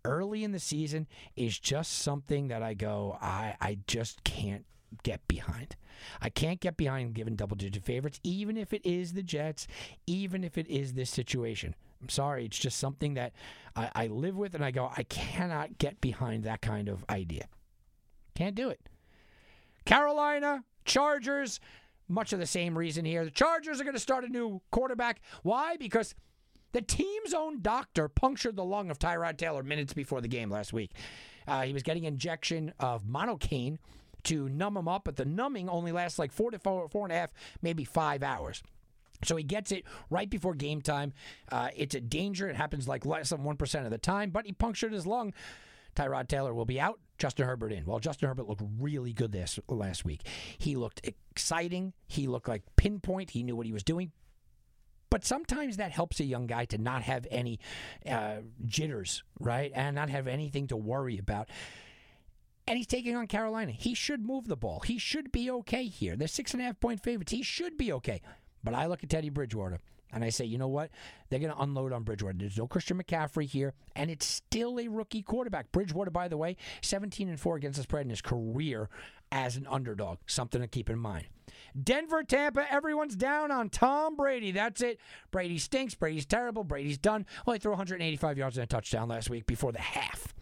early 0.10 0.43
in 0.43 0.51
the 0.51 0.60
season 0.60 1.07
is 1.36 1.60
just 1.60 1.99
something 1.99 2.47
that 2.47 2.64
I 2.64 2.74
go, 2.74 3.18
I, 3.22 3.55
I 3.62 3.78
just 3.88 4.24
can't 4.24 4.66
get 5.03 5.28
behind. 5.28 5.76
I 6.22 6.30
can't 6.30 6.60
get 6.60 6.78
behind 6.78 7.14
giving 7.14 7.36
double 7.36 7.55
digit 7.55 7.84
favorites, 7.84 8.20
even 8.24 8.57
if 8.57 8.74
it 8.74 8.86
is 8.86 9.14
the 9.14 9.22
Jets, 9.22 9.68
even 10.07 10.43
if 10.43 10.57
it 10.57 10.68
is 10.68 10.93
this 10.93 11.10
situation. 11.10 11.76
I'm 12.01 12.10
sorry, 12.10 12.45
it's 12.45 12.57
just 12.57 12.78
something 12.78 13.14
that 13.16 13.34
I, 13.76 13.91
I 13.93 14.07
live 14.07 14.36
with 14.36 14.55
and 14.55 14.64
I 14.64 14.72
go, 14.72 14.91
I 14.95 15.03
cannot 15.03 15.78
get 15.78 16.01
behind 16.01 16.43
that 16.45 16.62
kind 16.62 16.89
of 16.89 17.05
idea. 17.10 17.47
Can't 18.36 18.55
do 18.55 18.70
it. 18.70 18.80
Carolina, 19.86 20.64
Chargers, 20.86 21.60
much 22.07 22.34
of 22.34 22.39
the 22.39 22.45
same 22.45 22.78
reason 22.78 23.05
here. 23.05 23.26
The 23.26 23.32
Chargers 23.32 23.80
are 23.80 23.84
going 23.84 23.95
to 23.95 23.99
start 23.99 24.24
a 24.24 24.30
new 24.30 24.62
quarterback. 24.72 25.22
Why? 25.43 25.76
Because 25.78 26.16
the 26.72 26.82
team's 26.82 27.34
own 27.34 27.62
doctor 27.62 28.08
punctured 28.08 28.56
the 28.56 28.64
lung 28.64 28.92
of 28.92 29.00
Tyrod 29.00 29.38
Taylor 29.38 29.64
minutes 29.64 29.94
before 29.94 30.22
the 30.22 30.28
game 30.28 30.50
last 30.50 30.74
week. 30.74 30.92
Uh, 31.48 31.64
he 31.64 31.74
was 31.74 31.84
getting 31.84 32.04
injection 32.04 32.74
of 32.80 33.04
monocaine 33.06 33.78
to 34.24 34.50
numb 34.50 34.78
him 34.78 34.88
up, 34.88 35.04
but 35.06 35.16
the 35.16 35.26
numbing 35.26 35.70
only 35.70 35.92
lasts 35.92 36.20
like 36.20 36.32
four 36.32 36.52
to 36.52 36.60
four, 36.60 36.88
four 36.90 37.06
and 37.06 37.12
a 37.12 37.16
half, 37.16 37.32
maybe 37.62 37.84
five 37.84 38.22
hours. 38.22 38.62
So 39.24 39.36
he 39.36 39.44
gets 39.44 39.72
it 39.72 39.84
right 40.10 40.30
before 40.30 40.54
game 40.54 40.82
time. 40.82 41.14
Uh, 41.52 41.70
it's 41.76 41.96
a 41.96 42.00
danger. 42.00 42.48
It 42.50 42.56
happens 42.56 42.88
like 42.88 43.06
less 43.06 43.30
than 43.30 43.44
1% 43.44 43.86
of 43.86 43.92
the 43.92 43.98
time, 43.98 44.30
but 44.30 44.46
he 44.46 44.54
punctured 44.54 44.94
his 44.94 45.06
lung. 45.06 45.34
Tyrod 45.96 46.28
Taylor 46.28 46.54
will 46.54 46.66
be 46.66 46.80
out. 46.80 47.00
Justin 47.18 47.46
Herbert 47.46 47.74
in. 47.74 47.86
Well, 47.86 48.00
Justin 48.00 48.30
Herbert 48.30 48.48
looked 48.48 48.64
really 48.80 49.12
good 49.12 49.32
this 49.32 49.60
last 49.68 50.06
week. 50.06 50.22
He 50.58 50.76
looked 50.76 51.02
exciting. 51.04 51.94
He 52.08 52.28
looked 52.28 52.48
like 52.48 52.64
pinpoint. 52.78 53.32
He 53.32 53.44
knew 53.44 53.56
what 53.56 53.66
he 53.66 53.74
was 53.74 53.84
doing. 53.84 54.12
But 55.10 55.26
sometimes 55.26 55.78
that 55.78 55.91
helps 55.91 56.20
a 56.20 56.24
young 56.24 56.47
guy 56.47 56.66
to 56.66 56.78
not 56.78 57.01
have 57.03 57.26
any 57.32 57.60
uh, 58.07 58.38
jitters, 58.66 59.24
right? 59.39 59.72
And 59.74 59.95
not 59.95 60.10
have 60.10 60.28
anything 60.28 60.68
to 60.68 60.78
worry 60.78 61.18
about. 61.18 61.49
And 62.68 62.78
he's 62.78 62.88
taking 62.88 63.16
on 63.16 63.26
Carolina. 63.26 63.72
He 63.72 63.95
should 63.95 64.24
move 64.24 64.47
the 64.47 64.55
ball. 64.55 64.82
He 64.82 64.99
should 64.99 65.32
be 65.32 65.49
okay 65.49 65.86
here. 65.86 66.16
They're 66.16 66.28
six 66.28 66.53
and 66.53 66.62
a 66.62 66.66
half 66.66 66.80
point 66.80 67.01
favorites. 67.01 67.32
He 67.32 67.41
should 67.41 67.78
be 67.78 67.91
okay. 67.93 68.22
But 68.64 68.76
I 68.76 68.86
look 68.86 69.03
at 69.03 69.10
Teddy 69.10 69.30
Bridgewater 69.30 69.80
and 70.12 70.24
I 70.24 70.30
say, 70.30 70.45
you 70.45 70.57
know 70.57 70.68
what? 70.68 70.89
They're 71.30 71.39
going 71.39 71.53
to 71.53 71.62
unload 71.62 71.93
on 71.93 72.03
Bridgewater. 72.03 72.38
There's 72.38 72.57
no 72.57 72.68
Christian 72.68 73.01
McCaffrey 73.01 73.45
here, 73.45 73.74
and 73.95 74.10
it's 74.10 74.26
still 74.26 74.80
a 74.80 74.88
rookie 74.88 75.22
quarterback. 75.22 75.72
Bridgewater, 75.72 76.12
by 76.12 76.28
the 76.28 76.38
way, 76.38 76.57
17 76.82 77.30
and 77.30 77.39
4 77.39 77.57
against 77.57 77.78
the 77.78 77.84
spread 77.84 78.05
in 78.05 78.10
his 78.10 78.22
career 78.22 78.89
as 79.32 79.56
an 79.56 79.68
underdog. 79.70 80.18
Something 80.28 80.62
to 80.62 80.68
keep 80.68 80.90
in 80.90 81.00
mind. 81.00 81.26
Denver, 81.82 82.24
Tampa, 82.24 82.72
everyone's 82.72 83.16
down 83.16 83.52
on 83.52 83.70
Tom 83.70 84.16
Brady. 84.16 84.52
That's 84.52 84.82
it. 84.82 85.00
Brady 85.32 85.58
stinks. 85.58 85.96
Brady's 85.96 86.26
terrible. 86.26 86.64
Brady's 86.64 86.98
done. 86.98 87.26
Only 87.46 87.60
threw 87.60 87.72
185 87.72 88.38
yards 88.38 88.58
and 88.58 88.64
a 88.64 88.68
touchdown 88.68 89.08
last 89.08 89.30
week 89.30 89.46
before 89.46 89.72
the 89.72 89.80
half. 89.80 90.34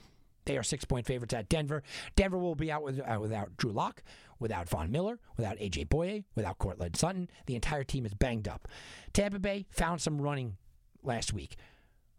They 0.46 0.58
are 0.58 0.64
six 0.64 0.86
point 0.86 1.06
favorites 1.06 1.34
at 1.34 1.50
Denver. 1.50 1.84
Denver 2.16 2.38
will 2.38 2.56
be 2.56 2.72
out 2.72 2.82
with, 2.82 3.00
uh, 3.00 3.20
without 3.20 3.58
Drew 3.58 3.72
Lock, 3.74 4.02
without 4.40 4.70
Von 4.70 4.92
Miller, 4.92 5.20
without 5.36 5.58
A.J. 5.60 5.86
Bouye, 5.86 6.24
without 6.36 6.58
Courtland 6.58 6.96
Sutton. 6.96 7.30
The 7.48 7.56
entire 7.56 7.84
team 7.84 8.06
is 8.06 8.14
banged 8.14 8.48
up. 8.48 8.68
Tampa 9.12 9.40
Bay 9.40 9.66
found 9.70 10.02
some 10.02 10.22
running 10.22 10.56
last 11.04 11.34
week. 11.34 11.58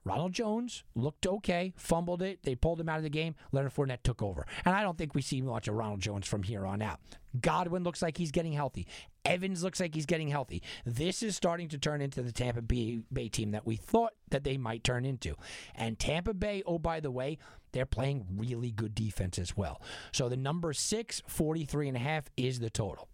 Ronald 0.04 0.32
Jones 0.32 0.84
looked 0.94 1.26
okay, 1.26 1.72
fumbled 1.76 2.22
it. 2.22 2.42
They 2.42 2.54
pulled 2.54 2.80
him 2.80 2.88
out 2.88 2.98
of 2.98 3.02
the 3.02 3.10
game. 3.10 3.34
Leonard 3.52 3.74
Fournette 3.74 4.02
took 4.02 4.22
over. 4.22 4.46
And 4.64 4.74
I 4.74 4.82
don't 4.82 4.96
think 4.96 5.14
we 5.14 5.22
see 5.22 5.42
much 5.42 5.68
of 5.68 5.74
Ronald 5.74 6.00
Jones 6.00 6.26
from 6.26 6.42
here 6.42 6.66
on 6.66 6.80
out. 6.82 7.00
Godwin 7.40 7.84
looks 7.84 8.00
like 8.00 8.16
he's 8.16 8.30
getting 8.30 8.52
healthy. 8.52 8.86
Evans 9.24 9.62
looks 9.62 9.80
like 9.80 9.94
he's 9.94 10.06
getting 10.06 10.28
healthy. 10.28 10.62
This 10.86 11.22
is 11.22 11.36
starting 11.36 11.68
to 11.68 11.78
turn 11.78 12.00
into 12.00 12.22
the 12.22 12.32
Tampa 12.32 12.62
Bay, 12.62 13.02
team 13.28 13.50
that 13.50 13.66
we 13.66 13.76
thought 13.76 14.14
that 14.30 14.44
they 14.44 14.56
might 14.56 14.82
turn 14.82 15.04
into. 15.04 15.34
And 15.74 15.98
Tampa 15.98 16.32
Bay, 16.32 16.62
oh, 16.64 16.78
by 16.78 17.00
the 17.00 17.10
way, 17.10 17.36
they're 17.72 17.84
playing 17.84 18.26
really 18.36 18.70
good 18.70 18.94
defense 18.94 19.38
as 19.38 19.56
well. 19.56 19.82
So 20.12 20.28
the 20.30 20.36
number 20.36 20.72
six, 20.72 21.22
43 21.26 21.88
and 21.88 21.96
a 21.96 22.00
half 22.00 22.30
is 22.36 22.60
the 22.60 22.70
total. 22.70 23.08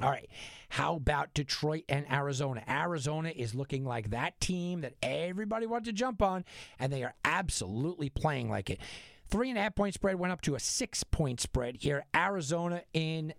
All 0.00 0.10
right. 0.10 0.28
How 0.68 0.96
about 0.96 1.34
Detroit 1.34 1.84
and 1.88 2.10
Arizona? 2.10 2.62
Arizona 2.68 3.30
is 3.34 3.54
looking 3.54 3.84
like 3.84 4.10
that 4.10 4.40
team 4.40 4.82
that 4.82 4.94
everybody 5.02 5.66
wanted 5.66 5.86
to 5.86 5.92
jump 5.92 6.22
on, 6.22 6.44
and 6.78 6.92
they 6.92 7.02
are 7.02 7.14
absolutely 7.24 8.08
playing 8.08 8.48
like 8.50 8.70
it. 8.70 8.80
Three 9.28 9.50
and 9.50 9.58
a 9.58 9.62
half 9.62 9.74
point 9.74 9.94
spread 9.94 10.18
went 10.18 10.32
up 10.32 10.40
to 10.42 10.54
a 10.54 10.60
six 10.60 11.04
point 11.04 11.40
spread 11.40 11.76
here. 11.76 12.04
Arizona 12.14 12.82
in 12.92 13.34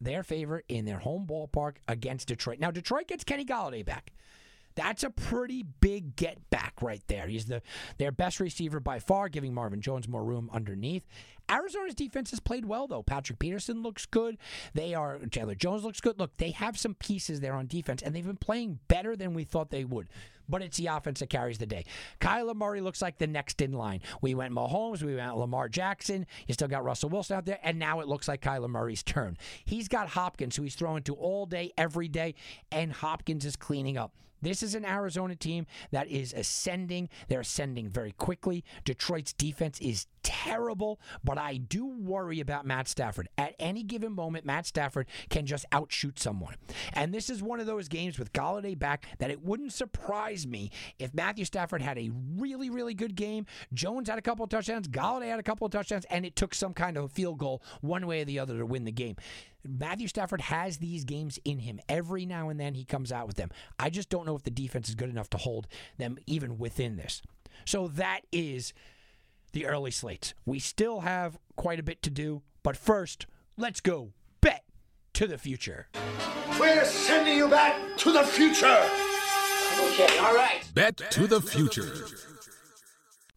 their 0.00 0.22
favor 0.22 0.62
in 0.68 0.84
their 0.84 0.98
home 0.98 1.26
ballpark 1.26 1.76
against 1.88 2.28
Detroit. 2.28 2.60
Now, 2.60 2.70
Detroit 2.70 3.08
gets 3.08 3.24
Kenny 3.24 3.44
Golladay 3.44 3.84
back. 3.84 4.12
That's 4.78 5.02
a 5.02 5.10
pretty 5.10 5.64
big 5.64 6.14
get 6.14 6.50
back 6.50 6.74
right 6.80 7.02
there. 7.08 7.26
He's 7.26 7.46
the 7.46 7.62
their 7.98 8.12
best 8.12 8.38
receiver 8.38 8.78
by 8.78 9.00
far, 9.00 9.28
giving 9.28 9.52
Marvin 9.52 9.80
Jones 9.80 10.06
more 10.06 10.22
room 10.22 10.48
underneath. 10.52 11.04
Arizona's 11.50 11.96
defense 11.96 12.30
has 12.30 12.38
played 12.38 12.64
well 12.64 12.86
though. 12.86 13.02
Patrick 13.02 13.40
Peterson 13.40 13.82
looks 13.82 14.06
good. 14.06 14.38
They 14.74 14.94
are 14.94 15.18
Chandler 15.32 15.56
Jones 15.56 15.82
looks 15.82 16.00
good. 16.00 16.20
Look, 16.20 16.36
they 16.36 16.52
have 16.52 16.78
some 16.78 16.94
pieces 16.94 17.40
there 17.40 17.54
on 17.54 17.66
defense, 17.66 18.02
and 18.02 18.14
they've 18.14 18.24
been 18.24 18.36
playing 18.36 18.78
better 18.86 19.16
than 19.16 19.34
we 19.34 19.42
thought 19.42 19.70
they 19.70 19.82
would. 19.82 20.06
But 20.48 20.62
it's 20.62 20.76
the 20.76 20.86
offense 20.86 21.18
that 21.18 21.28
carries 21.28 21.58
the 21.58 21.66
day. 21.66 21.84
Kyler 22.20 22.54
Murray 22.54 22.80
looks 22.80 23.02
like 23.02 23.18
the 23.18 23.26
next 23.26 23.60
in 23.60 23.72
line. 23.72 24.00
We 24.22 24.36
went 24.36 24.54
Mahomes, 24.54 25.02
we 25.02 25.16
went 25.16 25.36
Lamar 25.36 25.68
Jackson. 25.68 26.24
You 26.46 26.54
still 26.54 26.68
got 26.68 26.84
Russell 26.84 27.10
Wilson 27.10 27.36
out 27.36 27.46
there, 27.46 27.58
and 27.64 27.80
now 27.80 27.98
it 27.98 28.06
looks 28.06 28.28
like 28.28 28.42
Kyler 28.42 28.70
Murray's 28.70 29.02
turn. 29.02 29.36
He's 29.64 29.88
got 29.88 30.10
Hopkins, 30.10 30.54
who 30.54 30.62
he's 30.62 30.76
throwing 30.76 31.02
to 31.02 31.14
all 31.14 31.46
day, 31.46 31.72
every 31.76 32.06
day, 32.06 32.36
and 32.70 32.92
Hopkins 32.92 33.44
is 33.44 33.56
cleaning 33.56 33.98
up. 33.98 34.12
This 34.42 34.62
is 34.62 34.74
an 34.74 34.84
Arizona 34.84 35.34
team 35.34 35.66
that 35.90 36.08
is 36.08 36.32
ascending. 36.32 37.08
They're 37.28 37.40
ascending 37.40 37.88
very 37.88 38.12
quickly. 38.12 38.64
Detroit's 38.84 39.32
defense 39.32 39.80
is 39.80 40.06
terrible, 40.28 41.00
but 41.24 41.38
I 41.38 41.56
do 41.56 41.86
worry 41.86 42.38
about 42.38 42.66
Matt 42.66 42.86
Stafford. 42.86 43.30
At 43.38 43.54
any 43.58 43.82
given 43.82 44.12
moment, 44.12 44.44
Matt 44.44 44.66
Stafford 44.66 45.06
can 45.30 45.46
just 45.46 45.64
outshoot 45.72 46.18
someone. 46.18 46.56
And 46.92 47.14
this 47.14 47.30
is 47.30 47.42
one 47.42 47.60
of 47.60 47.66
those 47.66 47.88
games 47.88 48.18
with 48.18 48.34
Golladay 48.34 48.78
back 48.78 49.06
that 49.20 49.30
it 49.30 49.42
wouldn't 49.42 49.72
surprise 49.72 50.46
me 50.46 50.70
if 50.98 51.14
Matthew 51.14 51.46
Stafford 51.46 51.80
had 51.80 51.96
a 51.96 52.10
really, 52.36 52.68
really 52.68 52.92
good 52.92 53.14
game. 53.14 53.46
Jones 53.72 54.10
had 54.10 54.18
a 54.18 54.22
couple 54.22 54.44
of 54.44 54.50
touchdowns, 54.50 54.86
Golladay 54.86 55.30
had 55.30 55.40
a 55.40 55.42
couple 55.42 55.64
of 55.64 55.72
touchdowns, 55.72 56.04
and 56.10 56.26
it 56.26 56.36
took 56.36 56.54
some 56.54 56.74
kind 56.74 56.98
of 56.98 57.10
field 57.10 57.38
goal 57.38 57.62
one 57.80 58.06
way 58.06 58.20
or 58.20 58.26
the 58.26 58.38
other 58.38 58.58
to 58.58 58.66
win 58.66 58.84
the 58.84 58.92
game. 58.92 59.16
Matthew 59.66 60.08
Stafford 60.08 60.42
has 60.42 60.76
these 60.76 61.04
games 61.04 61.38
in 61.46 61.60
him. 61.60 61.80
Every 61.88 62.26
now 62.26 62.50
and 62.50 62.60
then 62.60 62.74
he 62.74 62.84
comes 62.84 63.10
out 63.10 63.26
with 63.26 63.36
them. 63.36 63.48
I 63.78 63.88
just 63.88 64.10
don't 64.10 64.26
know 64.26 64.36
if 64.36 64.42
the 64.42 64.50
defense 64.50 64.90
is 64.90 64.94
good 64.94 65.08
enough 65.08 65.30
to 65.30 65.38
hold 65.38 65.66
them 65.96 66.18
even 66.26 66.58
within 66.58 66.96
this. 66.96 67.22
So 67.64 67.88
that 67.88 68.20
is 68.30 68.74
the 69.52 69.66
early 69.66 69.90
slates. 69.90 70.34
We 70.46 70.58
still 70.58 71.00
have 71.00 71.38
quite 71.56 71.80
a 71.80 71.82
bit 71.82 72.02
to 72.02 72.10
do, 72.10 72.42
but 72.62 72.76
first, 72.76 73.26
let's 73.56 73.80
go 73.80 74.12
bet 74.40 74.64
to 75.14 75.26
the 75.26 75.38
future. 75.38 75.88
We're 76.58 76.84
sending 76.84 77.36
you 77.36 77.48
back 77.48 77.96
to 77.98 78.12
the 78.12 78.24
future. 78.24 78.78
Okay, 79.80 80.18
all 80.18 80.34
right. 80.34 80.62
Bet 80.74 80.96
to 81.10 81.26
the 81.26 81.40
future. 81.40 81.92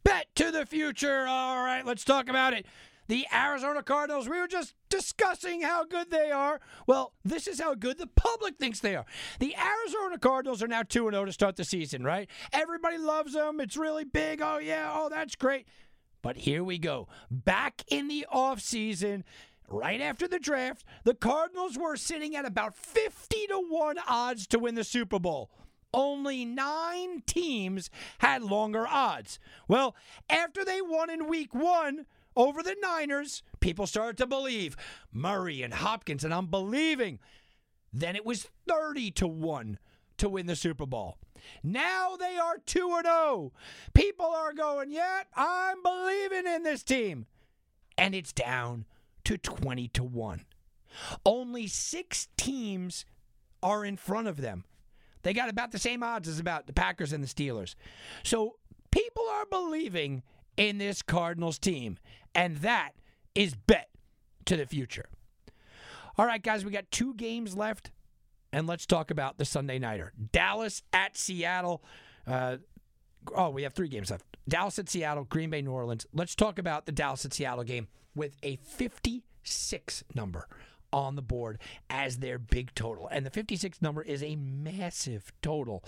Bet 0.03 0.27
to 0.35 0.51
the 0.51 0.65
future. 0.65 1.25
All 1.27 1.63
right, 1.63 1.85
let's 1.85 2.03
talk 2.03 2.29
about 2.29 2.53
it. 2.53 2.65
The 3.07 3.27
Arizona 3.33 3.83
Cardinals, 3.83 4.29
we 4.29 4.39
were 4.39 4.47
just 4.47 4.73
discussing 4.89 5.61
how 5.61 5.83
good 5.83 6.11
they 6.11 6.31
are. 6.31 6.61
Well, 6.87 7.13
this 7.25 7.45
is 7.45 7.59
how 7.59 7.75
good 7.75 7.97
the 7.97 8.07
public 8.07 8.57
thinks 8.57 8.79
they 8.79 8.95
are. 8.95 9.05
The 9.39 9.53
Arizona 9.57 10.17
Cardinals 10.17 10.63
are 10.63 10.67
now 10.67 10.83
2 10.83 11.09
0 11.11 11.25
to 11.25 11.33
start 11.33 11.57
the 11.57 11.65
season, 11.65 12.03
right? 12.03 12.29
Everybody 12.53 12.97
loves 12.97 13.33
them. 13.33 13.59
It's 13.59 13.75
really 13.75 14.05
big. 14.05 14.41
Oh, 14.41 14.59
yeah. 14.59 14.93
Oh, 14.95 15.09
that's 15.09 15.35
great. 15.35 15.67
But 16.21 16.37
here 16.37 16.63
we 16.63 16.77
go. 16.77 17.07
Back 17.29 17.83
in 17.87 18.07
the 18.07 18.25
offseason, 18.33 19.23
right 19.67 20.01
after 20.01 20.27
the 20.27 20.39
draft, 20.39 20.85
the 21.03 21.15
Cardinals 21.15 21.77
were 21.77 21.95
sitting 21.95 22.35
at 22.35 22.45
about 22.45 22.75
50 22.75 23.47
to 23.47 23.65
1 23.67 23.97
odds 24.07 24.47
to 24.47 24.59
win 24.59 24.75
the 24.75 24.83
Super 24.83 25.19
Bowl. 25.19 25.49
Only 25.93 26.45
nine 26.45 27.21
teams 27.25 27.89
had 28.19 28.43
longer 28.43 28.87
odds. 28.87 29.39
Well, 29.67 29.95
after 30.29 30.63
they 30.63 30.81
won 30.81 31.09
in 31.09 31.27
week 31.27 31.53
one, 31.53 32.05
over 32.35 32.63
the 32.63 32.77
Niners, 32.81 33.43
people 33.59 33.87
started 33.87 34.17
to 34.17 34.27
believe 34.27 34.77
Murray 35.11 35.61
and 35.61 35.73
Hopkins, 35.73 36.23
and 36.23 36.33
I'm 36.33 36.47
believing. 36.47 37.19
Then 37.91 38.15
it 38.15 38.25
was 38.25 38.47
30 38.69 39.11
to 39.11 39.27
1 39.27 39.79
to 40.17 40.29
win 40.29 40.45
the 40.45 40.55
Super 40.55 40.85
Bowl. 40.85 41.17
Now 41.63 42.15
they 42.15 42.37
are 42.37 42.57
2 42.65 43.01
0. 43.03 43.51
People 43.93 44.25
are 44.25 44.53
going, 44.53 44.91
yeah, 44.91 45.23
I'm 45.35 45.81
believing 45.83 46.47
in 46.47 46.63
this 46.63 46.83
team. 46.83 47.25
And 47.97 48.15
it's 48.15 48.33
down 48.33 48.85
to 49.25 49.37
20 49.37 49.87
to 49.89 50.03
1. 50.03 50.45
Only 51.25 51.67
six 51.67 52.27
teams 52.37 53.05
are 53.61 53.85
in 53.85 53.97
front 53.97 54.27
of 54.27 54.37
them. 54.41 54.65
They 55.23 55.33
got 55.33 55.49
about 55.49 55.71
the 55.71 55.79
same 55.79 56.03
odds 56.03 56.27
as 56.27 56.39
about 56.39 56.67
the 56.67 56.73
Packers 56.73 57.13
and 57.13 57.23
the 57.23 57.27
Steelers. 57.27 57.75
So 58.23 58.55
people 58.91 59.27
are 59.29 59.45
believing 59.45 60.23
in 60.57 60.77
this 60.77 61.01
Cardinals 61.01 61.59
team. 61.59 61.97
And 62.33 62.57
that 62.57 62.91
is 63.35 63.55
bet 63.55 63.89
to 64.45 64.57
the 64.57 64.65
future. 64.65 65.09
All 66.17 66.25
right, 66.25 66.41
guys, 66.41 66.65
we 66.65 66.71
got 66.71 66.89
two 66.91 67.13
games 67.13 67.55
left. 67.55 67.91
And 68.53 68.67
let's 68.67 68.85
talk 68.85 69.11
about 69.11 69.37
the 69.37 69.45
Sunday 69.45 69.79
Nighter. 69.79 70.13
Dallas 70.31 70.83
at 70.91 71.17
Seattle. 71.17 71.83
Uh, 72.27 72.57
oh, 73.33 73.49
we 73.49 73.63
have 73.63 73.73
three 73.73 73.87
games 73.87 74.11
left. 74.11 74.25
Dallas 74.47 74.77
at 74.79 74.89
Seattle, 74.89 75.23
Green 75.23 75.49
Bay, 75.49 75.61
New 75.61 75.71
Orleans. 75.71 76.05
Let's 76.13 76.35
talk 76.35 76.59
about 76.59 76.85
the 76.85 76.91
Dallas 76.91 77.23
at 77.25 77.33
Seattle 77.33 77.63
game 77.63 77.87
with 78.15 78.35
a 78.43 78.57
56 78.57 80.03
number 80.15 80.47
on 80.91 81.15
the 81.15 81.21
board 81.21 81.59
as 81.89 82.17
their 82.17 82.37
big 82.37 82.75
total. 82.75 83.07
And 83.07 83.25
the 83.25 83.29
56 83.29 83.81
number 83.81 84.01
is 84.01 84.21
a 84.21 84.35
massive 84.35 85.31
total 85.41 85.83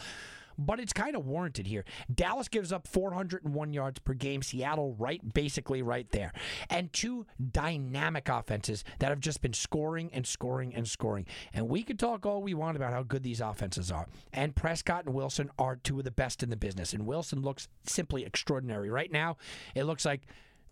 but 0.57 0.79
it's 0.79 0.93
kind 0.93 1.15
of 1.15 1.25
warranted 1.25 1.67
here. 1.67 1.85
Dallas 2.13 2.47
gives 2.47 2.71
up 2.71 2.87
401 2.87 3.73
yards 3.73 3.99
per 3.99 4.13
game. 4.13 4.41
Seattle, 4.41 4.95
right, 4.97 5.33
basically 5.33 5.81
right 5.81 6.09
there. 6.11 6.31
And 6.69 6.91
two 6.93 7.25
dynamic 7.51 8.29
offenses 8.29 8.83
that 8.99 9.09
have 9.09 9.19
just 9.19 9.41
been 9.41 9.53
scoring 9.53 10.09
and 10.13 10.25
scoring 10.25 10.73
and 10.75 10.87
scoring. 10.87 11.25
And 11.53 11.69
we 11.69 11.83
could 11.83 11.99
talk 11.99 12.25
all 12.25 12.41
we 12.41 12.53
want 12.53 12.77
about 12.77 12.93
how 12.93 13.03
good 13.03 13.23
these 13.23 13.41
offenses 13.41 13.91
are. 13.91 14.07
And 14.31 14.55
Prescott 14.55 15.05
and 15.05 15.13
Wilson 15.13 15.49
are 15.57 15.75
two 15.75 15.99
of 15.99 16.05
the 16.05 16.11
best 16.11 16.43
in 16.43 16.49
the 16.49 16.57
business. 16.57 16.93
And 16.93 17.05
Wilson 17.05 17.41
looks 17.41 17.67
simply 17.85 18.25
extraordinary. 18.25 18.89
Right 18.89 19.11
now, 19.11 19.37
it 19.75 19.83
looks 19.83 20.05
like 20.05 20.21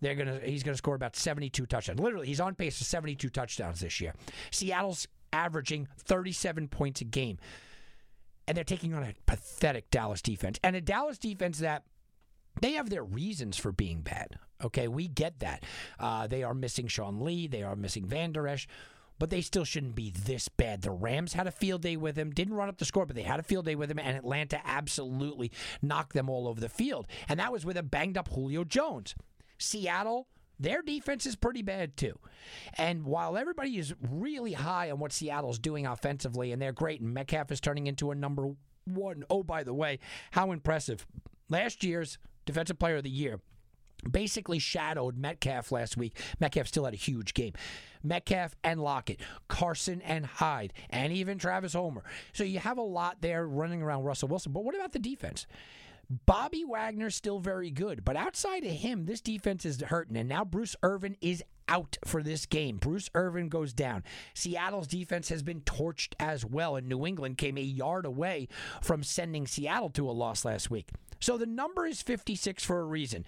they're 0.00 0.16
gonna 0.16 0.40
he's 0.44 0.62
gonna 0.62 0.76
score 0.76 0.94
about 0.94 1.16
72 1.16 1.64
touchdowns. 1.66 2.00
Literally, 2.00 2.26
he's 2.26 2.40
on 2.40 2.54
pace 2.54 2.78
for 2.78 2.84
72 2.84 3.28
touchdowns 3.30 3.80
this 3.80 4.00
year. 4.00 4.14
Seattle's 4.50 5.06
averaging 5.32 5.88
37 5.98 6.68
points 6.68 7.00
a 7.00 7.04
game 7.04 7.38
and 8.46 8.56
they're 8.56 8.64
taking 8.64 8.94
on 8.94 9.02
a 9.02 9.14
pathetic 9.26 9.90
Dallas 9.90 10.22
defense 10.22 10.58
and 10.62 10.76
a 10.76 10.80
Dallas 10.80 11.18
defense 11.18 11.58
that 11.58 11.84
they 12.60 12.72
have 12.72 12.90
their 12.90 13.04
reasons 13.04 13.56
for 13.56 13.72
being 13.72 14.02
bad. 14.02 14.38
Okay, 14.62 14.88
we 14.88 15.08
get 15.08 15.40
that. 15.40 15.64
Uh, 15.98 16.26
they 16.26 16.42
are 16.42 16.54
missing 16.54 16.86
Sean 16.86 17.20
Lee, 17.20 17.46
they 17.46 17.62
are 17.62 17.76
missing 17.76 18.06
Vander 18.06 18.46
Esch, 18.46 18.68
but 19.18 19.30
they 19.30 19.40
still 19.40 19.64
shouldn't 19.64 19.94
be 19.94 20.10
this 20.10 20.48
bad. 20.48 20.82
The 20.82 20.90
Rams 20.90 21.32
had 21.32 21.46
a 21.46 21.52
field 21.52 21.82
day 21.82 21.96
with 21.96 22.16
him, 22.16 22.30
didn't 22.30 22.54
run 22.54 22.68
up 22.68 22.78
the 22.78 22.84
score, 22.84 23.06
but 23.06 23.16
they 23.16 23.22
had 23.22 23.40
a 23.40 23.44
field 23.44 23.64
day 23.64 23.74
with 23.74 23.90
him, 23.90 23.98
and 23.98 24.16
Atlanta 24.16 24.60
absolutely 24.64 25.50
knocked 25.80 26.12
them 26.12 26.28
all 26.28 26.46
over 26.46 26.60
the 26.60 26.68
field. 26.68 27.06
And 27.28 27.40
that 27.40 27.52
was 27.52 27.64
with 27.64 27.76
a 27.76 27.82
banged 27.82 28.18
up 28.18 28.28
Julio 28.28 28.64
Jones. 28.64 29.14
Seattle 29.58 30.28
their 30.58 30.82
defense 30.82 31.26
is 31.26 31.36
pretty 31.36 31.62
bad 31.62 31.96
too. 31.96 32.18
And 32.78 33.04
while 33.04 33.36
everybody 33.36 33.78
is 33.78 33.94
really 34.00 34.52
high 34.52 34.90
on 34.90 34.98
what 34.98 35.12
Seattle's 35.12 35.58
doing 35.58 35.86
offensively, 35.86 36.52
and 36.52 36.60
they're 36.60 36.72
great, 36.72 37.00
and 37.00 37.12
Metcalf 37.12 37.50
is 37.50 37.60
turning 37.60 37.86
into 37.86 38.10
a 38.10 38.14
number 38.14 38.50
one. 38.84 39.24
Oh, 39.30 39.42
by 39.42 39.62
the 39.64 39.74
way, 39.74 39.98
how 40.32 40.52
impressive. 40.52 41.06
Last 41.48 41.84
year's 41.84 42.18
Defensive 42.46 42.78
Player 42.78 42.96
of 42.96 43.04
the 43.04 43.10
Year 43.10 43.40
basically 44.10 44.58
shadowed 44.58 45.16
Metcalf 45.16 45.70
last 45.70 45.96
week. 45.96 46.18
Metcalf 46.40 46.66
still 46.66 46.84
had 46.84 46.94
a 46.94 46.96
huge 46.96 47.34
game. 47.34 47.52
Metcalf 48.02 48.56
and 48.64 48.80
Lockett, 48.80 49.20
Carson 49.48 50.02
and 50.02 50.26
Hyde, 50.26 50.72
and 50.90 51.12
even 51.12 51.38
Travis 51.38 51.74
Homer. 51.74 52.02
So 52.32 52.42
you 52.44 52.58
have 52.58 52.78
a 52.78 52.82
lot 52.82 53.18
there 53.20 53.46
running 53.46 53.82
around 53.82 54.02
Russell 54.02 54.28
Wilson. 54.28 54.52
But 54.52 54.64
what 54.64 54.74
about 54.74 54.92
the 54.92 54.98
defense? 54.98 55.46
Bobby 56.10 56.64
Wagner's 56.64 57.14
still 57.14 57.38
very 57.38 57.70
good, 57.70 58.04
but 58.04 58.16
outside 58.16 58.64
of 58.64 58.72
him, 58.72 59.06
this 59.06 59.20
defense 59.20 59.64
is 59.64 59.80
hurting. 59.80 60.16
And 60.16 60.28
now 60.28 60.44
Bruce 60.44 60.76
Irvin 60.82 61.16
is 61.20 61.42
out 61.68 61.96
for 62.04 62.22
this 62.22 62.44
game. 62.44 62.76
Bruce 62.76 63.08
Irvin 63.14 63.48
goes 63.48 63.72
down. 63.72 64.04
Seattle's 64.34 64.86
defense 64.86 65.30
has 65.30 65.42
been 65.42 65.62
torched 65.62 66.14
as 66.20 66.44
well, 66.44 66.76
and 66.76 66.86
New 66.86 67.06
England 67.06 67.38
came 67.38 67.56
a 67.56 67.62
yard 67.62 68.04
away 68.04 68.48
from 68.82 69.02
sending 69.02 69.46
Seattle 69.46 69.90
to 69.90 70.08
a 70.08 70.12
loss 70.12 70.44
last 70.44 70.70
week. 70.70 70.90
So 71.20 71.38
the 71.38 71.46
number 71.46 71.86
is 71.86 72.02
56 72.02 72.64
for 72.64 72.80
a 72.80 72.84
reason. 72.84 73.24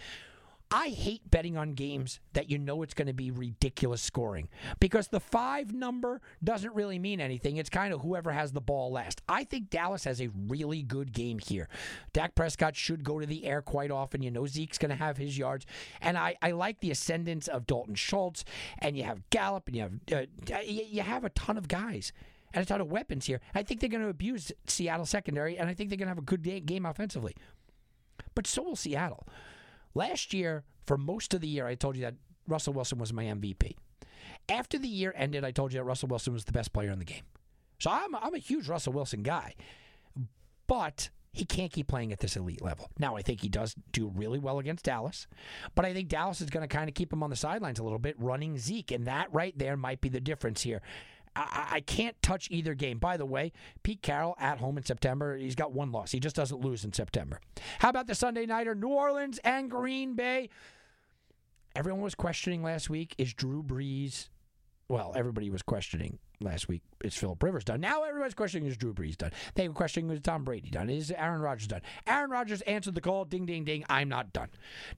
I 0.76 0.88
hate 0.88 1.30
betting 1.30 1.56
on 1.56 1.74
games 1.74 2.18
that 2.32 2.50
you 2.50 2.58
know 2.58 2.82
it's 2.82 2.94
going 2.94 3.06
to 3.06 3.12
be 3.12 3.30
ridiculous 3.30 4.02
scoring 4.02 4.48
because 4.80 5.06
the 5.06 5.20
five 5.20 5.72
number 5.72 6.20
doesn't 6.42 6.74
really 6.74 6.98
mean 6.98 7.20
anything. 7.20 7.58
It's 7.58 7.70
kind 7.70 7.94
of 7.94 8.00
whoever 8.00 8.32
has 8.32 8.50
the 8.50 8.60
ball 8.60 8.90
last. 8.90 9.22
I 9.28 9.44
think 9.44 9.70
Dallas 9.70 10.02
has 10.02 10.20
a 10.20 10.30
really 10.48 10.82
good 10.82 11.12
game 11.12 11.38
here. 11.38 11.68
Dak 12.12 12.34
Prescott 12.34 12.74
should 12.74 13.04
go 13.04 13.20
to 13.20 13.26
the 13.26 13.44
air 13.44 13.62
quite 13.62 13.92
often. 13.92 14.20
You 14.20 14.32
know 14.32 14.46
Zeke's 14.46 14.76
going 14.76 14.90
to 14.90 14.96
have 14.96 15.16
his 15.16 15.38
yards. 15.38 15.64
And 16.00 16.18
I, 16.18 16.34
I 16.42 16.50
like 16.50 16.80
the 16.80 16.90
ascendance 16.90 17.46
of 17.46 17.68
Dalton 17.68 17.94
Schultz, 17.94 18.44
and 18.80 18.98
you 18.98 19.04
have 19.04 19.22
Gallup, 19.30 19.68
and 19.68 19.76
you 19.76 19.82
have, 19.82 20.26
uh, 20.52 20.60
you 20.66 21.02
have 21.02 21.22
a 21.22 21.30
ton 21.30 21.56
of 21.56 21.68
guys. 21.68 22.12
and 22.52 22.64
a 22.64 22.66
ton 22.66 22.80
of 22.80 22.90
weapons 22.90 23.26
here. 23.26 23.40
I 23.54 23.62
think 23.62 23.78
they're 23.78 23.88
going 23.88 24.02
to 24.02 24.08
abuse 24.08 24.50
Seattle 24.66 25.06
secondary, 25.06 25.56
and 25.56 25.68
I 25.68 25.74
think 25.74 25.90
they're 25.90 25.98
going 25.98 26.06
to 26.06 26.10
have 26.10 26.18
a 26.18 26.22
good 26.22 26.42
game 26.66 26.84
offensively. 26.84 27.36
But 28.34 28.48
so 28.48 28.62
will 28.62 28.76
Seattle. 28.76 29.24
Last 29.94 30.34
year, 30.34 30.64
for 30.86 30.98
most 30.98 31.34
of 31.34 31.40
the 31.40 31.48
year, 31.48 31.66
I 31.66 31.74
told 31.74 31.96
you 31.96 32.02
that 32.02 32.14
Russell 32.46 32.72
Wilson 32.72 32.98
was 32.98 33.12
my 33.12 33.24
MVP. 33.24 33.76
After 34.48 34.78
the 34.78 34.88
year 34.88 35.14
ended, 35.16 35.44
I 35.44 35.50
told 35.50 35.72
you 35.72 35.78
that 35.78 35.84
Russell 35.84 36.08
Wilson 36.08 36.32
was 36.32 36.44
the 36.44 36.52
best 36.52 36.72
player 36.72 36.90
in 36.90 36.98
the 36.98 37.04
game. 37.04 37.22
So 37.78 37.90
I'm, 37.90 38.14
I'm 38.14 38.34
a 38.34 38.38
huge 38.38 38.68
Russell 38.68 38.92
Wilson 38.92 39.22
guy. 39.22 39.54
But 40.66 41.10
he 41.32 41.44
can't 41.44 41.72
keep 41.72 41.88
playing 41.88 42.12
at 42.12 42.20
this 42.20 42.36
elite 42.36 42.62
level. 42.62 42.90
Now, 42.98 43.16
I 43.16 43.22
think 43.22 43.40
he 43.40 43.48
does 43.48 43.74
do 43.92 44.12
really 44.14 44.38
well 44.38 44.58
against 44.58 44.84
Dallas, 44.84 45.26
but 45.74 45.84
I 45.84 45.92
think 45.92 46.08
Dallas 46.08 46.40
is 46.40 46.48
going 46.48 46.66
to 46.66 46.74
kind 46.74 46.88
of 46.88 46.94
keep 46.94 47.12
him 47.12 47.22
on 47.22 47.30
the 47.30 47.36
sidelines 47.36 47.78
a 47.78 47.82
little 47.82 47.98
bit, 47.98 48.14
running 48.18 48.56
Zeke, 48.56 48.92
and 48.92 49.06
that 49.06 49.32
right 49.32 49.56
there 49.58 49.76
might 49.76 50.00
be 50.00 50.08
the 50.08 50.20
difference 50.20 50.62
here. 50.62 50.80
I, 51.36 51.68
I 51.72 51.80
can't 51.80 52.20
touch 52.22 52.48
either 52.50 52.74
game. 52.74 52.98
By 52.98 53.16
the 53.16 53.26
way, 53.26 53.52
Pete 53.82 54.02
Carroll 54.02 54.36
at 54.38 54.58
home 54.58 54.76
in 54.76 54.84
September, 54.84 55.36
he's 55.36 55.54
got 55.54 55.72
one 55.72 55.92
loss. 55.92 56.12
He 56.12 56.20
just 56.20 56.36
doesn't 56.36 56.60
lose 56.60 56.84
in 56.84 56.92
September. 56.92 57.40
How 57.80 57.88
about 57.88 58.06
the 58.06 58.14
Sunday 58.14 58.46
Nighter, 58.46 58.74
New 58.74 58.88
Orleans 58.88 59.38
and 59.44 59.70
Green 59.70 60.14
Bay? 60.14 60.48
Everyone 61.76 62.02
was 62.02 62.14
questioning 62.14 62.62
last 62.62 62.88
week 62.88 63.14
is 63.18 63.34
Drew 63.34 63.62
Brees 63.62 64.28
well, 64.88 65.12
everybody 65.16 65.50
was 65.50 65.62
questioning 65.62 66.18
last 66.44 66.68
week, 66.68 66.82
is 67.02 67.16
Philip 67.16 67.42
Rivers 67.42 67.64
done? 67.64 67.80
Now 67.80 68.04
everybody's 68.04 68.34
questioning, 68.34 68.68
is 68.68 68.76
Drew 68.76 68.94
Brees 68.94 69.16
done? 69.16 69.32
They 69.54 69.68
were 69.68 69.74
questioning, 69.74 70.10
is 70.10 70.20
Tom 70.20 70.44
Brady 70.44 70.70
done? 70.70 70.90
Is 70.90 71.10
Aaron 71.10 71.40
Rodgers 71.40 71.66
done? 71.66 71.82
Aaron 72.06 72.30
Rodgers 72.30 72.60
answered 72.62 72.94
the 72.94 73.00
call, 73.00 73.24
ding, 73.24 73.46
ding, 73.46 73.64
ding, 73.64 73.84
I'm 73.88 74.08
not 74.08 74.32
done. 74.32 74.48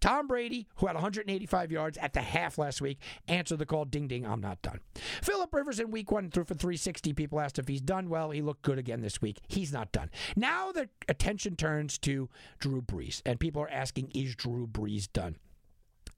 Tom 0.01 0.27
Brady, 0.27 0.67
who 0.77 0.87
had 0.87 0.95
185 0.95 1.73
yards 1.73 1.99
at 1.99 2.13
the 2.13 2.21
half 2.21 2.59
last 2.59 2.81
week, 2.81 2.99
answered 3.29 3.59
the 3.59 3.67
call, 3.67 3.85
ding, 3.85 4.09
ding, 4.09 4.27
I'm 4.27 4.41
not 4.41 4.61
done. 4.63 4.81
Philip 5.23 5.53
Rivers 5.55 5.81
in 5.81 5.91
week 5.91 6.11
one 6.11 6.31
threw 6.31 6.45
for 6.45 6.55
360. 6.55 7.13
People 7.13 7.41
asked 7.41 7.59
if 7.59 7.69
he's 7.69 7.81
done 7.81 8.09
well. 8.09 8.31
He 8.31 8.43
looked 8.43 8.63
good 8.63 8.79
again 8.79 9.01
this 9.01 9.21
week. 9.23 9.39
He's 9.49 9.73
not 9.73 9.93
done. 9.93 10.11
Now 10.35 10.73
the 10.73 10.89
attention 11.09 11.57
turns 11.57 11.99
to 11.99 12.29
Drew 12.59 12.83
Brees, 12.83 13.23
and 13.25 13.41
people 13.41 13.63
are 13.63 13.71
asking, 13.71 14.11
is 14.15 14.35
Drew 14.35 14.67
Brees 14.67 15.09
done? 15.13 15.37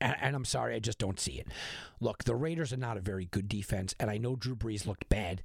And, 0.01 0.15
and, 0.21 0.37
I'm 0.37 0.45
sorry, 0.45 0.77
I 0.77 0.79
just 0.79 0.99
don't 0.99 1.19
see 1.19 1.33
it. 1.33 1.49
Look, 2.01 2.25
the 2.25 2.37
Raiders 2.37 2.73
are 2.73 2.77
not 2.77 2.97
a 2.97 3.01
very 3.01 3.25
good 3.25 3.49
defense, 3.49 3.95
and 3.99 4.09
I 4.09 4.17
know 4.17 4.37
Drew 4.37 4.55
Brees 4.55 4.87
looked 4.87 5.09
bad 5.09 5.43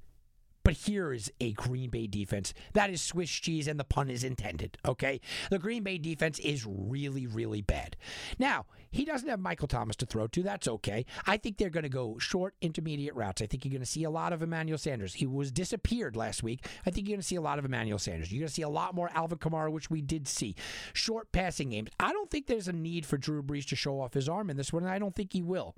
but 0.64 0.74
here 0.74 1.14
is 1.14 1.32
a 1.40 1.52
Green 1.54 1.90
Bay 1.90 2.08
defense 2.08 2.54
that 2.74 2.90
is 2.90 3.02
Swiss 3.02 3.30
cheese, 3.30 3.68
and 3.68 3.80
the 3.80 3.84
pun 3.84 4.10
is 4.10 4.24
intended, 4.24 4.78
okay? 4.86 5.20
The 5.50 5.60
Green 5.60 5.84
Bay 5.84 5.98
defense 5.98 6.40
is 6.40 6.66
really, 6.66 7.28
really 7.28 7.62
bad. 7.62 7.96
Now, 8.40 8.66
he 8.92 9.06
doesn't 9.06 9.28
have 9.28 9.40
Michael 9.40 9.68
Thomas 9.68 9.96
to 9.98 10.06
throw 10.06 10.28
to. 10.28 10.44
That's 10.44 10.68
okay. 10.68 11.06
I 11.26 11.38
think 11.38 11.58
they're 11.58 11.70
going 11.70 11.84
to 11.84 11.90
go 11.90 12.18
short, 12.20 12.56
intermediate 12.62 13.16
routes. 13.16 13.42
I 13.42 13.48
think 13.48 13.66
you're 13.66 13.72
going 13.72 13.82
to 13.82 13.86
see 13.86 14.04
a 14.04 14.10
lot 14.10 14.34
of 14.34 14.44
Emmanuel 14.44 14.78
Sanders. 14.78 15.16
He 15.16 15.26
was 15.26 15.52
disappeared 15.52 16.16
last 16.16 16.44
week. 16.44 16.68
I 16.86 16.92
think 16.92 17.08
you're 17.08 17.16
going 17.16 17.22
to 17.22 17.28
see 17.28 17.36
a 17.36 17.42
lot 17.42 17.60
of 17.60 17.66
Emmanuel 17.66 17.98
Sanders. 17.98 18.32
You're 18.32 18.42
going 18.42 18.50
to 18.50 18.54
see 18.54 18.62
a 18.62 18.70
lot 18.70 18.94
more 18.94 19.10
Alvin 19.14 19.40
Kamara, 19.40 19.72
which 19.72 19.90
we 19.90 20.02
did 20.02 20.28
see. 20.28 20.56
Short 20.94 21.32
passing 21.32 21.72
games. 21.72 21.90
I 22.00 22.12
don't 22.14 22.30
think 22.30 22.48
there's 22.48 22.68
a 22.68 22.74
need 22.74 23.06
for 23.06 23.18
Drew 23.18 23.42
Brees 23.42 23.66
to 23.70 23.76
show 23.76 24.00
off 24.00 24.14
his 24.14 24.30
arm 24.30 24.50
in 24.50 24.58
this 24.58 24.72
one, 24.72 24.84
and 24.84 24.92
I 24.92 25.00
don't 25.00 25.16
think 25.16 25.34
he 25.34 25.42
will. 25.42 25.76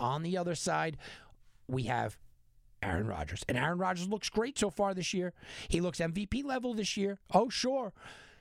On 0.00 0.22
the 0.22 0.38
other 0.38 0.54
side, 0.54 0.96
we 1.68 1.84
have 1.84 2.16
Aaron 2.84 3.06
Rodgers. 3.06 3.42
And 3.48 3.56
Aaron 3.56 3.78
Rodgers 3.78 4.08
looks 4.08 4.28
great 4.28 4.58
so 4.58 4.70
far 4.70 4.94
this 4.94 5.14
year. 5.14 5.32
He 5.68 5.80
looks 5.80 5.98
MVP 5.98 6.44
level 6.44 6.74
this 6.74 6.96
year. 6.96 7.18
Oh, 7.32 7.48
sure. 7.48 7.92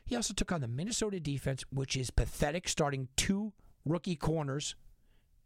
He 0.05 0.15
also 0.15 0.33
took 0.33 0.51
on 0.51 0.61
the 0.61 0.67
Minnesota 0.67 1.19
defense, 1.19 1.63
which 1.71 1.95
is 1.95 2.11
pathetic, 2.11 2.67
starting 2.67 3.07
two 3.15 3.53
rookie 3.85 4.15
corners. 4.15 4.75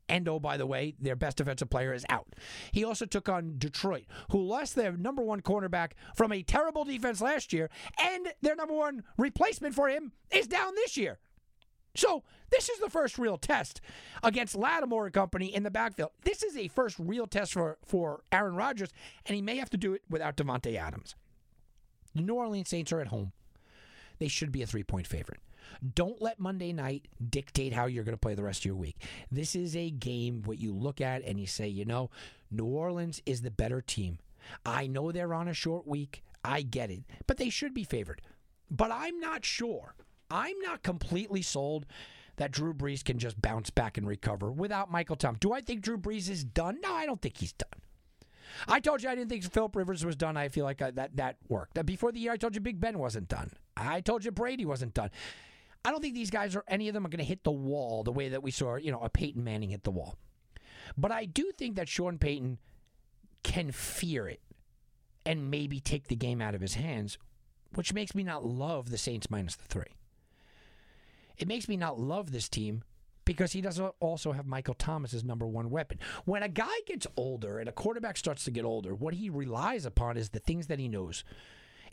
And 0.09 0.27
oh, 0.29 0.39
by 0.39 0.55
the 0.57 0.65
way, 0.65 0.95
their 0.99 1.17
best 1.17 1.37
defensive 1.37 1.69
player 1.69 1.93
is 1.93 2.05
out. 2.09 2.27
He 2.71 2.83
also 2.83 3.05
took 3.05 3.27
on 3.27 3.55
Detroit, 3.57 4.05
who 4.31 4.41
lost 4.41 4.75
their 4.75 4.93
number 4.93 5.21
one 5.21 5.41
cornerback 5.41 5.91
from 6.15 6.31
a 6.31 6.43
terrible 6.43 6.85
defense 6.85 7.19
last 7.19 7.51
year, 7.51 7.69
and 8.01 8.29
their 8.41 8.55
number 8.55 8.73
one 8.73 9.03
replacement 9.17 9.75
for 9.75 9.89
him 9.89 10.13
is 10.31 10.47
down 10.47 10.75
this 10.75 10.95
year. 10.95 11.19
So 11.97 12.23
this 12.51 12.69
is 12.69 12.79
the 12.79 12.91
first 12.91 13.17
real 13.17 13.37
test 13.37 13.81
against 14.21 14.55
Lattimore 14.55 15.05
and 15.05 15.13
company 15.13 15.53
in 15.53 15.63
the 15.63 15.71
backfield. 15.71 16.11
This 16.23 16.43
is 16.43 16.55
a 16.55 16.67
first 16.67 16.95
real 16.99 17.25
test 17.25 17.53
for, 17.53 17.79
for 17.83 18.21
Aaron 18.31 18.55
Rodgers, 18.55 18.91
and 19.25 19.35
he 19.35 19.41
may 19.41 19.57
have 19.57 19.71
to 19.71 19.77
do 19.77 19.93
it 19.93 20.03
without 20.07 20.37
Davante 20.37 20.75
Adams. 20.75 21.15
The 22.13 22.21
New 22.21 22.35
Orleans 22.35 22.69
Saints 22.69 22.91
are 22.91 23.01
at 23.01 23.07
home. 23.07 23.31
They 24.19 24.27
should 24.27 24.51
be 24.51 24.61
a 24.61 24.67
three 24.67 24.83
point 24.83 25.07
favorite. 25.07 25.39
Don't 25.95 26.21
let 26.21 26.39
Monday 26.39 26.71
night 26.71 27.07
dictate 27.29 27.73
how 27.73 27.87
you're 27.87 28.03
going 28.03 28.13
to 28.13 28.19
play 28.19 28.35
the 28.35 28.43
rest 28.43 28.61
of 28.61 28.65
your 28.65 28.75
week. 28.75 28.97
This 29.31 29.55
is 29.55 29.75
a 29.75 29.89
game 29.89 30.43
what 30.45 30.59
you 30.59 30.73
look 30.73 31.01
at 31.01 31.23
and 31.23 31.39
you 31.39 31.47
say, 31.47 31.67
you 31.67 31.83
know, 31.83 32.11
New 32.51 32.65
Orleans 32.65 33.21
is 33.25 33.41
the 33.41 33.51
better 33.51 33.81
team. 33.81 34.19
I 34.65 34.87
know 34.87 35.11
they're 35.11 35.33
on 35.33 35.47
a 35.47 35.53
short 35.53 35.87
week. 35.87 36.23
I 36.45 36.61
get 36.61 36.91
it. 36.91 37.03
But 37.25 37.37
they 37.37 37.49
should 37.49 37.73
be 37.73 37.83
favored. 37.83 38.21
But 38.71 38.91
I'm 38.91 39.19
not 39.19 39.43
sure 39.43 39.95
I'm 40.29 40.59
not 40.59 40.83
completely 40.83 41.41
sold 41.41 41.85
that 42.37 42.51
Drew 42.51 42.73
Brees 42.73 43.03
can 43.03 43.17
just 43.17 43.41
bounce 43.41 43.69
back 43.69 43.97
and 43.97 44.07
recover 44.07 44.51
without 44.51 44.91
Michael 44.91 45.15
Thomas. 45.15 45.39
Do 45.39 45.53
I 45.53 45.61
think 45.61 45.81
Drew 45.81 45.97
Brees 45.97 46.29
is 46.29 46.43
done? 46.43 46.79
No, 46.81 46.93
I 46.93 47.05
don't 47.05 47.21
think 47.21 47.37
he's 47.37 47.53
done. 47.53 47.81
I 48.67 48.79
told 48.79 49.03
you 49.03 49.09
I 49.09 49.15
didn't 49.15 49.29
think 49.29 49.43
Philip 49.51 49.75
Rivers 49.75 50.05
was 50.05 50.15
done. 50.15 50.37
I 50.37 50.49
feel 50.49 50.65
like 50.65 50.81
I, 50.81 50.87
uh, 50.87 50.91
that 50.95 51.17
that 51.17 51.37
worked. 51.47 51.75
That 51.75 51.85
Before 51.85 52.11
the 52.11 52.19
year, 52.19 52.31
I 52.31 52.37
told 52.37 52.55
you 52.55 52.61
Big 52.61 52.79
Ben 52.79 52.97
wasn't 52.97 53.27
done. 53.27 53.51
I 53.75 54.01
told 54.01 54.23
you 54.23 54.31
Brady 54.31 54.65
wasn't 54.65 54.93
done. 54.93 55.09
I 55.83 55.91
don't 55.91 56.01
think 56.01 56.15
these 56.15 56.31
guys 56.31 56.55
are 56.55 56.63
any 56.67 56.87
of 56.87 56.93
them 56.93 57.05
are 57.05 57.09
going 57.09 57.19
to 57.19 57.25
hit 57.25 57.43
the 57.43 57.51
wall 57.51 58.03
the 58.03 58.11
way 58.11 58.29
that 58.29 58.43
we 58.43 58.51
saw, 58.51 58.75
you 58.75 58.91
know, 58.91 59.01
a 59.01 59.09
Peyton 59.09 59.43
Manning 59.43 59.69
hit 59.69 59.83
the 59.83 59.91
wall. 59.91 60.17
But 60.97 61.11
I 61.11 61.25
do 61.25 61.51
think 61.57 61.75
that 61.75 61.89
Sean 61.89 62.17
Payton 62.17 62.57
can 63.43 63.71
fear 63.71 64.27
it 64.27 64.41
and 65.25 65.51
maybe 65.51 65.79
take 65.79 66.07
the 66.07 66.15
game 66.15 66.41
out 66.41 66.55
of 66.55 66.61
his 66.61 66.75
hands, 66.75 67.17
which 67.75 67.93
makes 67.93 68.15
me 68.15 68.23
not 68.23 68.45
love 68.45 68.89
the 68.89 68.97
Saints 68.97 69.29
minus 69.29 69.55
the 69.55 69.65
three. 69.65 69.93
It 71.37 71.47
makes 71.47 71.67
me 71.67 71.77
not 71.77 71.99
love 71.99 72.31
this 72.31 72.49
team 72.49 72.83
because 73.25 73.51
he 73.51 73.61
doesn't 73.61 73.93
also 73.99 74.31
have 74.31 74.45
Michael 74.45 74.73
Thomas 74.73 75.13
as 75.13 75.23
number 75.23 75.45
one 75.45 75.69
weapon. 75.69 75.99
When 76.25 76.43
a 76.43 76.49
guy 76.49 76.73
gets 76.85 77.05
older 77.17 77.59
and 77.59 77.67
a 77.67 77.73
quarterback 77.73 78.17
starts 78.17 78.45
to 78.45 78.51
get 78.51 78.65
older, 78.65 78.95
what 78.95 79.13
he 79.13 79.29
relies 79.29 79.85
upon 79.85 80.17
is 80.17 80.29
the 80.29 80.39
things 80.39 80.67
that 80.67 80.79
he 80.79 80.87
knows. 80.87 81.23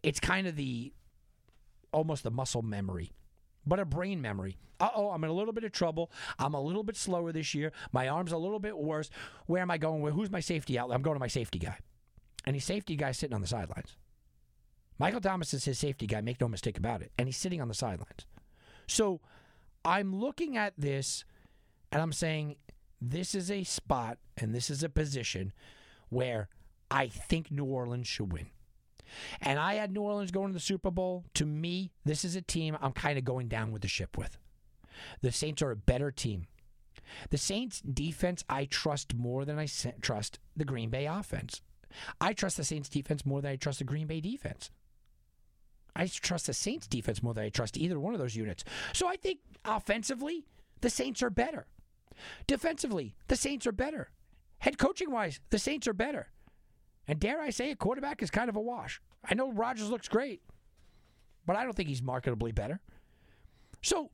It's 0.02 0.20
kind 0.20 0.46
of 0.46 0.56
the 0.56 0.92
almost 1.92 2.22
the 2.22 2.30
muscle 2.30 2.62
memory, 2.62 3.12
but 3.66 3.80
a 3.80 3.84
brain 3.84 4.20
memory. 4.22 4.56
Uh 4.80 4.90
oh, 4.94 5.10
I'm 5.10 5.24
in 5.24 5.30
a 5.30 5.34
little 5.34 5.52
bit 5.52 5.64
of 5.64 5.72
trouble. 5.72 6.10
I'm 6.38 6.54
a 6.54 6.60
little 6.60 6.82
bit 6.82 6.96
slower 6.96 7.32
this 7.32 7.54
year. 7.54 7.72
My 7.92 8.08
arm's 8.08 8.32
a 8.32 8.38
little 8.38 8.58
bit 8.58 8.76
worse. 8.76 9.10
Where 9.46 9.62
am 9.62 9.70
I 9.70 9.78
going? 9.78 10.04
Who's 10.12 10.30
my 10.30 10.40
safety 10.40 10.78
outlet? 10.78 10.96
I'm 10.96 11.02
going 11.02 11.16
to 11.16 11.20
my 11.20 11.28
safety 11.28 11.58
guy. 11.58 11.78
And 12.44 12.54
his 12.54 12.64
safety 12.64 12.96
guy 12.96 13.12
sitting 13.12 13.34
on 13.34 13.40
the 13.40 13.46
sidelines. 13.46 13.96
Michael 14.98 15.20
Thomas 15.20 15.54
is 15.54 15.64
his 15.64 15.78
safety 15.78 16.06
guy, 16.06 16.20
make 16.20 16.40
no 16.40 16.48
mistake 16.48 16.78
about 16.78 17.02
it. 17.02 17.12
And 17.18 17.26
he's 17.26 17.36
sitting 17.36 17.60
on 17.60 17.68
the 17.68 17.74
sidelines. 17.74 18.26
So 18.86 19.20
I'm 19.84 20.14
looking 20.14 20.56
at 20.56 20.74
this 20.78 21.24
and 21.92 22.02
I'm 22.02 22.12
saying 22.12 22.56
this 23.00 23.34
is 23.34 23.50
a 23.50 23.64
spot 23.64 24.18
and 24.36 24.54
this 24.54 24.70
is 24.70 24.82
a 24.82 24.88
position 24.88 25.52
where 26.08 26.48
I 26.90 27.08
think 27.08 27.50
New 27.50 27.64
Orleans 27.64 28.06
should 28.06 28.32
win. 28.32 28.46
And 29.40 29.58
I 29.58 29.74
had 29.74 29.92
New 29.92 30.02
Orleans 30.02 30.30
going 30.30 30.48
to 30.48 30.54
the 30.54 30.60
Super 30.60 30.90
Bowl. 30.90 31.24
To 31.34 31.46
me, 31.46 31.92
this 32.04 32.24
is 32.24 32.36
a 32.36 32.42
team 32.42 32.76
I'm 32.80 32.92
kind 32.92 33.18
of 33.18 33.24
going 33.24 33.48
down 33.48 33.72
with 33.72 33.82
the 33.82 33.88
ship 33.88 34.16
with. 34.16 34.38
The 35.20 35.32
Saints 35.32 35.62
are 35.62 35.70
a 35.70 35.76
better 35.76 36.10
team. 36.10 36.46
The 37.30 37.38
Saints 37.38 37.80
defense 37.80 38.44
I 38.48 38.64
trust 38.64 39.14
more 39.14 39.44
than 39.44 39.58
I 39.58 39.68
trust 40.00 40.38
the 40.56 40.64
Green 40.64 40.90
Bay 40.90 41.06
offense. 41.06 41.60
I 42.20 42.32
trust 42.32 42.56
the 42.56 42.64
Saints 42.64 42.88
defense 42.88 43.26
more 43.26 43.40
than 43.40 43.52
I 43.52 43.56
trust 43.56 43.78
the 43.78 43.84
Green 43.84 44.06
Bay 44.06 44.20
defense. 44.20 44.70
I 45.96 46.06
trust 46.06 46.46
the 46.46 46.54
Saints 46.54 46.86
defense 46.86 47.22
more 47.22 47.34
than 47.34 47.44
I 47.44 47.48
trust 47.48 47.76
either 47.76 48.00
one 48.00 48.14
of 48.14 48.20
those 48.20 48.36
units. 48.36 48.64
So 48.92 49.06
I 49.06 49.16
think 49.16 49.38
offensively, 49.64 50.44
the 50.80 50.90
Saints 50.90 51.22
are 51.22 51.30
better. 51.30 51.66
Defensively, 52.46 53.14
the 53.28 53.36
Saints 53.36 53.66
are 53.66 53.72
better. 53.72 54.10
Head 54.58 54.78
coaching 54.78 55.10
wise, 55.10 55.40
the 55.50 55.58
Saints 55.58 55.86
are 55.86 55.92
better. 55.92 56.28
And 57.06 57.20
dare 57.20 57.40
I 57.40 57.50
say, 57.50 57.70
a 57.70 57.76
quarterback 57.76 58.22
is 58.22 58.30
kind 58.30 58.48
of 58.48 58.56
a 58.56 58.60
wash. 58.60 59.00
I 59.28 59.34
know 59.34 59.52
Rodgers 59.52 59.90
looks 59.90 60.08
great, 60.08 60.42
but 61.46 61.56
I 61.56 61.64
don't 61.64 61.74
think 61.74 61.88
he's 61.88 62.00
marketably 62.00 62.54
better. 62.54 62.80
So, 63.82 64.10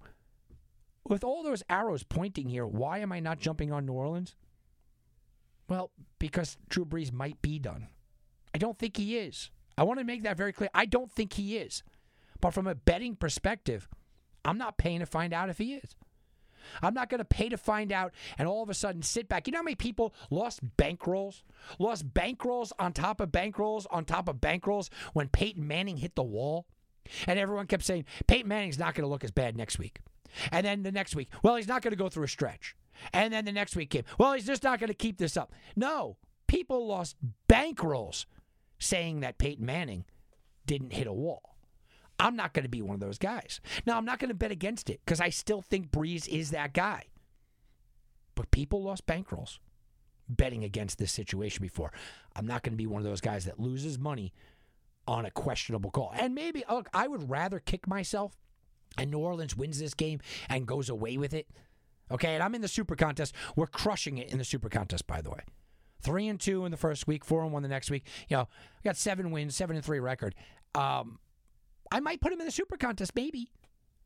with 1.07 1.23
all 1.23 1.43
those 1.43 1.63
arrows 1.71 2.03
pointing 2.03 2.49
here, 2.49 2.67
why 2.67 2.99
am 2.99 3.13
I 3.13 3.21
not 3.21 3.39
jumping 3.39 3.73
on 3.73 3.87
New 3.87 3.93
Orleans? 3.93 4.35
Well, 5.69 5.93
because 6.19 6.59
Drew 6.69 6.85
Brees 6.85 7.13
might 7.13 7.41
be 7.43 7.59
done. 7.61 7.89
I 8.53 8.59
don't 8.59 8.79
think 8.79 8.97
he 8.97 9.17
is. 9.17 9.51
I 9.81 9.85
want 9.85 9.99
to 9.99 10.05
make 10.05 10.25
that 10.25 10.37
very 10.37 10.53
clear. 10.53 10.69
I 10.75 10.85
don't 10.85 11.11
think 11.11 11.33
he 11.33 11.57
is. 11.57 11.83
But 12.43 12.51
from 12.51 12.67
a 12.67 12.75
betting 12.75 13.17
perspective, 13.17 13.89
I'm 14.45 14.59
not 14.59 14.77
paying 14.77 15.01
to 15.01 15.07
find 15.07 15.33
out 15.33 15.49
if 15.49 15.57
he 15.57 15.73
is. 15.73 15.97
I'm 16.83 16.93
not 16.93 17.09
going 17.09 17.21
to 17.21 17.25
pay 17.25 17.49
to 17.49 17.57
find 17.57 17.91
out 17.91 18.13
and 18.37 18.47
all 18.47 18.63
of 18.63 18.69
a 18.69 18.75
sudden 18.75 19.01
sit 19.01 19.27
back. 19.27 19.47
You 19.47 19.53
know 19.53 19.61
how 19.61 19.63
many 19.63 19.77
people 19.77 20.15
lost 20.29 20.61
bankrolls? 20.77 21.41
Lost 21.79 22.13
bankrolls 22.13 22.73
on 22.79 22.93
top 22.93 23.23
of 23.23 23.31
bankrolls 23.31 23.87
on 23.91 24.05
top 24.05 24.29
of 24.29 24.37
bankrolls 24.37 24.91
when 25.15 25.29
Peyton 25.29 25.67
Manning 25.67 25.97
hit 25.97 26.15
the 26.15 26.23
wall? 26.23 26.67
And 27.27 27.39
everyone 27.39 27.67
kept 27.67 27.83
saying, 27.83 28.05
Peyton 28.27 28.49
Manning's 28.49 28.79
not 28.79 28.95
going 28.95 29.05
to 29.05 29.11
look 29.11 29.25
as 29.25 29.31
bad 29.31 29.57
next 29.57 29.79
week. 29.79 30.01
And 30.53 30.67
then 30.67 30.83
the 30.83 30.93
next 30.93 31.17
week, 31.17 31.31
well, 31.43 31.57
he's 31.57 31.67
not 31.67 31.81
going 31.81 31.93
to 31.93 31.97
go 31.97 32.11
through 32.11 32.25
a 32.25 32.29
stretch. 32.29 32.77
And 33.15 33.33
then 33.33 33.47
the 33.47 33.53
next 33.53 33.75
week 33.75 33.89
came, 33.89 34.05
well, 34.19 34.35
he's 34.35 34.47
just 34.47 34.63
not 34.63 34.79
going 34.79 34.89
to 34.89 34.95
keep 34.95 35.17
this 35.17 35.39
up. 35.39 35.55
No, 35.75 36.19
people 36.47 36.87
lost 36.87 37.17
bankrolls 37.49 38.27
saying 38.81 39.21
that 39.21 39.39
Peyton 39.39 39.65
Manning 39.65 40.05
didn't 40.67 40.93
hit 40.93 41.07
a 41.07 41.13
wall. 41.13 41.55
I'm 42.19 42.37
not 42.37 42.53
going 42.53 42.65
to 42.65 42.71
be 42.71 42.83
one 42.83 42.95
of 42.95 43.01
those 43.01 43.19
guys. 43.19 43.61
Now, 43.87 43.97
I'm 43.97 44.05
not 44.05 44.19
going 44.19 44.29
to 44.29 44.35
bet 44.35 44.51
against 44.51 44.91
it 44.91 45.01
because 45.05 45.21
I 45.21 45.31
still 45.31 45.63
think 45.63 45.91
Brees 45.91 46.29
is 46.29 46.51
that 46.51 46.75
guy. 46.75 47.05
But 48.35 48.51
people 48.51 48.83
lost 48.83 49.07
bankrolls 49.07 49.59
betting 50.29 50.65
against 50.65 50.99
this 50.99 51.13
situation 51.13 51.63
before. 51.63 51.93
I'm 52.37 52.47
not 52.47 52.63
going 52.63 52.73
to 52.73 52.77
be 52.77 52.87
one 52.87 53.01
of 53.01 53.09
those 53.09 53.21
guys 53.21 53.47
that 53.47 53.59
loses 53.59 53.99
money 53.99 54.33
on 55.09 55.25
a 55.25 55.31
questionable 55.31 55.91
call. 55.91 56.13
And 56.15 56.35
maybe, 56.35 56.63
look, 56.71 56.89
I 56.93 57.09
would 57.09 57.31
rather 57.31 57.59
kick 57.59 57.89
myself 57.89 58.37
and 58.99 59.11
New 59.11 59.19
Orleans 59.19 59.57
wins 59.57 59.79
this 59.79 59.95
game 59.95 60.21
and 60.49 60.67
goes 60.67 60.89
away 60.89 61.17
with 61.17 61.35
it. 61.35 61.49
Okay, 62.11 62.35
and 62.35 62.43
I'm 62.43 62.55
in 62.55 62.61
the 62.61 62.69
super 62.69 62.97
contest. 62.97 63.35
We're 63.57 63.67
crushing 63.67 64.19
it 64.19 64.31
in 64.31 64.39
the 64.39 64.45
super 64.45 64.69
contest, 64.69 65.07
by 65.07 65.21
the 65.21 65.31
way. 65.31 65.41
Three 66.01 66.29
and 66.29 66.41
two 66.41 66.65
in 66.65 66.71
the 66.71 66.77
first 66.77 67.07
week, 67.07 67.25
four 67.25 67.43
and 67.43 67.53
one 67.53 67.63
the 67.63 67.69
next 67.69 67.91
week. 67.91 68.07
You 68.29 68.39
know, 68.39 68.49
we 68.83 68.89
got 68.89 68.97
seven 68.97 69.31
wins, 69.31 69.55
seven 69.55 69.77
and 69.77 69.85
three 69.85 70.01
record. 70.01 70.35
Um, 70.75 71.19
I 71.91 72.01
might 72.01 72.21
put 72.21 72.33
him 72.33 72.41
in 72.41 72.47
the 72.47 72.53
super 72.53 72.77
contest, 72.77 73.13
maybe. 73.15 73.51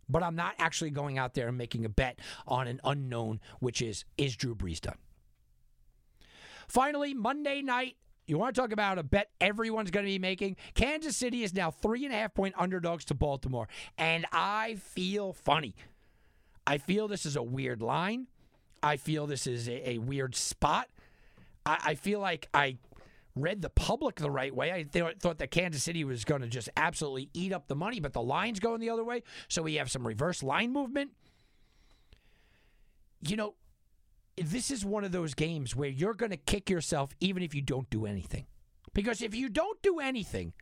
But 0.08 0.22
I'm 0.22 0.36
not 0.36 0.54
actually 0.58 0.90
going 0.90 1.18
out 1.18 1.34
there 1.34 1.48
and 1.48 1.56
making 1.56 1.84
a 1.84 1.88
bet 1.88 2.18
on 2.46 2.66
an 2.66 2.80
unknown, 2.84 3.40
which 3.60 3.80
is 3.80 4.04
is 4.18 4.36
Drew 4.36 4.54
Brees 4.54 4.80
done? 4.80 4.98
Finally, 6.68 7.14
Monday 7.14 7.62
night, 7.62 7.96
you 8.26 8.38
want 8.38 8.54
to 8.54 8.60
talk 8.60 8.72
about 8.72 8.98
a 8.98 9.02
bet 9.02 9.30
everyone's 9.40 9.90
going 9.90 10.04
to 10.04 10.10
be 10.10 10.18
making? 10.18 10.56
Kansas 10.74 11.16
City 11.16 11.42
is 11.42 11.54
now 11.54 11.70
three 11.70 12.04
and 12.04 12.14
a 12.14 12.16
half 12.16 12.34
point 12.34 12.54
underdogs 12.58 13.04
to 13.06 13.14
Baltimore. 13.14 13.68
And 13.98 14.26
I 14.32 14.76
feel 14.76 15.32
funny. 15.32 15.74
I 16.66 16.78
feel 16.78 17.08
this 17.08 17.26
is 17.26 17.36
a 17.36 17.42
weird 17.42 17.82
line. 17.82 18.26
I 18.82 18.96
feel 18.96 19.26
this 19.26 19.46
is 19.46 19.68
a, 19.68 19.90
a 19.90 19.98
weird 19.98 20.34
spot. 20.34 20.88
I, 21.66 21.78
I, 21.84 21.94
feel 21.94 22.20
like 22.20 22.48
I 22.52 22.78
read 23.34 23.62
the 23.62 23.70
public 23.70 24.16
the 24.16 24.30
right 24.30 24.54
way. 24.54 24.72
I 24.72 24.82
th- 24.82 25.18
thought 25.20 25.38
that 25.38 25.50
Kansas 25.50 25.82
City 25.82 26.04
was 26.04 26.24
going 26.24 26.42
to 26.42 26.48
just 26.48 26.68
absolutely 26.76 27.30
eat 27.34 27.52
up 27.52 27.68
the 27.68 27.74
money, 27.74 28.00
but 28.00 28.12
the 28.12 28.22
line's 28.22 28.60
going 28.60 28.80
the 28.80 28.90
other 28.90 29.04
way. 29.04 29.22
So 29.48 29.62
we 29.62 29.74
have 29.74 29.90
some 29.90 30.06
reverse 30.06 30.42
line 30.42 30.72
movement. 30.72 31.12
You 33.26 33.36
know, 33.36 33.54
this 34.36 34.70
is 34.70 34.84
one 34.84 35.04
of 35.04 35.12
those 35.12 35.34
games 35.34 35.74
where 35.74 35.88
you're 35.88 36.14
going 36.14 36.30
to 36.30 36.36
kick 36.36 36.68
yourself 36.68 37.14
even 37.20 37.42
if 37.42 37.54
you 37.54 37.62
don't 37.62 37.88
do 37.90 38.06
anything. 38.06 38.46
Because 38.92 39.22
if 39.22 39.34
you 39.34 39.48
don't 39.48 39.80
do 39.82 39.98
anything, 39.98 40.52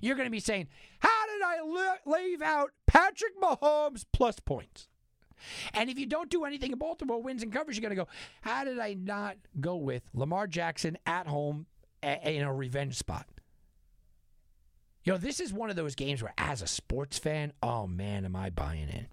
you're 0.00 0.16
going 0.16 0.26
to 0.26 0.30
be 0.30 0.40
saying, 0.40 0.68
How 1.00 1.26
did 1.26 1.42
I 1.42 1.96
leave 2.06 2.42
out 2.42 2.70
Patrick 2.86 3.38
Mahomes 3.40 4.04
plus 4.12 4.38
points? 4.40 4.88
And 5.74 5.90
if 5.90 5.98
you 5.98 6.06
don't 6.06 6.30
do 6.30 6.44
anything 6.44 6.72
in 6.72 6.78
Baltimore 6.78 7.20
wins 7.22 7.42
and 7.42 7.52
covers, 7.52 7.76
you're 7.76 7.82
going 7.82 7.96
to 7.96 8.04
go, 8.04 8.08
How 8.42 8.64
did 8.64 8.78
I 8.78 8.94
not 8.94 9.36
go 9.60 9.76
with 9.76 10.02
Lamar 10.14 10.46
Jackson 10.46 10.98
at 11.06 11.26
home 11.26 11.66
in 12.02 12.42
a 12.42 12.52
revenge 12.52 12.96
spot? 12.96 13.26
You 15.04 15.12
know, 15.12 15.18
this 15.18 15.40
is 15.40 15.52
one 15.52 15.68
of 15.68 15.76
those 15.76 15.94
games 15.94 16.22
where, 16.22 16.34
as 16.38 16.62
a 16.62 16.66
sports 16.66 17.18
fan, 17.18 17.52
oh 17.62 17.86
man, 17.86 18.24
am 18.24 18.36
I 18.36 18.50
buying 18.50 18.88
in. 18.88 19.08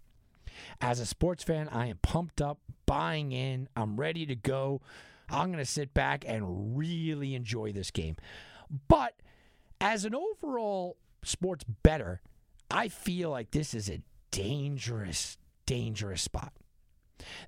As 0.81 0.99
a 0.99 1.05
sports 1.05 1.43
fan, 1.43 1.67
I 1.69 1.87
am 1.87 1.97
pumped 2.01 2.41
up, 2.41 2.59
buying 2.85 3.31
in. 3.31 3.69
I'm 3.75 3.97
ready 3.97 4.25
to 4.27 4.35
go. 4.35 4.81
I'm 5.29 5.47
going 5.47 5.63
to 5.63 5.65
sit 5.65 5.93
back 5.93 6.25
and 6.27 6.77
really 6.77 7.33
enjoy 7.33 7.71
this 7.71 7.91
game. 7.91 8.17
But 8.87 9.15
as 9.81 10.05
an 10.05 10.13
overall 10.13 10.97
sports 11.23 11.63
bettor, 11.63 12.21
I 12.69 12.87
feel 12.87 13.31
like 13.31 13.51
this 13.51 13.73
is 13.73 13.89
a 13.89 14.01
dangerous, 14.31 15.37
dangerous 15.69 16.23
spot. 16.23 16.51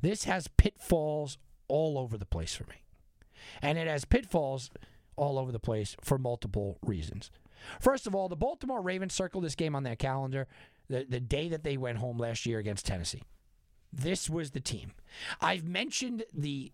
This 0.04 0.26
has 0.26 0.48
pitfalls 0.48 1.40
all 1.68 1.98
over 1.98 2.20
the 2.20 2.26
place 2.26 2.54
for 2.54 2.66
me. 2.66 2.84
And 3.64 3.80
it 3.80 3.88
has 3.88 4.06
pitfalls 4.06 4.70
all 5.16 5.40
over 5.40 5.52
the 5.52 5.60
place 5.60 5.96
for 6.02 6.20
multiple 6.20 6.78
reasons. 6.86 7.32
First 7.80 8.06
of 8.06 8.14
all, 8.14 8.30
the 8.30 8.36
Baltimore 8.36 8.82
Ravens 8.82 9.16
circled 9.16 9.44
this 9.44 9.56
game 9.56 9.76
on 9.76 9.82
their 9.82 9.96
calendar 9.96 10.48
the, 10.88 11.04
the 11.10 11.20
day 11.20 11.50
that 11.50 11.64
they 11.64 11.78
went 11.78 11.98
home 11.98 12.20
last 12.20 12.46
year 12.46 12.60
against 12.60 12.86
Tennessee. 12.86 13.24
This 13.92 14.30
was 14.30 14.52
the 14.52 14.60
team. 14.60 14.92
I've 15.42 15.64
mentioned 15.64 16.24
the 16.32 16.72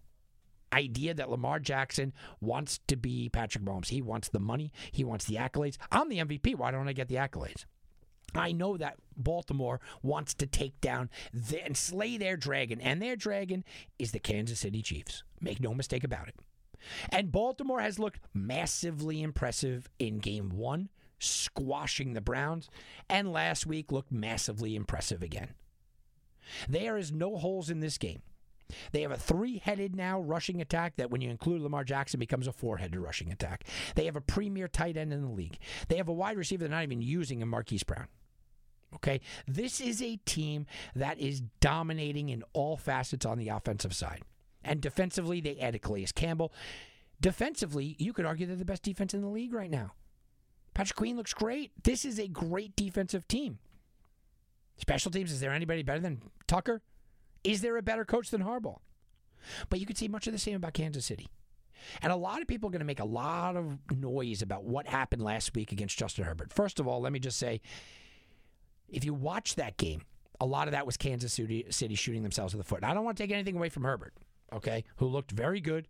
idea 0.74 1.14
that 1.14 1.30
Lamar 1.30 1.60
Jackson 1.60 2.12
wants 2.42 2.82
to 2.88 2.98
be 2.98 3.30
Patrick 3.30 3.64
Mahomes. 3.64 3.88
He 3.88 4.02
wants 4.02 4.28
the 4.28 4.40
money, 4.40 4.74
he 4.92 5.06
wants 5.06 5.24
the 5.24 5.36
accolades. 5.36 5.78
I'm 5.94 6.10
the 6.10 6.18
MVP. 6.18 6.56
Why 6.56 6.72
don't 6.72 6.90
I 6.90 6.94
get 6.94 7.08
the 7.08 7.16
accolades? 7.16 7.64
I 8.36 8.52
know 8.52 8.78
that 8.78 8.98
Baltimore 9.16 9.80
wants 10.04 10.34
to 10.36 10.46
take 10.46 10.80
down 10.82 11.10
the, 11.34 11.64
and 11.64 11.76
slay 11.76 12.18
their 12.18 12.38
dragon, 12.38 12.82
and 12.82 13.02
their 13.02 13.16
dragon 13.16 13.64
is 13.98 14.12
the 14.12 14.20
Kansas 14.20 14.60
City 14.60 14.82
Chiefs. 14.82 15.24
Make 15.42 15.60
no 15.60 15.74
mistake 15.74 16.04
about 16.04 16.28
it. 16.28 16.36
And 17.10 17.32
Baltimore 17.32 17.82
has 17.82 18.00
looked 18.00 18.20
massively 18.34 19.22
impressive 19.22 19.90
in 19.98 20.20
game 20.20 20.50
one, 20.50 20.90
squashing 21.20 22.14
the 22.14 22.22
Browns, 22.22 22.70
and 23.10 23.32
last 23.32 23.66
week 23.66 23.92
looked 23.92 24.12
massively 24.12 24.76
impressive 24.76 25.24
again. 25.24 25.56
There 26.70 26.98
is 26.98 27.12
no 27.12 27.38
holes 27.38 27.70
in 27.70 27.80
this 27.80 27.98
game. 27.98 28.22
They 28.92 29.02
have 29.02 29.12
a 29.12 29.18
three 29.18 29.60
headed 29.60 29.96
now 29.96 30.20
rushing 30.20 30.62
attack 30.62 30.98
that, 30.98 31.10
when 31.10 31.22
you 31.22 31.30
include 31.30 31.62
Lamar 31.62 31.86
Jackson, 31.86 32.20
becomes 32.20 32.48
a 32.48 32.52
four 32.52 32.78
headed 32.78 33.00
rushing 33.00 33.32
attack. 33.32 33.64
They 33.96 34.06
have 34.06 34.18
a 34.18 34.22
premier 34.22 34.68
tight 34.68 34.98
end 34.98 35.14
in 35.14 35.22
the 35.22 35.30
league. 35.30 35.58
They 35.88 35.98
have 35.98 36.10
a 36.10 36.14
wide 36.14 36.38
receiver 36.38 36.66
they're 36.66 36.70
not 36.70 36.84
even 36.84 37.02
using 37.02 37.42
in 37.42 37.48
Marquise 37.48 37.84
Brown. 37.84 38.08
Okay? 38.96 39.22
This 39.48 39.80
is 39.82 40.02
a 40.02 40.18
team 40.26 40.66
that 40.96 41.20
is 41.20 41.42
dominating 41.60 42.30
in 42.30 42.44
all 42.54 42.78
facets 42.78 43.26
on 43.26 43.38
the 43.38 43.50
offensive 43.50 43.94
side. 43.94 44.22
And 44.64 44.82
defensively, 44.82 45.42
they 45.42 45.58
added 45.60 45.82
Calais 45.82 46.08
Campbell. 46.16 46.54
Defensively, 47.20 47.96
you 48.00 48.14
could 48.14 48.26
argue 48.26 48.46
they're 48.46 48.56
the 48.56 48.66
best 48.66 48.84
defense 48.84 49.14
in 49.14 49.22
the 49.22 49.28
league 49.28 49.54
right 49.54 49.72
now. 49.72 49.94
Patrick 50.74 50.98
Queen 50.98 51.18
looks 51.18 51.34
great. 51.34 51.72
This 51.84 52.06
is 52.06 52.20
a 52.20 52.28
great 52.28 52.76
defensive 52.76 53.28
team. 53.28 53.60
Special 54.78 55.10
teams, 55.10 55.32
is 55.32 55.40
there 55.40 55.52
anybody 55.52 55.82
better 55.82 56.00
than 56.00 56.22
Tucker? 56.46 56.82
Is 57.44 57.62
there 57.62 57.78
a 57.78 57.82
better 57.82 58.06
coach 58.06 58.30
than 58.30 58.44
Harbaugh? 58.44 58.80
But 59.70 59.80
you 59.80 59.86
could 59.86 59.98
say 59.98 60.08
much 60.08 60.28
of 60.28 60.34
the 60.34 60.40
same 60.40 60.56
about 60.56 60.74
Kansas 60.74 61.06
City. 61.06 61.30
And 62.02 62.12
a 62.12 62.16
lot 62.16 62.42
of 62.42 62.48
people 62.48 62.70
are 62.70 62.72
going 62.72 62.80
to 62.80 62.86
make 62.86 63.00
a 63.00 63.06
lot 63.06 63.56
of 63.56 63.78
noise 63.96 64.42
about 64.42 64.66
what 64.66 64.88
happened 64.88 65.24
last 65.24 65.56
week 65.56 65.72
against 65.72 65.98
Justin 65.98 66.26
Herbert. 66.26 66.54
First 66.54 66.80
of 66.80 66.88
all, 66.88 67.02
let 67.02 67.12
me 67.12 67.20
just 67.20 67.38
say 67.38 67.62
if 68.90 69.06
you 69.06 69.14
watch 69.14 69.56
that 69.56 69.78
game, 69.78 70.02
a 70.40 70.46
lot 70.46 70.68
of 70.68 70.72
that 70.74 70.86
was 70.86 70.98
Kansas 70.98 71.34
City, 71.34 71.96
shooting 71.96 72.24
themselves 72.24 72.54
in 72.54 72.58
the 72.58 72.64
foot. 72.64 72.78
And 72.78 72.86
I 72.86 72.94
don't 72.94 73.04
want 73.04 73.18
to 73.18 73.24
take 73.24 73.32
anything 73.32 73.56
away 73.56 73.70
from 73.70 73.84
Herbert, 73.84 74.14
okay, 74.54 74.84
who 74.98 75.08
looked 75.08 75.32
very 75.32 75.60
good. 75.60 75.88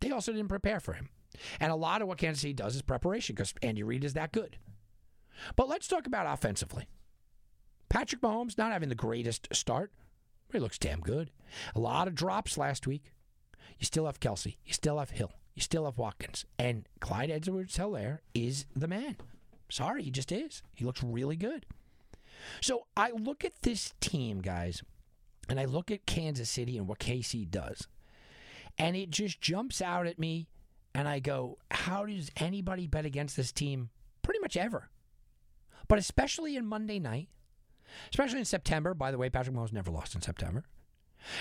They 0.00 0.10
also 0.10 0.32
didn't 0.32 0.48
prepare 0.48 0.80
for 0.80 0.92
him. 0.92 1.08
And 1.58 1.70
a 1.72 1.76
lot 1.76 2.02
of 2.02 2.08
what 2.08 2.18
Kansas 2.18 2.42
City 2.42 2.52
does 2.52 2.74
is 2.76 2.82
preparation 2.82 3.34
because 3.34 3.54
Andy 3.62 3.82
Reid 3.82 4.04
is 4.04 4.14
that 4.14 4.32
good. 4.32 4.58
But 5.56 5.68
let's 5.68 5.88
talk 5.88 6.06
about 6.06 6.32
offensively. 6.32 6.86
Patrick 7.88 8.20
Mahomes 8.20 8.58
not 8.58 8.72
having 8.72 8.88
the 8.88 8.94
greatest 8.94 9.48
start, 9.52 9.92
he 10.52 10.58
looks 10.58 10.78
damn 10.78 11.00
good. 11.00 11.30
A 11.74 11.80
lot 11.80 12.08
of 12.08 12.14
drops 12.14 12.58
last 12.58 12.86
week. 12.86 13.12
You 13.78 13.86
still 13.86 14.06
have 14.06 14.20
Kelce. 14.20 14.56
You 14.64 14.72
still 14.72 14.98
have 14.98 15.10
Hill. 15.10 15.32
You 15.54 15.62
still 15.62 15.84
have 15.84 15.98
Watkins. 15.98 16.44
And 16.58 16.88
Clyde 17.00 17.30
Edwards 17.30 17.76
Helaire 17.78 18.18
is 18.34 18.66
the 18.74 18.88
man. 18.88 19.16
Sorry, 19.70 20.02
he 20.02 20.10
just 20.10 20.32
is. 20.32 20.62
He 20.74 20.84
looks 20.84 21.02
really 21.02 21.36
good. 21.36 21.66
So 22.60 22.86
I 22.96 23.10
look 23.10 23.44
at 23.44 23.62
this 23.62 23.94
team, 24.00 24.40
guys, 24.40 24.82
and 25.48 25.58
I 25.58 25.64
look 25.64 25.90
at 25.90 26.06
Kansas 26.06 26.50
City 26.50 26.78
and 26.78 26.86
what 26.86 26.98
KC 26.98 27.50
does. 27.50 27.88
And 28.78 28.96
it 28.96 29.10
just 29.10 29.40
jumps 29.40 29.82
out 29.82 30.06
at 30.06 30.18
me, 30.18 30.48
and 30.94 31.06
I 31.06 31.18
go, 31.18 31.58
how 31.70 32.06
does 32.06 32.30
anybody 32.36 32.86
bet 32.86 33.04
against 33.04 33.36
this 33.36 33.52
team 33.52 33.90
pretty 34.22 34.40
much 34.40 34.56
ever? 34.56 34.88
But 35.88 35.98
especially 35.98 36.56
in 36.56 36.66
Monday 36.66 36.98
night, 36.98 37.28
especially 38.10 38.38
in 38.38 38.44
September. 38.44 38.94
By 38.94 39.10
the 39.10 39.18
way, 39.18 39.30
Patrick 39.30 39.56
Mahomes 39.56 39.72
never 39.72 39.90
lost 39.90 40.14
in 40.14 40.22
September, 40.22 40.64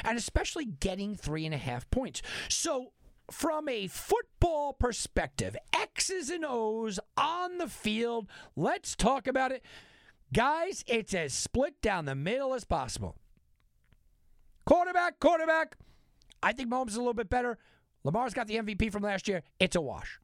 and 0.04 0.18
especially 0.18 0.66
getting 0.66 1.16
three 1.16 1.46
and 1.46 1.54
a 1.54 1.60
half 1.60 1.90
points. 1.90 2.22
So, 2.48 2.94
from 3.32 3.70
a 3.70 3.88
football 3.88 4.74
perspective, 4.74 5.56
X's 5.74 6.30
and 6.30 6.44
O's 6.46 7.00
on 7.16 7.58
the 7.60 7.68
field, 7.68 8.28
let's 8.56 8.96
talk 8.96 9.28
about 9.28 9.52
it. 9.52 9.64
Guys, 10.34 10.84
it's 10.88 11.14
as 11.14 11.34
split 11.34 11.82
down 11.82 12.06
the 12.06 12.16
middle 12.16 12.54
as 12.54 12.64
possible. 12.64 13.16
Quarterback, 14.66 15.20
quarterback. 15.20 15.76
I 16.44 16.54
think 16.54 16.70
Mahomes 16.70 16.90
is 16.90 16.96
a 16.96 17.00
little 17.00 17.14
bit 17.14 17.30
better. 17.30 17.58
Lamar's 18.04 18.34
got 18.34 18.48
the 18.48 18.58
MVP 18.58 18.92
from 18.92 19.04
last 19.04 19.28
year. 19.28 19.42
It's 19.60 19.76
a 19.76 19.82
wash. 19.82 20.20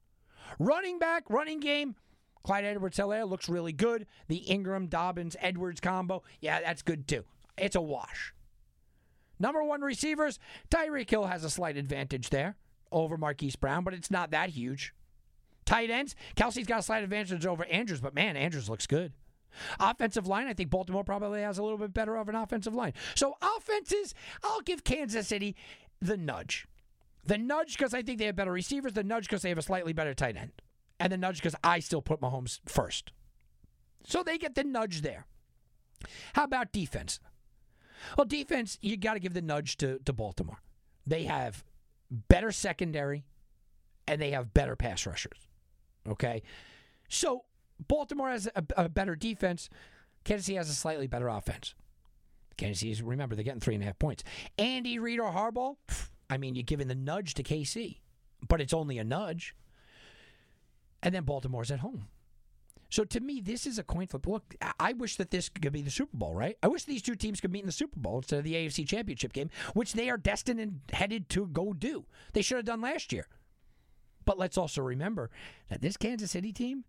Running 0.58 0.98
back, 0.98 1.24
running 1.28 1.60
game. 1.60 1.96
Clyde 2.44 2.64
Edwards 2.64 2.96
Helaire 2.96 3.28
looks 3.28 3.48
really 3.48 3.72
good. 3.72 4.06
The 4.28 4.36
Ingram 4.36 4.86
Dobbins 4.86 5.36
Edwards 5.40 5.80
combo, 5.80 6.22
yeah, 6.40 6.60
that's 6.60 6.82
good 6.82 7.08
too. 7.08 7.24
It's 7.58 7.74
a 7.74 7.80
wash. 7.80 8.32
Number 9.40 9.64
one 9.64 9.80
receivers, 9.82 10.38
Tyreek 10.70 11.10
Hill 11.10 11.26
has 11.26 11.42
a 11.42 11.50
slight 11.50 11.76
advantage 11.76 12.30
there 12.30 12.56
over 12.92 13.18
Marquise 13.18 13.56
Brown, 13.56 13.82
but 13.82 13.94
it's 13.94 14.10
not 14.10 14.30
that 14.30 14.50
huge. 14.50 14.94
Tight 15.64 15.90
ends, 15.90 16.14
Kelce's 16.36 16.68
got 16.68 16.78
a 16.78 16.82
slight 16.82 17.02
advantage 17.02 17.44
over 17.44 17.64
Andrews, 17.64 18.00
but 18.00 18.14
man, 18.14 18.36
Andrews 18.36 18.70
looks 18.70 18.86
good. 18.86 19.12
Offensive 19.80 20.26
line, 20.26 20.46
I 20.46 20.52
think 20.54 20.70
Baltimore 20.70 21.04
probably 21.04 21.42
has 21.42 21.58
a 21.58 21.62
little 21.62 21.78
bit 21.78 21.92
better 21.94 22.16
of 22.16 22.28
an 22.28 22.34
offensive 22.34 22.74
line. 22.74 22.92
So 23.14 23.36
offenses, 23.56 24.14
I'll 24.42 24.60
give 24.60 24.84
Kansas 24.84 25.28
City 25.28 25.56
the 26.00 26.16
nudge. 26.16 26.66
The 27.24 27.38
nudge 27.38 27.76
because 27.76 27.94
I 27.94 28.02
think 28.02 28.18
they 28.18 28.26
have 28.26 28.36
better 28.36 28.52
receivers, 28.52 28.92
the 28.92 29.02
nudge 29.02 29.24
because 29.24 29.42
they 29.42 29.48
have 29.48 29.58
a 29.58 29.62
slightly 29.62 29.92
better 29.92 30.14
tight 30.14 30.36
end. 30.36 30.52
and 30.98 31.12
the 31.12 31.16
nudge 31.16 31.36
because 31.38 31.54
I 31.62 31.80
still 31.80 32.02
put 32.02 32.20
Mahomes 32.20 32.60
first. 32.66 33.12
So 34.04 34.22
they 34.22 34.38
get 34.38 34.54
the 34.54 34.64
nudge 34.64 35.02
there. 35.02 35.26
How 36.34 36.44
about 36.44 36.72
defense? 36.72 37.20
Well, 38.16 38.24
defense, 38.26 38.78
you 38.80 38.96
got 38.96 39.14
to 39.14 39.20
give 39.20 39.34
the 39.34 39.42
nudge 39.42 39.76
to, 39.78 39.98
to 40.04 40.12
Baltimore. 40.12 40.60
They 41.06 41.24
have 41.24 41.64
better 42.10 42.52
secondary 42.52 43.24
and 44.06 44.20
they 44.20 44.30
have 44.30 44.54
better 44.54 44.76
pass 44.76 45.06
rushers. 45.06 45.48
Okay? 46.08 46.42
So 47.08 47.44
Baltimore 47.88 48.30
has 48.30 48.48
a, 48.54 48.64
a 48.76 48.88
better 48.88 49.16
defense. 49.16 49.68
Kansas 50.24 50.46
City 50.46 50.56
has 50.56 50.68
a 50.68 50.74
slightly 50.74 51.06
better 51.06 51.28
offense. 51.28 51.74
Kansas 52.56 52.80
City, 52.80 53.02
remember, 53.02 53.34
they're 53.34 53.44
getting 53.44 53.60
three 53.60 53.74
and 53.74 53.82
a 53.82 53.86
half 53.86 53.98
points. 53.98 54.24
Andy 54.58 54.98
Reid 54.98 55.20
or 55.20 55.30
Harbaugh, 55.30 55.76
I 56.30 56.38
mean, 56.38 56.54
you're 56.54 56.62
giving 56.62 56.88
the 56.88 56.94
nudge 56.94 57.34
to 57.34 57.42
KC, 57.42 57.98
but 58.48 58.60
it's 58.60 58.72
only 58.72 58.98
a 58.98 59.04
nudge. 59.04 59.54
And 61.02 61.14
then 61.14 61.24
Baltimore's 61.24 61.70
at 61.70 61.80
home. 61.80 62.08
So 62.88 63.04
to 63.04 63.20
me, 63.20 63.40
this 63.40 63.66
is 63.66 63.78
a 63.78 63.82
coin 63.82 64.06
flip. 64.06 64.26
Look, 64.26 64.54
I 64.78 64.92
wish 64.92 65.16
that 65.16 65.30
this 65.30 65.48
could 65.48 65.72
be 65.72 65.82
the 65.82 65.90
Super 65.90 66.16
Bowl, 66.16 66.34
right? 66.34 66.56
I 66.62 66.68
wish 66.68 66.84
these 66.84 67.02
two 67.02 67.16
teams 67.16 67.40
could 67.40 67.52
meet 67.52 67.60
in 67.60 67.66
the 67.66 67.72
Super 67.72 67.98
Bowl 67.98 68.18
instead 68.18 68.38
of 68.38 68.44
the 68.44 68.54
AFC 68.54 68.86
Championship 68.86 69.32
game, 69.32 69.50
which 69.74 69.92
they 69.92 70.08
are 70.08 70.16
destined 70.16 70.60
and 70.60 70.80
headed 70.92 71.28
to 71.30 71.46
go 71.46 71.72
do. 71.72 72.06
They 72.32 72.42
should 72.42 72.56
have 72.56 72.64
done 72.64 72.80
last 72.80 73.12
year. 73.12 73.26
But 74.24 74.38
let's 74.38 74.58
also 74.58 74.82
remember 74.82 75.30
that 75.68 75.82
this 75.82 75.96
Kansas 75.96 76.30
City 76.30 76.52
team, 76.52 76.84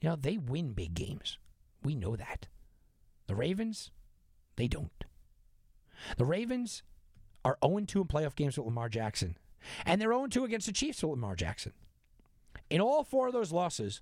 you 0.00 0.08
know, 0.08 0.16
they 0.16 0.36
win 0.36 0.72
big 0.72 0.94
games. 0.94 1.38
We 1.82 1.94
know 1.94 2.16
that. 2.16 2.46
The 3.26 3.34
Ravens, 3.34 3.90
they 4.56 4.68
don't. 4.68 5.04
The 6.16 6.24
Ravens 6.24 6.82
are 7.44 7.58
0 7.64 7.80
2 7.86 8.00
in 8.00 8.06
playoff 8.06 8.34
games 8.34 8.56
with 8.56 8.66
Lamar 8.66 8.88
Jackson, 8.88 9.36
and 9.84 10.00
they're 10.00 10.12
0 10.12 10.26
2 10.28 10.44
against 10.44 10.66
the 10.66 10.72
Chiefs 10.72 11.02
with 11.02 11.12
Lamar 11.12 11.36
Jackson. 11.36 11.72
In 12.68 12.80
all 12.80 13.04
four 13.04 13.26
of 13.26 13.32
those 13.32 13.52
losses, 13.52 14.00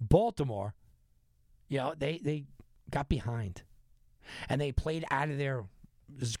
Baltimore, 0.00 0.74
you 1.68 1.78
know, 1.78 1.94
they, 1.98 2.18
they 2.18 2.44
got 2.90 3.08
behind 3.08 3.62
and 4.48 4.60
they 4.60 4.72
played 4.72 5.04
out 5.10 5.30
of 5.30 5.38
their 5.38 5.64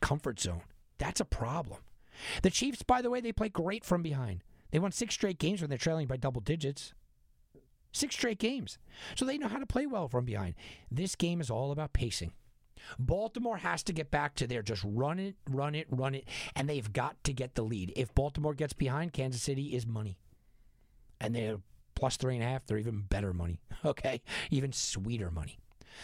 comfort 0.00 0.40
zone. 0.40 0.62
That's 0.98 1.20
a 1.20 1.24
problem. 1.24 1.78
The 2.42 2.50
Chiefs, 2.50 2.82
by 2.82 3.02
the 3.02 3.10
way, 3.10 3.20
they 3.20 3.32
play 3.32 3.48
great 3.48 3.84
from 3.84 4.02
behind. 4.02 4.42
They 4.70 4.78
won 4.78 4.92
six 4.92 5.14
straight 5.14 5.38
games 5.38 5.60
when 5.60 5.70
they're 5.70 5.78
trailing 5.78 6.06
by 6.06 6.16
double 6.16 6.40
digits. 6.40 6.92
Six 7.92 8.14
straight 8.14 8.38
games. 8.38 8.78
So 9.14 9.24
they 9.24 9.38
know 9.38 9.48
how 9.48 9.58
to 9.58 9.66
play 9.66 9.86
well 9.86 10.08
from 10.08 10.24
behind. 10.24 10.54
This 10.90 11.16
game 11.16 11.40
is 11.40 11.50
all 11.50 11.72
about 11.72 11.92
pacing. 11.92 12.32
Baltimore 12.98 13.58
has 13.58 13.82
to 13.84 13.92
get 13.92 14.10
back 14.10 14.34
to 14.36 14.46
there. 14.46 14.62
Just 14.62 14.84
run 14.84 15.18
it, 15.18 15.36
run 15.48 15.74
it, 15.74 15.86
run 15.90 16.14
it. 16.14 16.28
And 16.54 16.68
they've 16.68 16.92
got 16.92 17.22
to 17.24 17.32
get 17.32 17.54
the 17.54 17.62
lead. 17.62 17.92
If 17.96 18.14
Baltimore 18.14 18.54
gets 18.54 18.72
behind, 18.72 19.12
Kansas 19.12 19.42
City 19.42 19.74
is 19.74 19.86
money. 19.86 20.18
And 21.20 21.34
they're 21.34 21.58
plus 21.94 22.16
three 22.16 22.36
and 22.36 22.44
a 22.44 22.46
half. 22.46 22.66
They're 22.66 22.78
even 22.78 23.02
better 23.02 23.32
money. 23.32 23.60
Okay? 23.84 24.22
Even 24.50 24.72
sweeter 24.72 25.30
money. 25.30 25.60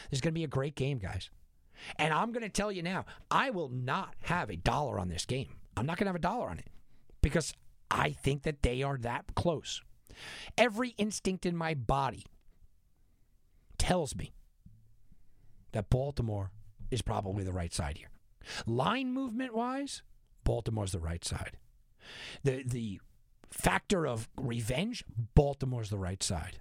This 0.08 0.18
is 0.18 0.20
going 0.20 0.32
to 0.32 0.38
be 0.38 0.44
a 0.44 0.48
great 0.48 0.76
game, 0.76 0.98
guys. 0.98 1.28
And 1.96 2.14
I'm 2.14 2.30
going 2.30 2.44
to 2.44 2.48
tell 2.48 2.70
you 2.70 2.84
now, 2.84 3.04
I 3.32 3.50
will 3.50 3.68
not 3.68 4.14
have 4.22 4.48
a 4.48 4.56
dollar 4.56 5.00
on 5.00 5.08
this 5.08 5.24
game. 5.24 5.48
I'm 5.76 5.86
not 5.86 5.96
going 5.96 6.06
to 6.06 6.10
have 6.10 6.16
a 6.16 6.20
dollar 6.20 6.48
on 6.48 6.60
it 6.60 6.68
because 7.20 7.52
I 7.90 8.10
think 8.10 8.44
that 8.44 8.62
they 8.62 8.84
are 8.84 8.96
that 8.98 9.24
close. 9.34 9.82
Every 10.56 10.90
instinct 10.90 11.46
in 11.46 11.56
my 11.56 11.74
body 11.74 12.24
tells 13.78 14.14
me 14.16 14.32
that 15.72 15.90
Baltimore 15.90 16.50
is 16.90 17.02
probably 17.02 17.44
the 17.44 17.52
right 17.52 17.72
side 17.72 17.98
here. 17.98 18.10
Line 18.66 19.12
movement 19.12 19.54
wise, 19.54 20.02
Baltimore's 20.44 20.92
the 20.92 21.00
right 21.00 21.24
side. 21.24 21.56
The 22.42 22.62
the 22.64 23.00
factor 23.50 24.06
of 24.06 24.28
revenge, 24.36 25.04
Baltimore's 25.34 25.90
the 25.90 25.98
right 25.98 26.22
side. 26.22 26.60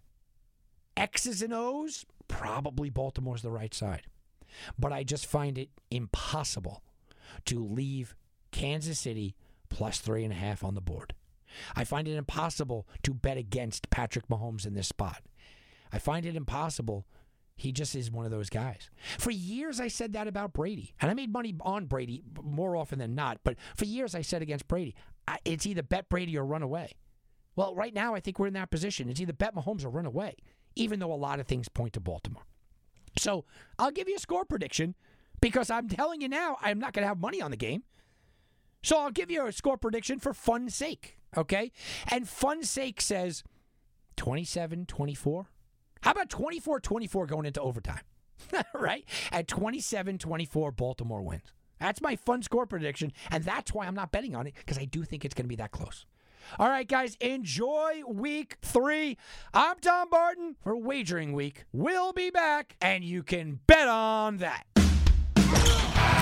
X's 0.95 1.41
and 1.41 1.53
O's, 1.53 2.05
probably 2.27 2.89
Baltimore's 2.89 3.41
the 3.41 3.51
right 3.51 3.73
side. 3.73 4.03
But 4.77 4.93
I 4.93 5.03
just 5.03 5.25
find 5.25 5.57
it 5.57 5.69
impossible 5.89 6.83
to 7.45 7.63
leave 7.63 8.15
Kansas 8.51 8.99
City 8.99 9.35
plus 9.69 9.99
three 9.99 10.23
and 10.23 10.31
a 10.31 10.35
half 10.35 10.63
on 10.63 10.75
the 10.75 10.81
board. 10.81 11.13
I 11.75 11.83
find 11.83 12.07
it 12.07 12.15
impossible 12.15 12.87
to 13.03 13.13
bet 13.13 13.37
against 13.37 13.89
Patrick 13.89 14.27
Mahomes 14.27 14.65
in 14.65 14.73
this 14.73 14.87
spot. 14.87 15.21
I 15.91 15.99
find 15.99 16.25
it 16.25 16.35
impossible. 16.35 17.05
He 17.55 17.71
just 17.71 17.95
is 17.95 18.09
one 18.09 18.25
of 18.25 18.31
those 18.31 18.49
guys. 18.49 18.89
For 19.19 19.29
years, 19.29 19.79
I 19.79 19.87
said 19.87 20.13
that 20.13 20.27
about 20.27 20.53
Brady, 20.53 20.93
and 20.99 21.11
I 21.11 21.13
made 21.13 21.31
money 21.31 21.53
on 21.61 21.85
Brady 21.85 22.23
more 22.41 22.75
often 22.75 22.97
than 22.99 23.13
not. 23.13 23.39
But 23.43 23.57
for 23.75 23.85
years, 23.85 24.15
I 24.15 24.21
said 24.21 24.41
against 24.41 24.67
Brady, 24.67 24.95
it's 25.45 25.65
either 25.65 25.83
bet 25.83 26.09
Brady 26.09 26.37
or 26.37 26.45
run 26.45 26.63
away. 26.63 26.93
Well, 27.55 27.75
right 27.75 27.93
now, 27.93 28.15
I 28.15 28.19
think 28.19 28.39
we're 28.39 28.47
in 28.47 28.53
that 28.53 28.71
position. 28.71 29.09
It's 29.09 29.21
either 29.21 29.33
bet 29.33 29.55
Mahomes 29.55 29.85
or 29.85 29.89
run 29.89 30.07
away, 30.07 30.37
even 30.75 30.99
though 30.99 31.13
a 31.13 31.15
lot 31.15 31.39
of 31.39 31.45
things 31.45 31.69
point 31.69 31.93
to 31.93 31.99
Baltimore. 31.99 32.47
So 33.19 33.45
I'll 33.77 33.91
give 33.91 34.09
you 34.09 34.15
a 34.15 34.19
score 34.19 34.45
prediction 34.45 34.95
because 35.39 35.69
I'm 35.69 35.87
telling 35.87 36.21
you 36.21 36.29
now, 36.29 36.57
I'm 36.61 36.79
not 36.79 36.93
going 36.93 37.03
to 37.03 37.07
have 37.07 37.19
money 37.19 37.39
on 37.41 37.51
the 37.51 37.57
game. 37.57 37.83
So 38.81 38.97
I'll 38.97 39.11
give 39.11 39.29
you 39.29 39.45
a 39.45 39.51
score 39.51 39.77
prediction 39.77 40.19
for 40.19 40.33
fun's 40.33 40.73
sake, 40.73 41.19
okay? 41.37 41.71
And 42.09 42.27
fun's 42.27 42.69
sake 42.69 43.01
says 43.01 43.43
27 44.17 44.85
24. 44.85 45.49
How 46.01 46.11
about 46.11 46.29
24 46.29 46.79
24 46.79 47.27
going 47.27 47.45
into 47.45 47.61
overtime? 47.61 48.01
right? 48.73 49.05
At 49.31 49.47
27 49.47 50.17
24, 50.17 50.71
Baltimore 50.71 51.21
wins. 51.21 51.53
That's 51.79 52.01
my 52.01 52.15
fun 52.15 52.41
score 52.43 52.65
prediction. 52.65 53.11
And 53.31 53.43
that's 53.43 53.73
why 53.73 53.85
I'm 53.85 53.95
not 53.95 54.11
betting 54.11 54.35
on 54.35 54.47
it 54.47 54.53
because 54.55 54.77
I 54.77 54.85
do 54.85 55.03
think 55.03 55.25
it's 55.25 55.33
going 55.33 55.45
to 55.45 55.49
be 55.49 55.55
that 55.57 55.71
close. 55.71 56.05
All 56.59 56.67
right, 56.67 56.87
guys, 56.87 57.15
enjoy 57.21 58.03
week 58.07 58.57
three. 58.61 59.17
I'm 59.53 59.77
Tom 59.79 60.09
Barton 60.09 60.55
for 60.61 60.75
Wagering 60.75 61.33
Week. 61.33 61.63
We'll 61.71 62.11
be 62.11 62.29
back, 62.31 62.75
and 62.81 63.03
you 63.03 63.23
can 63.23 63.59
bet 63.65 63.87
on 63.87 64.37
that. 64.37 64.65